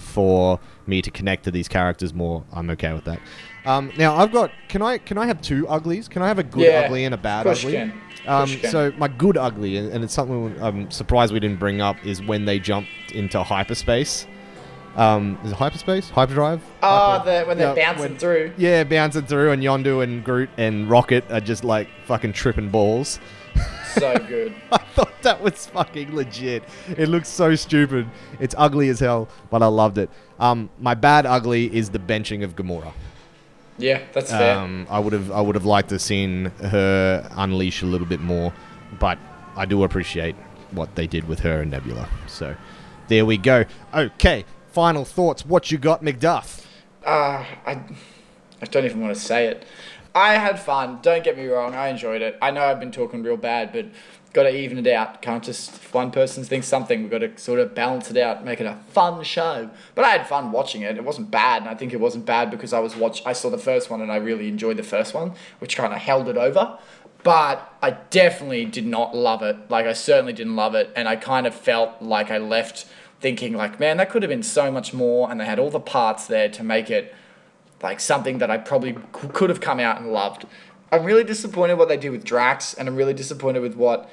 for 0.00 0.60
me 0.86 1.00
to 1.02 1.10
connect 1.10 1.44
to 1.44 1.50
these 1.50 1.68
characters 1.68 2.12
more, 2.14 2.44
I'm 2.52 2.70
okay 2.70 2.92
with 2.92 3.04
that. 3.04 3.20
Um, 3.66 3.92
now 3.96 4.14
I've 4.16 4.30
got 4.32 4.50
can 4.68 4.82
I 4.82 4.98
can 4.98 5.16
I 5.18 5.26
have 5.26 5.40
two 5.40 5.66
uglies? 5.68 6.06
Can 6.08 6.22
I 6.22 6.28
have 6.28 6.38
a 6.38 6.42
good 6.42 6.62
Yeah, 6.66 6.82
ugly 6.84 7.04
and 7.04 7.14
a 7.14 7.18
bad 7.18 7.40
of 7.40 7.44
course 7.46 7.62
you 7.62 7.70
ugly? 7.78 7.92
Um, 8.26 8.38
course 8.40 8.50
you 8.52 8.58
can. 8.58 8.70
so 8.70 8.92
my 8.98 9.08
good 9.08 9.36
ugly, 9.36 9.76
and, 9.78 9.90
and 9.92 10.04
it's 10.04 10.12
something 10.14 10.60
I'm 10.62 10.90
surprised 10.90 11.32
we 11.32 11.40
didn't 11.40 11.58
bring 11.58 11.80
up, 11.80 11.96
is 12.04 12.20
when 12.22 12.44
they 12.44 12.58
jumped 12.58 12.90
into 13.14 13.42
hyperspace. 13.42 14.26
Um, 14.96 15.38
is 15.44 15.50
it 15.50 15.56
hyperspace? 15.56 16.08
Hyperdrive? 16.10 16.62
Oh, 16.82 17.18
Hyper- 17.18 17.24
the, 17.40 17.44
when 17.48 17.58
they're 17.58 17.76
Yeah, 17.76 17.92
bouncing 17.92 18.10
when- 18.12 18.18
through. 18.18 18.52
Yeah, 18.56 18.84
bouncing 18.84 19.26
through, 19.26 19.50
and 19.50 19.62
Yondu 19.62 20.04
and 20.04 20.22
Groot 20.24 20.50
and 20.56 20.88
Rocket 20.88 21.24
are 21.30 21.40
just 21.40 21.64
like 21.64 21.88
fucking 22.06 22.32
tripping 22.32 22.68
balls. 22.68 23.18
So 23.94 24.18
good. 24.26 24.54
I 24.72 24.78
thought 24.78 25.22
that 25.22 25.40
was 25.40 25.66
fucking 25.66 26.14
legit. 26.14 26.64
It 26.96 27.08
looks 27.08 27.28
so 27.28 27.54
stupid. 27.54 28.08
It's 28.40 28.54
ugly 28.58 28.88
as 28.88 29.00
hell, 29.00 29.28
but 29.50 29.62
I 29.62 29.66
loved 29.66 29.98
it. 29.98 30.10
Um, 30.38 30.70
my 30.80 30.94
bad 30.94 31.26
ugly 31.26 31.74
is 31.74 31.90
the 31.90 31.98
benching 31.98 32.42
of 32.42 32.56
Gamora. 32.56 32.92
Yeah, 33.78 34.02
that's 34.12 34.30
fair. 34.30 34.58
Um, 34.58 34.86
I 34.88 34.98
would 34.98 35.12
have 35.12 35.30
I 35.32 35.40
would 35.40 35.54
have 35.54 35.64
liked 35.64 35.88
to 35.88 35.98
seen 35.98 36.46
her 36.60 37.28
unleash 37.32 37.82
a 37.82 37.86
little 37.86 38.06
bit 38.06 38.20
more, 38.20 38.52
but 38.98 39.18
I 39.56 39.64
do 39.64 39.82
appreciate 39.84 40.36
what 40.70 40.94
they 40.94 41.06
did 41.06 41.26
with 41.28 41.40
her 41.40 41.62
and 41.62 41.70
Nebula. 41.70 42.08
So 42.26 42.54
there 43.08 43.26
we 43.26 43.36
go. 43.36 43.64
Okay, 43.92 44.44
final 44.70 45.04
thoughts. 45.04 45.44
What 45.44 45.70
you 45.70 45.78
got, 45.78 46.02
McDuff? 46.02 46.64
Uh, 47.04 47.44
I, 47.66 47.80
I 48.62 48.66
don't 48.66 48.84
even 48.84 49.00
want 49.00 49.14
to 49.14 49.20
say 49.20 49.46
it. 49.46 49.64
I 50.14 50.34
had 50.34 50.60
fun. 50.60 51.00
Don't 51.02 51.24
get 51.24 51.36
me 51.36 51.46
wrong. 51.46 51.74
I 51.74 51.88
enjoyed 51.88 52.22
it. 52.22 52.38
I 52.40 52.50
know 52.52 52.62
I've 52.62 52.78
been 52.78 52.92
talking 52.92 53.22
real 53.22 53.36
bad, 53.36 53.72
but 53.72 53.86
got 54.32 54.44
to 54.44 54.54
even 54.54 54.78
it 54.78 54.86
out. 54.86 55.22
Can't 55.22 55.42
just 55.42 55.72
one 55.92 56.10
person 56.10 56.44
thinks 56.44 56.68
something. 56.68 57.02
We've 57.02 57.10
got 57.10 57.18
to 57.18 57.36
sort 57.36 57.58
of 57.58 57.74
balance 57.74 58.10
it 58.10 58.16
out, 58.16 58.44
make 58.44 58.60
it 58.60 58.66
a 58.66 58.78
fun 58.90 59.24
show. 59.24 59.70
But 59.94 60.04
I 60.04 60.10
had 60.10 60.28
fun 60.28 60.52
watching 60.52 60.82
it. 60.82 60.96
It 60.96 61.04
wasn't 61.04 61.30
bad, 61.30 61.62
and 61.62 61.70
I 61.70 61.74
think 61.74 61.92
it 61.92 62.00
wasn't 62.00 62.26
bad 62.26 62.50
because 62.50 62.72
I 62.72 62.78
was 62.78 62.94
watch. 62.94 63.22
I 63.26 63.32
saw 63.32 63.50
the 63.50 63.58
first 63.58 63.90
one 63.90 64.00
and 64.00 64.12
I 64.12 64.16
really 64.16 64.48
enjoyed 64.48 64.76
the 64.76 64.84
first 64.84 65.14
one, 65.14 65.34
which 65.58 65.76
kind 65.76 65.92
of 65.92 65.98
held 66.00 66.28
it 66.28 66.36
over. 66.36 66.78
But 67.24 67.72
I 67.82 67.92
definitely 68.10 68.66
did 68.66 68.86
not 68.86 69.16
love 69.16 69.42
it. 69.42 69.70
Like 69.70 69.86
I 69.86 69.94
certainly 69.94 70.32
didn't 70.32 70.56
love 70.56 70.74
it, 70.74 70.92
and 70.94 71.08
I 71.08 71.16
kind 71.16 71.46
of 71.46 71.54
felt 71.54 72.02
like 72.02 72.30
I 72.30 72.38
left 72.38 72.86
thinking 73.20 73.54
like, 73.54 73.80
man, 73.80 73.96
that 73.96 74.10
could 74.10 74.22
have 74.22 74.28
been 74.28 74.42
so 74.42 74.70
much 74.70 74.92
more, 74.92 75.30
and 75.30 75.40
they 75.40 75.44
had 75.44 75.58
all 75.58 75.70
the 75.70 75.80
parts 75.80 76.26
there 76.26 76.48
to 76.50 76.62
make 76.62 76.90
it 76.90 77.14
like 77.84 78.00
something 78.00 78.38
that 78.38 78.50
I 78.50 78.56
probably 78.56 78.94
c- 78.94 79.28
could 79.32 79.50
have 79.50 79.60
come 79.60 79.78
out 79.78 80.00
and 80.00 80.10
loved. 80.10 80.46
I'm 80.90 81.04
really 81.04 81.22
disappointed 81.22 81.74
what 81.74 81.88
they 81.88 81.96
did 81.96 82.10
with 82.10 82.24
Drax, 82.24 82.74
and 82.74 82.88
I'm 82.88 82.96
really 82.96 83.14
disappointed 83.14 83.60
with 83.60 83.76
what 83.76 84.10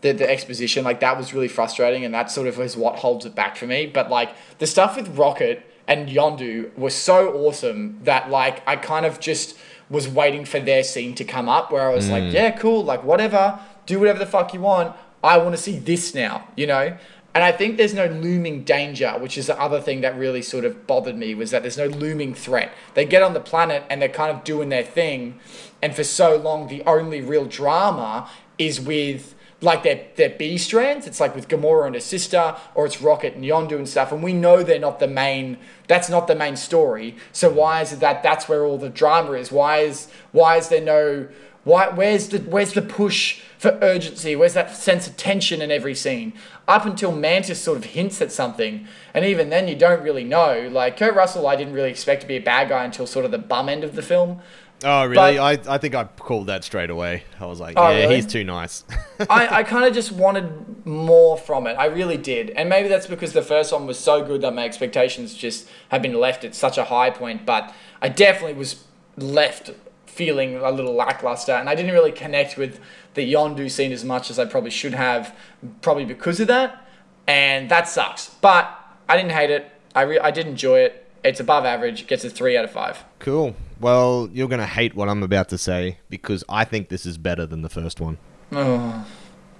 the, 0.00 0.12
the 0.12 0.28
exposition 0.28 0.84
like 0.84 1.00
that 1.00 1.16
was 1.16 1.32
really 1.32 1.46
frustrating, 1.46 2.04
and 2.04 2.14
that 2.14 2.30
sort 2.30 2.48
of 2.48 2.58
is 2.58 2.76
what 2.76 2.96
holds 2.96 3.26
it 3.26 3.34
back 3.34 3.56
for 3.56 3.66
me. 3.66 3.86
But 3.86 4.10
like 4.10 4.30
the 4.58 4.66
stuff 4.66 4.96
with 4.96 5.16
Rocket 5.16 5.70
and 5.86 6.08
Yondu 6.08 6.76
was 6.76 6.94
so 6.94 7.32
awesome 7.34 8.00
that 8.04 8.30
like 8.30 8.66
I 8.66 8.76
kind 8.76 9.04
of 9.04 9.20
just 9.20 9.56
was 9.90 10.08
waiting 10.08 10.44
for 10.44 10.60
their 10.60 10.82
scene 10.82 11.14
to 11.16 11.24
come 11.24 11.48
up 11.48 11.70
where 11.70 11.90
I 11.90 11.94
was 11.94 12.08
like, 12.08 12.22
mm. 12.22 12.32
yeah, 12.32 12.50
cool, 12.52 12.82
like 12.84 13.04
whatever, 13.04 13.60
do 13.86 13.98
whatever 13.98 14.20
the 14.20 14.26
fuck 14.26 14.54
you 14.54 14.60
want. 14.60 14.96
I 15.22 15.36
want 15.36 15.54
to 15.54 15.60
see 15.60 15.78
this 15.78 16.14
now, 16.14 16.48
you 16.56 16.66
know? 16.66 16.96
And 17.34 17.44
I 17.44 17.52
think 17.52 17.76
there's 17.76 17.94
no 17.94 18.06
looming 18.06 18.64
danger, 18.64 19.12
which 19.12 19.38
is 19.38 19.46
the 19.46 19.60
other 19.60 19.80
thing 19.80 20.00
that 20.00 20.18
really 20.18 20.42
sort 20.42 20.64
of 20.64 20.86
bothered 20.86 21.16
me 21.16 21.34
was 21.34 21.52
that 21.52 21.62
there's 21.62 21.78
no 21.78 21.86
looming 21.86 22.34
threat. 22.34 22.72
They 22.94 23.04
get 23.04 23.22
on 23.22 23.34
the 23.34 23.40
planet 23.40 23.84
and 23.88 24.02
they're 24.02 24.08
kind 24.08 24.36
of 24.36 24.42
doing 24.42 24.68
their 24.68 24.82
thing, 24.82 25.38
and 25.80 25.94
for 25.94 26.04
so 26.04 26.36
long 26.36 26.66
the 26.66 26.82
only 26.86 27.20
real 27.20 27.44
drama 27.44 28.28
is 28.58 28.80
with 28.80 29.34
like 29.62 29.82
their 29.82 30.06
they're 30.16 30.30
B 30.30 30.58
strands. 30.58 31.06
It's 31.06 31.20
like 31.20 31.34
with 31.34 31.48
Gamora 31.48 31.86
and 31.86 31.94
her 31.94 32.00
sister, 32.00 32.56
or 32.74 32.86
it's 32.86 33.00
Rocket 33.00 33.34
and 33.34 33.44
Yondu 33.44 33.76
and 33.76 33.88
stuff. 33.88 34.10
And 34.10 34.22
we 34.22 34.32
know 34.32 34.62
they're 34.62 34.78
not 34.78 34.98
the 34.98 35.06
main. 35.06 35.58
That's 35.86 36.08
not 36.08 36.26
the 36.26 36.34
main 36.34 36.56
story. 36.56 37.16
So 37.32 37.50
why 37.50 37.82
is 37.82 37.92
it 37.92 38.00
that 38.00 38.22
that's 38.22 38.48
where 38.48 38.64
all 38.64 38.78
the 38.78 38.88
drama 38.88 39.32
is? 39.32 39.52
Why 39.52 39.78
is 39.78 40.08
why 40.32 40.56
is 40.56 40.68
there 40.68 40.80
no 40.80 41.28
why 41.64 41.88
where's 41.88 42.28
the 42.28 42.38
where's 42.38 42.72
the 42.72 42.82
push 42.82 43.40
for 43.58 43.78
urgency? 43.82 44.34
Where's 44.34 44.54
that 44.54 44.74
sense 44.74 45.06
of 45.06 45.16
tension 45.16 45.60
in 45.60 45.70
every 45.70 45.94
scene? 45.94 46.32
Up 46.66 46.86
until 46.86 47.12
Mantis 47.12 47.60
sort 47.60 47.76
of 47.76 47.84
hints 47.84 48.22
at 48.22 48.32
something, 48.32 48.86
and 49.12 49.24
even 49.24 49.50
then 49.50 49.68
you 49.68 49.74
don't 49.74 50.02
really 50.02 50.24
know. 50.24 50.68
Like 50.72 50.96
Kurt 50.96 51.14
Russell, 51.14 51.46
I 51.46 51.56
didn't 51.56 51.74
really 51.74 51.90
expect 51.90 52.22
to 52.22 52.26
be 52.26 52.36
a 52.36 52.40
bad 52.40 52.68
guy 52.70 52.84
until 52.84 53.06
sort 53.06 53.24
of 53.24 53.30
the 53.30 53.38
bum 53.38 53.68
end 53.68 53.84
of 53.84 53.94
the 53.94 54.02
film. 54.02 54.40
Oh, 54.82 55.04
really? 55.04 55.38
I, 55.38 55.58
I 55.68 55.76
think 55.76 55.94
I 55.94 56.04
called 56.04 56.46
that 56.46 56.64
straight 56.64 56.88
away. 56.88 57.24
I 57.38 57.44
was 57.44 57.60
like, 57.60 57.74
Oh, 57.76 57.90
yeah, 57.90 57.98
really? 58.04 58.16
he's 58.16 58.26
too 58.26 58.44
nice. 58.44 58.84
I, 59.28 59.58
I 59.58 59.62
kind 59.62 59.84
of 59.84 59.92
just 59.92 60.10
wanted 60.10 60.86
more 60.86 61.36
from 61.36 61.66
it. 61.66 61.74
I 61.74 61.86
really 61.86 62.16
did. 62.16 62.48
And 62.50 62.70
maybe 62.70 62.88
that's 62.88 63.06
because 63.06 63.34
the 63.34 63.42
first 63.42 63.72
one 63.72 63.86
was 63.86 63.98
so 63.98 64.24
good 64.24 64.40
that 64.40 64.54
my 64.54 64.64
expectations 64.64 65.34
just 65.34 65.68
have 65.90 66.00
been 66.00 66.14
left 66.14 66.44
at 66.44 66.54
such 66.54 66.78
a 66.78 66.84
high 66.84 67.10
point. 67.10 67.44
But 67.44 67.74
I 68.00 68.08
definitely 68.08 68.54
was 68.54 68.84
left 69.18 69.72
feeling 70.20 70.56
a 70.56 70.70
little 70.70 70.92
lackluster. 70.92 71.52
And 71.52 71.66
I 71.66 71.74
didn't 71.74 71.94
really 71.94 72.12
connect 72.12 72.58
with 72.58 72.78
the 73.14 73.32
Yondu 73.32 73.70
scene 73.70 73.90
as 73.90 74.04
much 74.04 74.28
as 74.30 74.38
I 74.38 74.44
probably 74.44 74.70
should 74.70 74.92
have, 74.92 75.34
probably 75.80 76.04
because 76.04 76.40
of 76.40 76.48
that. 76.48 76.86
And 77.26 77.70
that 77.70 77.88
sucks. 77.88 78.28
But 78.42 78.68
I 79.08 79.16
didn't 79.16 79.32
hate 79.32 79.48
it. 79.48 79.72
I, 79.94 80.02
re- 80.02 80.18
I 80.18 80.30
did 80.30 80.46
enjoy 80.46 80.80
it. 80.80 81.10
It's 81.24 81.40
above 81.40 81.64
average. 81.64 82.02
It 82.02 82.06
gets 82.06 82.22
a 82.22 82.28
3 82.28 82.54
out 82.58 82.66
of 82.66 82.70
5. 82.70 83.02
cool. 83.18 83.56
Well, 83.80 84.28
you're 84.30 84.48
going 84.48 84.60
to 84.60 84.66
hate 84.66 84.94
what 84.94 85.08
I'm 85.08 85.22
about 85.22 85.48
to 85.48 85.56
say 85.56 85.96
because 86.10 86.44
I 86.50 86.64
think 86.64 86.90
this 86.90 87.06
is 87.06 87.16
better 87.16 87.46
than 87.46 87.62
the 87.62 87.70
first 87.70 87.98
one. 87.98 88.18
Oh. 88.52 89.06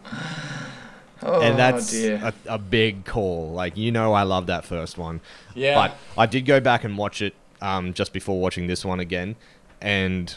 Oh, 1.23 1.43
and 1.43 1.59
that's 1.59 1.95
a, 1.95 2.33
a 2.47 2.57
big 2.57 3.05
call. 3.05 3.53
Like, 3.53 3.77
you 3.77 3.93
know, 3.93 4.15
I 4.15 4.23
love 4.23 4.47
that 4.47 4.65
first 4.65 4.97
one. 4.97 5.21
Yeah. 5.55 5.75
But 5.75 5.97
I 6.17 6.25
did 6.25 6.47
go 6.47 6.61
back 6.61 6.83
and 6.83 6.97
watch 6.97 7.21
it 7.21 7.35
um, 7.61 7.93
just 7.93 8.15
before 8.15 8.41
watching 8.41 8.69
this 8.69 8.87
one 8.87 9.01
again. 9.01 9.37
And 9.83 10.35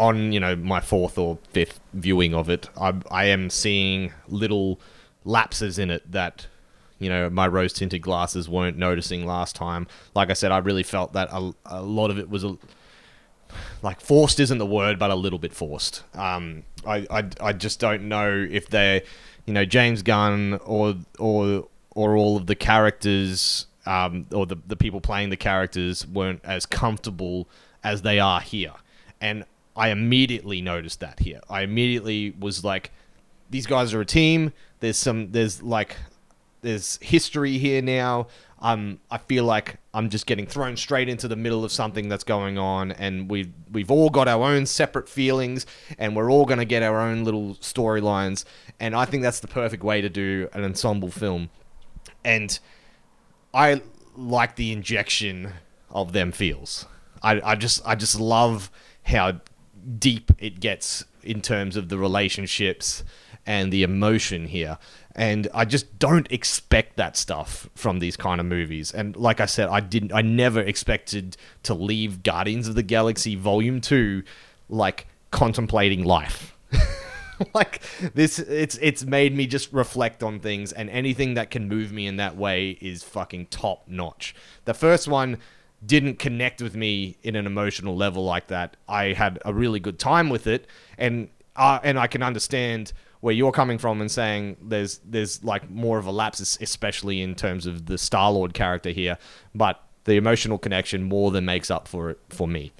on, 0.00 0.32
you 0.32 0.40
know, 0.40 0.56
my 0.56 0.80
fourth 0.80 1.18
or 1.18 1.38
fifth 1.50 1.78
viewing 1.92 2.34
of 2.34 2.48
it, 2.48 2.70
I, 2.80 2.94
I 3.10 3.26
am 3.26 3.50
seeing 3.50 4.14
little 4.28 4.80
lapses 5.26 5.78
in 5.78 5.90
it 5.90 6.10
that, 6.10 6.46
you 6.98 7.10
know, 7.10 7.28
my 7.28 7.46
rose 7.46 7.74
tinted 7.74 8.00
glasses 8.00 8.48
weren't 8.48 8.78
noticing 8.78 9.26
last 9.26 9.54
time. 9.54 9.86
Like 10.14 10.30
I 10.30 10.32
said, 10.32 10.52
I 10.52 10.58
really 10.58 10.82
felt 10.82 11.12
that 11.12 11.28
a, 11.30 11.52
a 11.66 11.82
lot 11.82 12.10
of 12.10 12.18
it 12.18 12.30
was 12.30 12.44
a, 12.44 12.56
like 13.82 14.00
forced 14.00 14.40
isn't 14.40 14.56
the 14.56 14.64
word, 14.64 14.98
but 14.98 15.10
a 15.10 15.14
little 15.14 15.38
bit 15.38 15.52
forced. 15.52 16.02
Um, 16.14 16.62
I, 16.86 17.06
I, 17.10 17.28
I 17.40 17.52
just 17.52 17.78
don't 17.78 18.08
know 18.08 18.46
if 18.50 18.68
they're, 18.70 19.02
you 19.44 19.52
know, 19.52 19.66
James 19.66 20.02
Gunn 20.02 20.58
or 20.64 20.94
or 21.18 21.68
or 21.94 22.16
all 22.16 22.38
of 22.38 22.46
the 22.46 22.54
characters, 22.54 23.66
um, 23.84 24.26
or 24.32 24.46
the 24.46 24.56
the 24.66 24.76
people 24.76 25.00
playing 25.00 25.28
the 25.28 25.36
characters 25.36 26.06
weren't 26.06 26.40
as 26.44 26.64
comfortable 26.64 27.48
as 27.82 28.02
they 28.02 28.18
are 28.18 28.40
here, 28.40 28.74
and 29.20 29.44
I 29.76 29.90
immediately 29.90 30.60
noticed 30.60 31.00
that 31.00 31.20
here. 31.20 31.40
I 31.48 31.62
immediately 31.62 32.34
was 32.38 32.64
like, 32.64 32.90
these 33.48 33.66
guys 33.66 33.94
are 33.94 34.00
a 34.00 34.06
team. 34.06 34.52
There's 34.80 34.96
some, 34.96 35.32
there's 35.32 35.62
like 35.62 35.96
there's 36.62 36.98
history 37.02 37.58
here 37.58 37.82
now. 37.82 38.26
Um, 38.62 39.00
I 39.10 39.18
feel 39.18 39.44
like 39.44 39.78
I'm 39.94 40.10
just 40.10 40.26
getting 40.26 40.46
thrown 40.46 40.76
straight 40.76 41.08
into 41.08 41.28
the 41.28 41.36
middle 41.36 41.64
of 41.64 41.72
something 41.72 42.08
that's 42.08 42.24
going 42.24 42.58
on, 42.58 42.92
and 42.92 43.30
we've 43.30 43.50
we've 43.72 43.90
all 43.90 44.10
got 44.10 44.28
our 44.28 44.42
own 44.42 44.66
separate 44.66 45.08
feelings, 45.08 45.64
and 45.98 46.14
we're 46.14 46.30
all 46.30 46.44
gonna 46.44 46.66
get 46.66 46.82
our 46.82 47.00
own 47.00 47.24
little 47.24 47.54
storylines. 47.56 48.44
And 48.78 48.94
I 48.94 49.06
think 49.06 49.22
that's 49.22 49.40
the 49.40 49.48
perfect 49.48 49.82
way 49.82 50.02
to 50.02 50.10
do 50.10 50.48
an 50.52 50.64
ensemble 50.64 51.10
film. 51.10 51.48
And 52.22 52.58
I 53.54 53.80
like 54.14 54.56
the 54.56 54.72
injection 54.72 55.54
of 55.90 56.12
them 56.12 56.30
feels. 56.30 56.86
I, 57.22 57.40
I 57.42 57.54
just 57.54 57.80
I 57.86 57.94
just 57.94 58.20
love 58.20 58.70
how 59.04 59.40
deep 59.98 60.32
it 60.38 60.60
gets 60.60 61.04
in 61.22 61.40
terms 61.40 61.76
of 61.76 61.88
the 61.88 61.98
relationships 61.98 63.04
and 63.46 63.72
the 63.72 63.82
emotion 63.82 64.46
here. 64.46 64.78
And 65.14 65.48
I 65.52 65.64
just 65.64 65.98
don't 65.98 66.30
expect 66.30 66.96
that 66.96 67.16
stuff 67.16 67.68
from 67.74 67.98
these 67.98 68.16
kind 68.16 68.40
of 68.40 68.46
movies. 68.46 68.92
And 68.92 69.16
like 69.16 69.40
I 69.40 69.46
said, 69.46 69.68
I 69.68 69.80
didn't 69.80 70.12
I 70.12 70.22
never 70.22 70.60
expected 70.60 71.36
to 71.64 71.74
leave 71.74 72.22
Guardians 72.22 72.68
of 72.68 72.74
the 72.74 72.82
Galaxy 72.82 73.34
Volume 73.34 73.80
2 73.80 74.22
like 74.68 75.06
contemplating 75.30 76.04
life. 76.04 76.56
like 77.54 77.82
this 78.14 78.38
it's 78.38 78.78
it's 78.80 79.04
made 79.04 79.34
me 79.34 79.46
just 79.46 79.72
reflect 79.72 80.22
on 80.22 80.38
things 80.40 80.72
and 80.72 80.90
anything 80.90 81.34
that 81.34 81.50
can 81.50 81.68
move 81.68 81.90
me 81.90 82.06
in 82.06 82.16
that 82.16 82.36
way 82.36 82.70
is 82.80 83.02
fucking 83.02 83.46
top 83.46 83.88
notch. 83.88 84.34
The 84.64 84.74
first 84.74 85.08
one 85.08 85.38
didn't 85.84 86.18
connect 86.18 86.60
with 86.60 86.76
me 86.76 87.16
in 87.22 87.36
an 87.36 87.46
emotional 87.46 87.96
level 87.96 88.24
like 88.24 88.48
that. 88.48 88.76
I 88.88 89.12
had 89.12 89.38
a 89.44 89.52
really 89.52 89.80
good 89.80 89.98
time 89.98 90.28
with 90.28 90.46
it 90.46 90.66
and 90.98 91.28
uh, 91.56 91.80
and 91.82 91.98
I 91.98 92.06
can 92.06 92.22
understand 92.22 92.92
where 93.20 93.34
you're 93.34 93.52
coming 93.52 93.78
from 93.78 94.00
and 94.00 94.10
saying 94.10 94.56
there's 94.62 94.98
there's 95.04 95.44
like 95.44 95.70
more 95.70 95.98
of 95.98 96.06
a 96.06 96.10
lapse 96.12 96.58
especially 96.60 97.20
in 97.20 97.34
terms 97.34 97.66
of 97.66 97.86
the 97.86 97.98
Star-Lord 97.98 98.54
character 98.54 98.90
here, 98.90 99.18
but 99.54 99.82
the 100.04 100.16
emotional 100.16 100.58
connection 100.58 101.02
more 101.02 101.30
than 101.30 101.44
makes 101.44 101.70
up 101.70 101.86
for 101.86 102.10
it 102.10 102.18
for 102.28 102.48
me. 102.48 102.72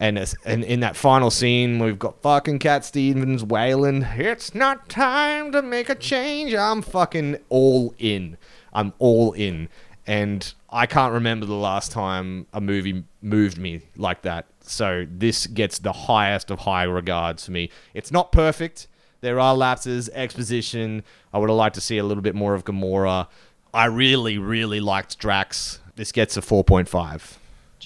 And, 0.00 0.16
and 0.44 0.62
in 0.62 0.78
that 0.80 0.94
final 0.94 1.28
scene, 1.28 1.80
we've 1.80 1.98
got 1.98 2.22
fucking 2.22 2.60
Cat 2.60 2.84
Stevens 2.84 3.42
wailing, 3.42 4.06
It's 4.14 4.54
not 4.54 4.88
time 4.88 5.50
to 5.50 5.60
make 5.60 5.88
a 5.88 5.96
change. 5.96 6.54
I'm 6.54 6.82
fucking 6.82 7.38
all 7.48 7.94
in. 7.98 8.36
I'm 8.72 8.92
all 9.00 9.32
in. 9.32 9.68
And 10.06 10.54
I 10.70 10.86
can't 10.86 11.12
remember 11.14 11.46
the 11.46 11.54
last 11.54 11.92
time 11.92 12.46
a 12.52 12.60
movie 12.60 13.04
moved 13.22 13.56
me 13.58 13.82
like 13.96 14.22
that. 14.22 14.46
So 14.60 15.06
this 15.10 15.46
gets 15.46 15.78
the 15.78 15.92
highest 15.92 16.50
of 16.50 16.60
high 16.60 16.82
regards 16.82 17.46
for 17.46 17.52
me. 17.52 17.70
It's 17.94 18.10
not 18.12 18.32
perfect. 18.32 18.86
There 19.22 19.40
are 19.40 19.56
lapses, 19.56 20.08
exposition. 20.10 21.02
I 21.32 21.38
would 21.38 21.48
have 21.48 21.56
liked 21.56 21.74
to 21.76 21.80
see 21.80 21.96
a 21.98 22.04
little 22.04 22.22
bit 22.22 22.34
more 22.34 22.54
of 22.54 22.64
Gamora. 22.64 23.28
I 23.72 23.86
really, 23.86 24.36
really 24.38 24.80
liked 24.80 25.18
Drax. 25.18 25.80
This 25.96 26.12
gets 26.12 26.36
a 26.36 26.40
4.5 26.42 27.38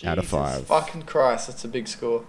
out 0.05 0.18
of 0.18 0.26
5. 0.26 0.66
Fucking 0.66 1.03
Christ, 1.03 1.47
that's 1.47 1.64
a 1.64 1.68
big 1.68 1.87
score. 1.89 2.24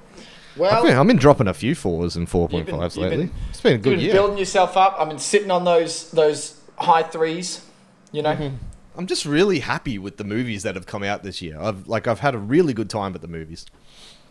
I've 0.54 0.60
Well, 0.60 0.84
been, 0.84 0.95
I've 0.97 1.08
been 1.08 1.18
dropping 1.18 1.47
a 1.47 1.54
few 1.54 1.74
fours 1.74 2.16
and 2.16 2.28
4.5s 2.30 2.54
You've 2.54 2.66
been- 2.68 2.76
you've 2.80 2.97
lately. 2.97 3.18
been- 3.26 3.32
it's 3.49 3.62
been 3.62 3.72
a 3.72 3.76
you've 3.76 3.82
good 3.82 3.89
been 3.91 3.99
year. 4.01 4.14
building 4.14 4.38
yourself 4.38 4.78
up. 4.78 4.95
I've 4.99 5.10
been 5.10 5.18
sitting 5.20 5.49
on 5.49 5.64
those 5.64 6.12
those 6.12 6.62
high 6.78 7.01
threes. 7.04 7.62
You 8.12 8.22
know, 8.22 8.36
Mm-hmm. 8.36 8.56
I'm 8.96 9.08
just 9.08 9.26
really 9.26 9.60
happy 9.60 9.98
with 9.98 10.18
the 10.18 10.24
movies 10.24 10.64
that 10.64 10.76
have 10.76 10.86
come 10.86 11.04
out 11.04 11.24
this 11.24 11.41
year. 11.41 11.60
I've 11.60 11.88
like 11.88 12.08
I've 12.08 12.20
had 12.20 12.36
a 12.36 12.39
really 12.39 12.74
good 12.74 12.89
time 12.89 13.16
at 13.16 13.22
the 13.22 13.28
movies. 13.28 13.66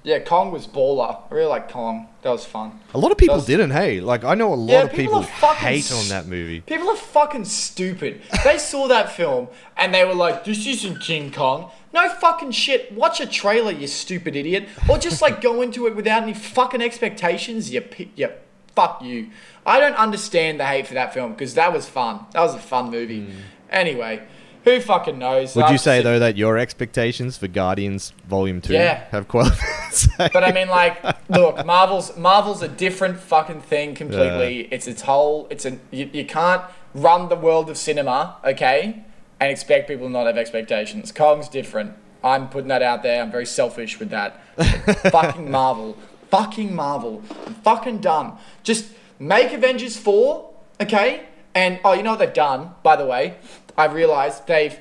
yeah. 0.05 0.19
Kong 0.21 0.51
was 0.53 0.67
baller. 0.67 1.19
I 1.31 1.35
really 1.35 1.49
like 1.49 1.71
Kong. 1.71 2.09
That 2.23 2.31
was 2.31 2.45
fun. 2.45 2.81
A 2.95 2.99
lot 2.99 3.11
of 3.13 3.19
people 3.19 3.37
Does- 3.37 3.47
didn't. 3.47 3.71
Hey, 3.71 4.01
like 4.01 4.25
I 4.25 4.35
know 4.35 4.53
a 4.53 4.57
lot 4.57 4.73
Yeah, 4.73 4.83
of 4.85 4.91
people 4.93 5.21
people, 5.21 5.23
fucking 5.23 5.67
hate 5.69 5.91
s- 5.91 5.93
on 6.03 6.09
that 6.11 6.27
movie. 6.29 6.61
People 6.61 6.89
are 6.91 6.97
fucking 6.97 7.45
stupid. 7.45 8.23
They 8.45 8.59
saw 8.59 8.87
that 8.89 9.13
film 9.13 9.49
and 9.77 9.93
they 9.95 10.05
were 10.05 10.15
like, 10.15 10.45
"This 10.45 10.67
isn't 10.67 11.01
King 11.01 11.33
Kong." 11.33 11.71
No 11.93 12.09
fucking 12.09 12.53
shit. 12.53 12.93
Watch 12.93 13.21
a 13.21 13.27
trailer, 13.27 13.71
you 13.73 13.87
stupid 13.87 14.35
idiot, 14.35 14.67
or 14.89 14.97
just 14.99 15.21
like 15.21 15.41
go 15.43 15.61
into 15.61 15.87
it 15.87 15.95
without 15.95 16.23
any 16.23 16.35
fucking 16.35 16.81
expectations. 16.81 17.71
You, 17.73 17.85
you, 18.17 18.29
fuck 18.75 19.03
you. 19.03 19.29
I 19.67 19.79
don't 19.79 19.97
understand 19.97 20.59
the 20.59 20.65
hate 20.67 20.87
for 20.87 20.95
that 20.95 21.13
film 21.13 21.33
because 21.33 21.55
that 21.55 21.73
was 21.73 21.87
fun. 21.89 22.21
That 22.33 22.41
was 22.41 22.55
a 22.55 22.59
fun 22.59 22.91
movie. 22.91 23.21
Mm. 23.27 23.33
Anyway, 23.71 24.23
who 24.65 24.81
fucking 24.81 25.19
knows? 25.19 25.57
Would 25.57 25.71
you 25.71 25.79
say 25.79 26.03
though 26.03 26.19
that 26.19 26.37
your 26.37 26.59
expectations 26.59 27.37
for 27.37 27.49
Guardians 27.49 28.13
Volume 28.27 28.61
Two 28.61 28.75
Yeah. 28.75 29.05
have 29.11 29.29
qualified? 29.29 30.33
But 30.33 30.45
I 30.45 30.53
mean, 30.53 30.69
like, 30.69 31.03
look, 31.29 31.65
Marvel's 31.67 32.17
Marvel's 32.17 32.63
a 32.63 32.69
different 32.69 33.19
fucking 33.19 33.61
thing 33.63 33.95
completely. 33.95 34.69
It's 34.71 34.87
its 34.87 35.03
whole. 35.03 35.47
It's 35.51 35.65
a 35.67 35.79
you, 35.91 36.09
you 36.13 36.25
can't 36.25 36.63
run 36.95 37.29
the 37.29 37.37
world 37.37 37.69
of 37.71 37.77
cinema, 37.77 38.37
okay, 38.45 39.05
and 39.41 39.51
expect 39.51 39.89
people 39.89 40.07
to 40.07 40.13
not 40.13 40.27
have 40.27 40.37
expectations. 40.37 41.13
Kong's 41.13 41.49
different. 41.49 41.95
I'm 42.25 42.49
putting 42.49 42.69
that 42.69 42.83
out 42.83 43.03
there. 43.03 43.21
I'm 43.23 43.33
very 43.33 43.47
selfish 43.47 43.99
with 43.99 44.11
that. 44.11 44.41
fucking 45.11 45.51
Marvel, 45.51 45.97
fucking 46.31 46.75
Marvel, 46.75 47.23
I'm 47.47 47.55
fucking 47.55 47.99
done. 47.99 48.37
Just 48.63 48.93
make 49.19 49.53
Avengers 49.53 49.97
four, 49.97 50.51
okay, 50.81 51.25
and 51.55 51.81
oh, 51.85 51.93
you 51.93 52.03
know 52.03 52.11
what 52.11 52.19
they've 52.19 52.33
done? 52.33 52.75
By 52.83 52.97
the 52.97 53.07
way, 53.07 53.37
I 53.77 53.87
realized 53.87 54.47
they've 54.47 54.79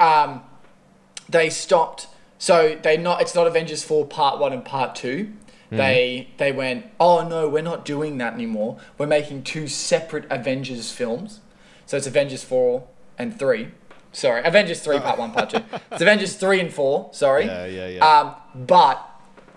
um 0.00 0.42
they 1.28 1.50
stopped. 1.50 2.08
So 2.38 2.78
they 2.82 2.96
not. 2.96 3.20
It's 3.20 3.34
not 3.34 3.46
Avengers 3.46 3.82
four 3.82 4.06
part 4.06 4.38
one 4.38 4.52
and 4.52 4.64
part 4.64 4.94
2 4.94 5.32
They 5.70 6.28
they 6.38 6.52
went. 6.52 6.86
Oh 6.98 7.26
no, 7.26 7.48
we're 7.48 7.62
not 7.62 7.84
doing 7.84 8.18
that 8.18 8.34
anymore. 8.34 8.78
We're 8.96 9.06
making 9.06 9.42
two 9.42 9.68
separate 9.68 10.24
Avengers 10.30 10.90
films. 10.92 11.40
So 11.86 11.96
it's 11.96 12.06
Avengers 12.06 12.44
four 12.44 12.86
and 13.18 13.38
three. 13.38 13.68
Sorry, 14.12 14.42
Avengers 14.44 14.80
three 14.80 14.98
part 15.00 15.18
one, 15.18 15.32
part 15.32 15.50
two. 15.50 15.62
It's 15.92 16.00
Avengers 16.00 16.36
three 16.36 16.60
and 16.60 16.72
four. 16.72 17.10
Sorry. 17.12 17.44
Yeah, 17.44 17.66
yeah, 17.66 17.88
yeah. 17.88 18.20
Um, 18.20 18.34
but 18.66 19.04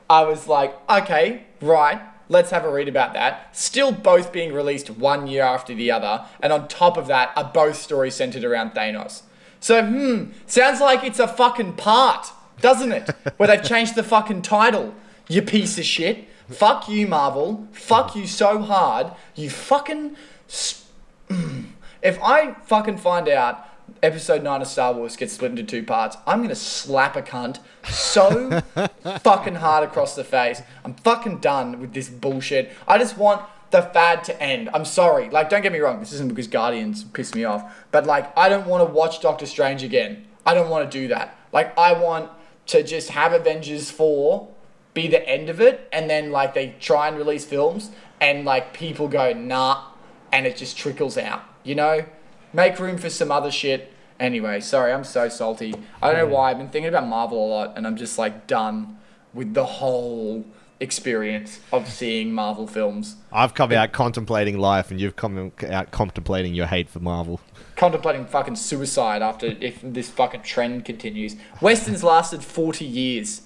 I 0.10 0.24
was 0.24 0.48
like, 0.48 0.74
okay, 0.90 1.44
right. 1.62 2.02
Let's 2.32 2.50
have 2.52 2.64
a 2.64 2.72
read 2.72 2.88
about 2.88 3.14
that. 3.14 3.56
Still 3.56 3.92
both 3.92 4.32
being 4.32 4.54
released 4.54 4.90
one 4.90 5.28
year 5.28 5.44
after 5.44 5.76
the 5.76 5.92
other, 5.92 6.26
and 6.40 6.54
on 6.54 6.68
top 6.68 6.98
of 6.98 7.08
that, 7.08 7.32
are 7.36 7.52
both 7.54 7.76
stories 7.76 8.16
centered 8.16 8.46
around 8.46 8.72
Thanos. 8.72 9.24
So, 9.60 9.86
hmm, 9.86 10.32
sounds 10.48 10.80
like 10.80 11.04
it's 11.04 11.20
a 11.20 11.28
fucking 11.28 11.74
part, 11.74 12.32
doesn't 12.62 12.92
it? 12.92 13.10
Where 13.38 13.48
they've 13.48 13.62
changed 13.64 13.96
the 13.96 14.04
fucking 14.04 14.44
title, 14.44 14.96
you 15.28 15.42
piece 15.42 15.78
of 15.78 15.84
shit. 15.84 16.28
Fuck 16.50 16.88
you, 16.90 17.06
Marvel. 17.06 17.68
Fuck 17.74 18.16
you 18.16 18.26
so 18.26 18.60
hard. 18.60 19.12
You 19.36 19.50
fucking. 19.50 20.16
Sp- 20.48 20.88
if 22.02 22.22
I 22.24 22.54
fucking 22.66 22.98
find 22.98 23.28
out 23.28 23.66
episode 24.04 24.44
9 24.44 24.62
of 24.62 24.68
Star 24.68 24.94
Wars 24.94 25.16
gets 25.16 25.34
split 25.34 25.52
into 25.52 25.64
two 25.64 25.84
parts, 25.84 26.18
I'm 26.26 26.42
gonna 26.42 26.56
slap 26.56 27.16
a 27.16 27.22
cunt 27.22 27.60
so 27.88 28.62
fucking 29.20 29.56
hard 29.56 29.84
across 29.84 30.16
the 30.16 30.24
face. 30.24 30.62
I'm 30.84 30.94
fucking 30.96 31.40
done 31.40 31.80
with 31.80 31.94
this 31.94 32.10
bullshit. 32.10 32.72
I 32.88 32.98
just 32.98 33.18
want 33.18 33.42
the 33.72 33.82
fad 33.82 34.24
to 34.26 34.42
end. 34.42 34.70
I'm 34.74 34.86
sorry. 34.86 35.30
Like, 35.30 35.50
don't 35.50 35.62
get 35.62 35.72
me 35.72 35.80
wrong, 35.80 36.00
this 36.00 36.14
isn't 36.14 36.30
because 36.30 36.48
Guardians 36.48 37.04
piss 37.04 37.34
me 37.34 37.44
off, 37.44 37.86
but 37.92 38.06
like, 38.06 38.36
I 38.38 38.50
don't 38.50 38.68
want 38.68 38.88
to 38.88 38.94
watch 38.94 39.22
Doctor 39.22 39.46
Strange 39.46 39.84
again. 39.84 40.26
I 40.46 40.54
don't 40.54 40.70
want 40.70 40.90
to 40.90 41.00
do 41.00 41.08
that. 41.10 41.38
Like, 41.52 41.78
I 41.78 41.94
want 41.94 42.30
to 42.68 42.84
just 42.84 43.10
have 43.10 43.34
Avengers 43.34 43.92
4 43.92 44.48
be 44.94 45.08
the 45.08 45.28
end 45.28 45.50
of 45.50 45.62
it, 45.62 45.88
and 45.94 46.10
then 46.10 46.32
like 46.32 46.54
they 46.54 46.76
try 46.80 47.08
and 47.08 47.18
release 47.18 47.46
films, 47.46 47.92
and 48.20 48.44
like 48.46 48.74
people 48.74 49.08
go, 49.08 49.32
nah, 49.34 49.86
and 50.32 50.46
it 50.46 50.58
just 50.58 50.78
trickles 50.78 51.18
out, 51.18 51.44
you 51.64 51.76
know? 51.76 52.06
Make 52.54 52.80
room 52.80 52.98
for 52.98 53.10
some 53.10 53.32
other 53.32 53.52
shit. 53.52 53.94
Anyway, 54.20 54.60
sorry, 54.60 54.92
I'm 54.94 55.04
so 55.04 55.30
salty. 55.30 55.74
I 56.02 56.12
don't 56.12 56.18
know 56.18 56.36
why. 56.36 56.52
I've 56.52 56.58
been 56.58 56.70
thinking 56.70 56.90
about 56.90 57.08
Marvel 57.08 57.46
a 57.46 57.48
lot, 57.48 57.78
and 57.78 57.88
I'm 57.88 57.96
just 57.96 58.18
like 58.18 58.46
done 58.46 58.98
with 59.34 59.54
the 59.54 59.66
whole 59.66 60.46
experience 60.80 61.60
of 61.72 61.88
seeing 61.88 62.34
Marvel 62.34 62.68
films. 62.68 63.16
I've 63.32 63.54
come 63.54 63.72
out 63.72 63.94
contemplating 63.94 64.58
life, 64.58 64.92
and 64.92 65.00
you've 65.00 65.16
come 65.16 65.52
out 65.70 65.92
contemplating 65.92 66.54
your 66.54 66.66
hate 66.68 66.90
for 66.90 67.00
Marvel. 67.00 67.40
Contemplating 67.76 68.26
fucking 68.26 68.58
suicide 68.58 69.22
after 69.22 69.56
if 69.60 69.80
this 69.82 70.10
fucking 70.10 70.42
trend 70.42 70.86
continues. 70.86 71.36
Westerns 71.62 72.04
lasted 72.04 72.44
40 72.44 72.86
years. 72.86 73.44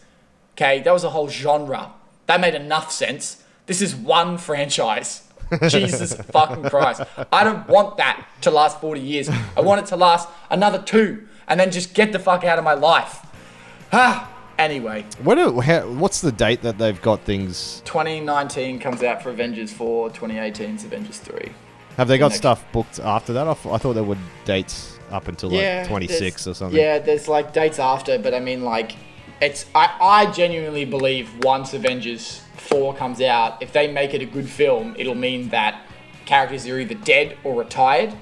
Okay, 0.53 0.81
that 0.81 0.91
was 0.91 1.03
a 1.03 1.09
whole 1.11 1.29
genre. 1.29 1.91
That 2.25 2.41
made 2.41 2.55
enough 2.55 2.91
sense. 2.91 3.43
This 3.65 3.81
is 3.81 3.95
one 3.95 4.37
franchise. 4.37 5.24
Jesus 5.69 6.13
fucking 6.15 6.63
Christ. 6.69 7.01
I 7.31 7.43
don't 7.43 7.67
want 7.67 7.97
that 7.97 8.27
to 8.41 8.51
last 8.51 8.79
40 8.81 8.99
years. 9.01 9.29
I 9.29 9.61
want 9.61 9.81
it 9.81 9.87
to 9.87 9.95
last 9.95 10.27
another 10.49 10.81
two 10.81 11.27
and 11.47 11.59
then 11.59 11.71
just 11.71 11.93
get 11.93 12.11
the 12.11 12.19
fuck 12.19 12.43
out 12.43 12.57
of 12.57 12.63
my 12.65 12.73
life. 12.73 13.25
Ah, 13.93 14.31
anyway, 14.59 15.05
What? 15.23 15.35
do- 15.35 15.59
how- 15.59 15.87
what's 15.87 16.21
the 16.21 16.31
date 16.31 16.61
that 16.63 16.77
they've 16.77 17.01
got 17.01 17.21
things? 17.21 17.81
2019 17.85 18.79
comes 18.79 19.03
out 19.03 19.21
for 19.21 19.29
Avengers 19.29 19.71
4, 19.71 20.09
2018 20.09 20.75
is 20.75 20.83
Avengers 20.83 21.19
3. 21.19 21.51
Have 21.97 22.07
they 22.07 22.17
got 22.17 22.29
Next. 22.29 22.39
stuff 22.39 22.65
booked 22.73 22.99
after 22.99 23.31
that? 23.33 23.47
I, 23.47 23.53
thought 23.53 23.93
there 23.93 24.03
were 24.03 24.17
dates 24.43 24.99
up 25.11 25.27
until 25.29 25.49
like 25.49 25.87
26 25.87 26.47
or 26.47 26.53
something. 26.53 26.77
Yeah, 26.77 26.99
there's 26.99 27.27
like 27.29 27.53
dates 27.53 27.79
after, 27.79 28.17
but 28.19 28.33
I 28.33 28.39
mean, 28.41 28.63
like, 28.63 28.97
it's. 29.41 29.65
I, 29.73 29.95
I 30.01 30.31
genuinely 30.31 30.83
believe 30.83 31.29
once 31.45 31.73
Avengers 31.73 32.41
4 32.65 32.95
comes 32.95 33.21
out, 33.21 33.61
if 33.61 33.71
they 33.71 33.91
make 33.91 34.13
it 34.13 34.21
a 34.21 34.25
good 34.25 34.49
film, 34.49 34.95
it'll 34.97 35.15
mean 35.15 35.49
that 35.49 35.81
characters 36.25 36.67
are 36.67 36.79
either 36.79 36.95
dead 36.95 37.37
or 37.43 37.55
retired, 37.55 38.13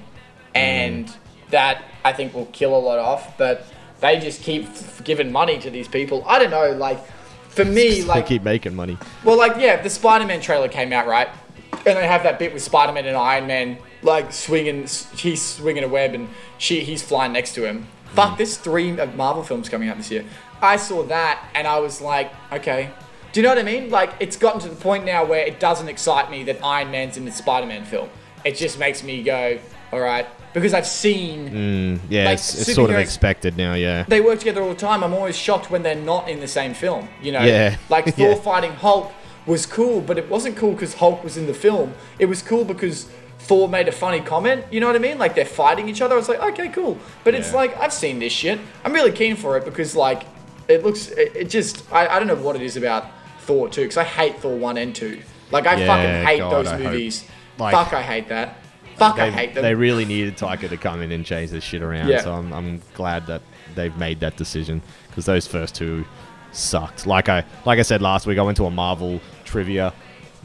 and 0.54 1.14
that 1.50 1.84
I 2.04 2.12
think 2.12 2.34
will 2.34 2.46
kill 2.46 2.76
a 2.76 2.78
lot 2.78 2.98
off, 2.98 3.36
but 3.38 3.66
they 4.00 4.18
just 4.18 4.42
keep 4.42 4.64
f- 4.66 5.02
giving 5.04 5.32
money 5.32 5.58
to 5.60 5.70
these 5.70 5.88
people. 5.88 6.22
I 6.26 6.38
don't 6.38 6.50
know, 6.50 6.72
like, 6.72 7.04
for 7.48 7.64
me, 7.64 8.02
like, 8.04 8.26
they 8.26 8.36
keep 8.36 8.42
making 8.42 8.74
money. 8.74 8.98
well, 9.24 9.38
like, 9.38 9.56
yeah, 9.58 9.80
the 9.80 9.90
Spider 9.90 10.26
Man 10.26 10.40
trailer 10.40 10.68
came 10.68 10.92
out, 10.92 11.06
right? 11.06 11.28
And 11.72 11.96
they 11.96 12.06
have 12.06 12.22
that 12.22 12.38
bit 12.38 12.52
with 12.52 12.62
Spider 12.62 12.92
Man 12.92 13.06
and 13.06 13.16
Iron 13.16 13.46
Man, 13.46 13.78
like, 14.02 14.32
swinging, 14.32 14.86
he's 15.16 15.42
swinging 15.42 15.84
a 15.84 15.88
web 15.88 16.14
and 16.14 16.28
she, 16.58 16.80
he's 16.80 17.02
flying 17.02 17.32
next 17.32 17.54
to 17.54 17.66
him. 17.66 17.86
Fuck, 18.14 18.30
hmm. 18.30 18.36
there's 18.36 18.56
three 18.56 18.92
Marvel 18.92 19.42
films 19.42 19.68
coming 19.68 19.88
out 19.88 19.96
this 19.96 20.10
year. 20.10 20.24
I 20.62 20.76
saw 20.76 21.02
that 21.04 21.48
and 21.54 21.66
I 21.66 21.78
was 21.78 22.00
like, 22.00 22.32
okay. 22.52 22.90
Do 23.34 23.40
you 23.40 23.42
know 23.42 23.48
what 23.48 23.58
I 23.58 23.64
mean? 23.64 23.90
Like, 23.90 24.12
it's 24.20 24.36
gotten 24.36 24.60
to 24.60 24.68
the 24.68 24.76
point 24.76 25.04
now 25.04 25.24
where 25.24 25.44
it 25.44 25.58
doesn't 25.58 25.88
excite 25.88 26.30
me 26.30 26.44
that 26.44 26.64
Iron 26.64 26.92
Man's 26.92 27.16
in 27.16 27.24
the 27.24 27.32
Spider 27.32 27.66
Man 27.66 27.84
film. 27.84 28.08
It 28.44 28.54
just 28.54 28.78
makes 28.78 29.02
me 29.02 29.24
go, 29.24 29.58
all 29.92 29.98
right. 29.98 30.24
Because 30.52 30.72
I've 30.72 30.86
seen 30.86 31.50
mm, 31.50 32.00
Yeah, 32.08 32.26
Like, 32.26 32.34
it's, 32.34 32.54
it's 32.60 32.74
sort 32.76 32.90
of 32.90 32.96
expected 32.96 33.56
now. 33.56 33.74
Yeah. 33.74 34.04
they 34.06 34.20
work 34.20 34.38
together 34.38 34.62
all 34.62 34.68
the 34.68 34.76
time. 34.76 35.02
I'm 35.02 35.12
always 35.12 35.36
shocked 35.36 35.68
when 35.68 35.82
they're 35.82 35.96
not 35.96 36.28
in 36.28 36.38
the 36.38 36.46
same 36.46 36.74
film. 36.74 37.08
You 37.20 37.32
know, 37.32 37.42
Yeah. 37.42 37.76
like 37.88 38.06
Yeah. 38.16 38.34
Thor 38.34 38.36
fighting 38.36 38.70
Hulk 38.70 39.12
was 39.46 39.66
cool, 39.66 40.00
but 40.00 40.16
it 40.16 40.30
wasn't 40.30 40.56
cool 40.56 40.70
because 40.70 40.94
Hulk 40.94 41.24
was 41.24 41.36
in 41.36 41.48
the 41.48 41.54
film. 41.54 41.92
It 42.20 42.26
was 42.26 42.40
cool 42.40 42.64
because 42.64 43.08
Thor 43.40 43.68
made 43.68 43.88
a 43.88 43.92
funny 43.92 44.20
comment. 44.20 44.64
You 44.70 44.78
know 44.78 44.86
what 44.86 44.94
I 44.94 45.00
mean? 45.00 45.18
Like 45.18 45.34
they're 45.34 45.44
fighting 45.44 45.88
each 45.88 46.00
other. 46.00 46.14
I 46.14 46.18
was 46.18 46.28
like, 46.28 46.40
okay, 46.40 46.68
cool. 46.68 46.98
But 47.24 47.34
it's 47.34 47.52
like 47.52 47.76
I've 47.80 47.92
seen 47.92 48.20
this 48.20 48.32
shit. 48.32 48.60
I'm 48.84 48.92
really 48.92 49.10
keen 49.10 49.34
for 49.34 49.56
it 49.56 49.64
because 49.64 49.96
like 49.96 50.22
it 50.68 50.84
looks. 50.84 51.08
It, 51.08 51.34
it 51.34 51.50
just 51.50 51.84
I, 51.92 52.06
I 52.06 52.18
don't 52.20 52.28
know 52.28 52.36
what 52.36 52.54
it 52.54 52.62
is 52.62 52.76
about 52.76 53.06
Thor 53.44 53.68
too, 53.68 53.82
because 53.82 53.96
I 53.96 54.04
hate 54.04 54.38
Thor 54.40 54.56
one 54.56 54.76
and 54.76 54.94
two. 54.94 55.20
Like 55.50 55.66
I 55.66 55.76
Yeah, 55.76 55.86
fucking 55.86 56.26
hate 56.26 56.38
God, 56.38 56.50
those 56.52 56.66
I 56.68 56.76
hope- 56.76 56.92
movies. 56.92 57.24
like- 57.58 57.74
Fuck, 57.74 57.92
I 57.92 58.02
hate 58.02 58.28
that. 58.28 58.56
Fuck, 58.96 59.18
I 59.18 59.28
hate 59.30 59.54
them. 59.54 59.62
they 59.64 59.74
really 59.74 60.04
needed 60.04 60.36
Taika 60.36 60.68
to 60.68 60.76
come 60.76 61.02
in 61.02 61.10
and 61.10 61.24
change 61.26 61.50
this 61.50 61.64
shit 61.64 61.82
around. 61.82 62.08
Yeah. 62.08 62.20
So 62.22 62.32
I'm, 62.32 62.52
I'm 62.52 62.80
glad 62.94 63.26
that 63.26 63.42
they've 63.74 63.96
made 63.96 64.20
that 64.20 64.36
decision 64.36 64.82
because 65.08 65.24
those 65.26 65.46
first 65.48 65.74
two 65.74 66.04
sucked. 66.52 67.04
Like 67.06 67.28
I 67.28 67.44
like 67.64 67.78
I 67.78 67.82
said 67.82 68.00
last 68.02 68.26
week, 68.26 68.38
I 68.38 68.42
went 68.42 68.56
to 68.58 68.66
a 68.66 68.70
Marvel 68.70 69.20
trivia 69.44 69.92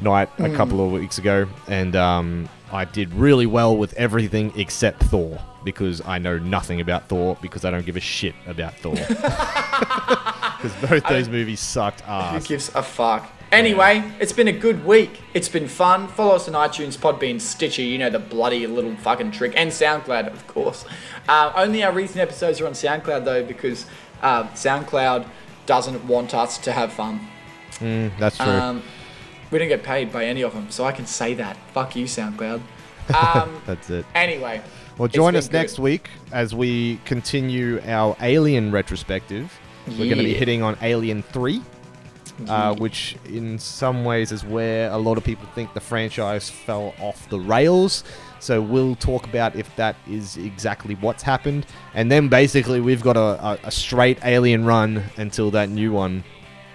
night 0.01 0.35
Mm. 0.37 0.51
a 0.53 0.57
couple 0.57 0.83
of 0.83 0.91
weeks 0.91 1.17
ago, 1.19 1.47
and 1.67 1.95
um, 1.95 2.49
I 2.71 2.85
did 2.85 3.13
really 3.13 3.45
well 3.45 3.75
with 3.75 3.93
everything 3.93 4.53
except 4.55 5.03
Thor 5.03 5.39
because 5.63 6.01
I 6.05 6.19
know 6.19 6.37
nothing 6.37 6.81
about 6.81 7.07
Thor 7.09 7.37
because 7.41 7.65
I 7.65 7.71
don't 7.71 7.85
give 7.85 7.97
a 7.97 8.01
shit 8.01 8.35
about 8.47 8.75
Thor. 8.75 8.95
Because 10.59 10.89
both 10.89 11.07
those 11.07 11.29
movies 11.29 11.61
sucked 11.61 12.03
ass. 12.05 12.43
Who 12.43 12.49
gives 12.49 12.75
a 12.75 12.83
fuck? 12.83 13.29
Anyway, 13.51 14.03
it's 14.19 14.33
been 14.33 14.49
a 14.49 14.53
good 14.53 14.85
week. 14.85 15.21
It's 15.33 15.47
been 15.47 15.69
fun. 15.69 16.09
Follow 16.09 16.35
us 16.35 16.49
on 16.49 16.53
iTunes, 16.53 16.97
Podbean, 16.97 17.39
Stitcher, 17.39 17.81
you 17.81 17.97
know 17.97 18.09
the 18.09 18.19
bloody 18.19 18.67
little 18.67 18.95
fucking 18.97 19.31
trick, 19.31 19.53
and 19.55 19.71
SoundCloud, 19.71 20.27
of 20.27 20.45
course. 20.47 20.83
Uh, 21.29 21.53
only 21.55 21.81
our 21.83 21.93
recent 21.93 22.19
episodes 22.19 22.59
are 22.59 22.67
on 22.67 22.73
SoundCloud 22.73 23.23
though, 23.23 23.43
because 23.43 23.85
uh, 24.21 24.43
SoundCloud 24.49 25.25
doesn't 25.65 26.05
want 26.05 26.33
us 26.33 26.57
to 26.57 26.73
have 26.73 26.91
fun. 26.91 27.21
That's 27.79 28.37
true. 28.37 28.45
Um, 28.45 28.83
we 29.51 29.59
don't 29.59 29.67
get 29.67 29.83
paid 29.83 30.11
by 30.11 30.25
any 30.25 30.41
of 30.43 30.53
them, 30.53 30.69
so 30.69 30.85
I 30.85 30.91
can 30.91 31.05
say 31.05 31.33
that. 31.35 31.57
Fuck 31.73 31.95
you, 31.95 32.05
SoundCloud. 32.05 32.61
Um, 33.09 33.59
That's 33.65 33.89
it. 33.89 34.05
anyway. 34.13 34.61
Well, 34.99 35.07
join 35.07 35.35
us 35.35 35.47
good. 35.47 35.53
next 35.53 35.79
week 35.79 36.09
as 36.31 36.53
we 36.53 36.97
continue 37.05 37.81
our 37.87 38.15
Alien 38.21 38.71
retrospective. 38.71 39.51
We're 39.87 40.05
going 40.05 40.17
to 40.17 40.23
be 40.23 40.35
hitting 40.35 40.61
on 40.61 40.77
Alien 40.83 41.23
3, 41.23 41.59
uh, 42.47 42.75
which 42.75 43.17
in 43.25 43.57
some 43.57 44.05
ways 44.05 44.31
is 44.31 44.45
where 44.45 44.91
a 44.91 44.97
lot 44.97 45.17
of 45.17 45.23
people 45.23 45.47
think 45.55 45.73
the 45.73 45.79
franchise 45.79 46.51
fell 46.51 46.93
off 46.99 47.27
the 47.29 47.39
rails. 47.39 48.03
So 48.39 48.61
we'll 48.61 48.95
talk 48.95 49.25
about 49.25 49.55
if 49.55 49.75
that 49.75 49.95
is 50.07 50.37
exactly 50.37 50.93
what's 50.95 51.23
happened. 51.23 51.65
And 51.95 52.11
then 52.11 52.27
basically, 52.27 52.79
we've 52.79 53.01
got 53.01 53.17
a, 53.17 53.43
a, 53.43 53.59
a 53.63 53.71
straight 53.71 54.19
Alien 54.23 54.65
run 54.65 55.03
until 55.17 55.49
that 55.51 55.69
new 55.69 55.91
one 55.91 56.23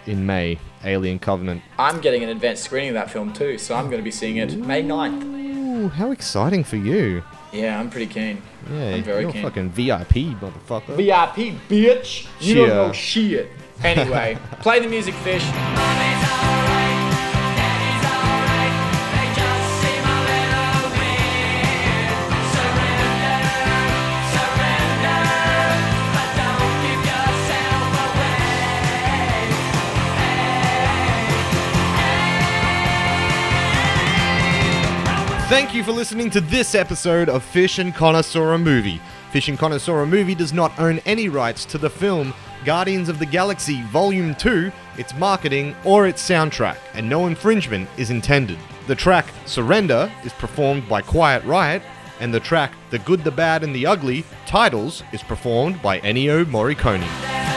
in 0.06 0.24
May 0.26 0.58
Alien 0.84 1.18
Covenant. 1.18 1.62
I'm 1.78 2.00
getting 2.00 2.22
an 2.22 2.28
advanced 2.30 2.64
screening 2.64 2.90
of 2.90 2.94
that 2.94 3.10
film 3.10 3.32
too, 3.32 3.58
so 3.58 3.74
I'm 3.74 3.86
going 3.86 3.98
to 3.98 4.02
be 4.04 4.10
seeing 4.10 4.36
it 4.38 4.56
May 4.56 4.82
9th. 4.82 5.22
Ooh, 5.76 5.88
how 5.88 6.10
exciting 6.12 6.62
for 6.64 6.76
you! 6.76 7.22
Yeah, 7.52 7.78
I'm 7.78 7.90
pretty 7.90 8.06
keen. 8.12 8.42
Yeah, 8.72 8.96
I'm 8.96 9.02
very 9.04 9.22
you're 9.22 9.32
keen. 9.32 9.42
fucking 9.42 9.70
VIP, 9.70 10.36
motherfucker. 10.40 10.96
VIP, 10.96 11.54
bitch. 11.68 12.26
You 12.40 12.54
don't 12.54 12.66
Cheer. 12.66 12.74
know 12.74 12.92
shit. 12.92 13.50
Anyway, 13.82 14.38
play 14.60 14.80
the 14.80 14.88
music, 14.88 15.14
fish. 15.16 15.44
Thank 35.48 35.74
you 35.74 35.84
for 35.84 35.92
listening 35.92 36.30
to 36.30 36.40
this 36.40 36.74
episode 36.74 37.28
of 37.28 37.44
Fish 37.44 37.78
and 37.78 37.94
Connoisseur 37.94 38.56
Movie. 38.56 38.98
Fish 39.30 39.48
and 39.48 39.58
Connoisseur 39.58 40.06
Movie 40.06 40.34
does 40.34 40.54
not 40.54 40.76
own 40.78 41.00
any 41.00 41.28
rights 41.28 41.66
to 41.66 41.76
the 41.76 41.90
film 41.90 42.32
Guardians 42.64 43.10
of 43.10 43.18
the 43.18 43.26
Galaxy 43.26 43.82
Volume 43.82 44.34
2, 44.36 44.72
its 44.96 45.14
marketing, 45.14 45.76
or 45.84 46.06
its 46.06 46.26
soundtrack, 46.26 46.78
and 46.94 47.06
no 47.06 47.26
infringement 47.26 47.90
is 47.98 48.08
intended. 48.08 48.58
The 48.86 48.94
track 48.94 49.26
Surrender 49.44 50.10
is 50.24 50.32
performed 50.32 50.88
by 50.88 51.02
Quiet 51.02 51.44
Riot, 51.44 51.82
and 52.20 52.32
the 52.32 52.40
track 52.40 52.72
The 52.88 53.00
Good, 53.00 53.22
the 53.22 53.30
Bad, 53.30 53.62
and 53.62 53.74
the 53.74 53.86
Ugly, 53.86 54.24
Titles, 54.46 55.02
is 55.12 55.22
performed 55.22 55.82
by 55.82 56.00
Ennio 56.00 56.46
Morricone. 56.46 57.53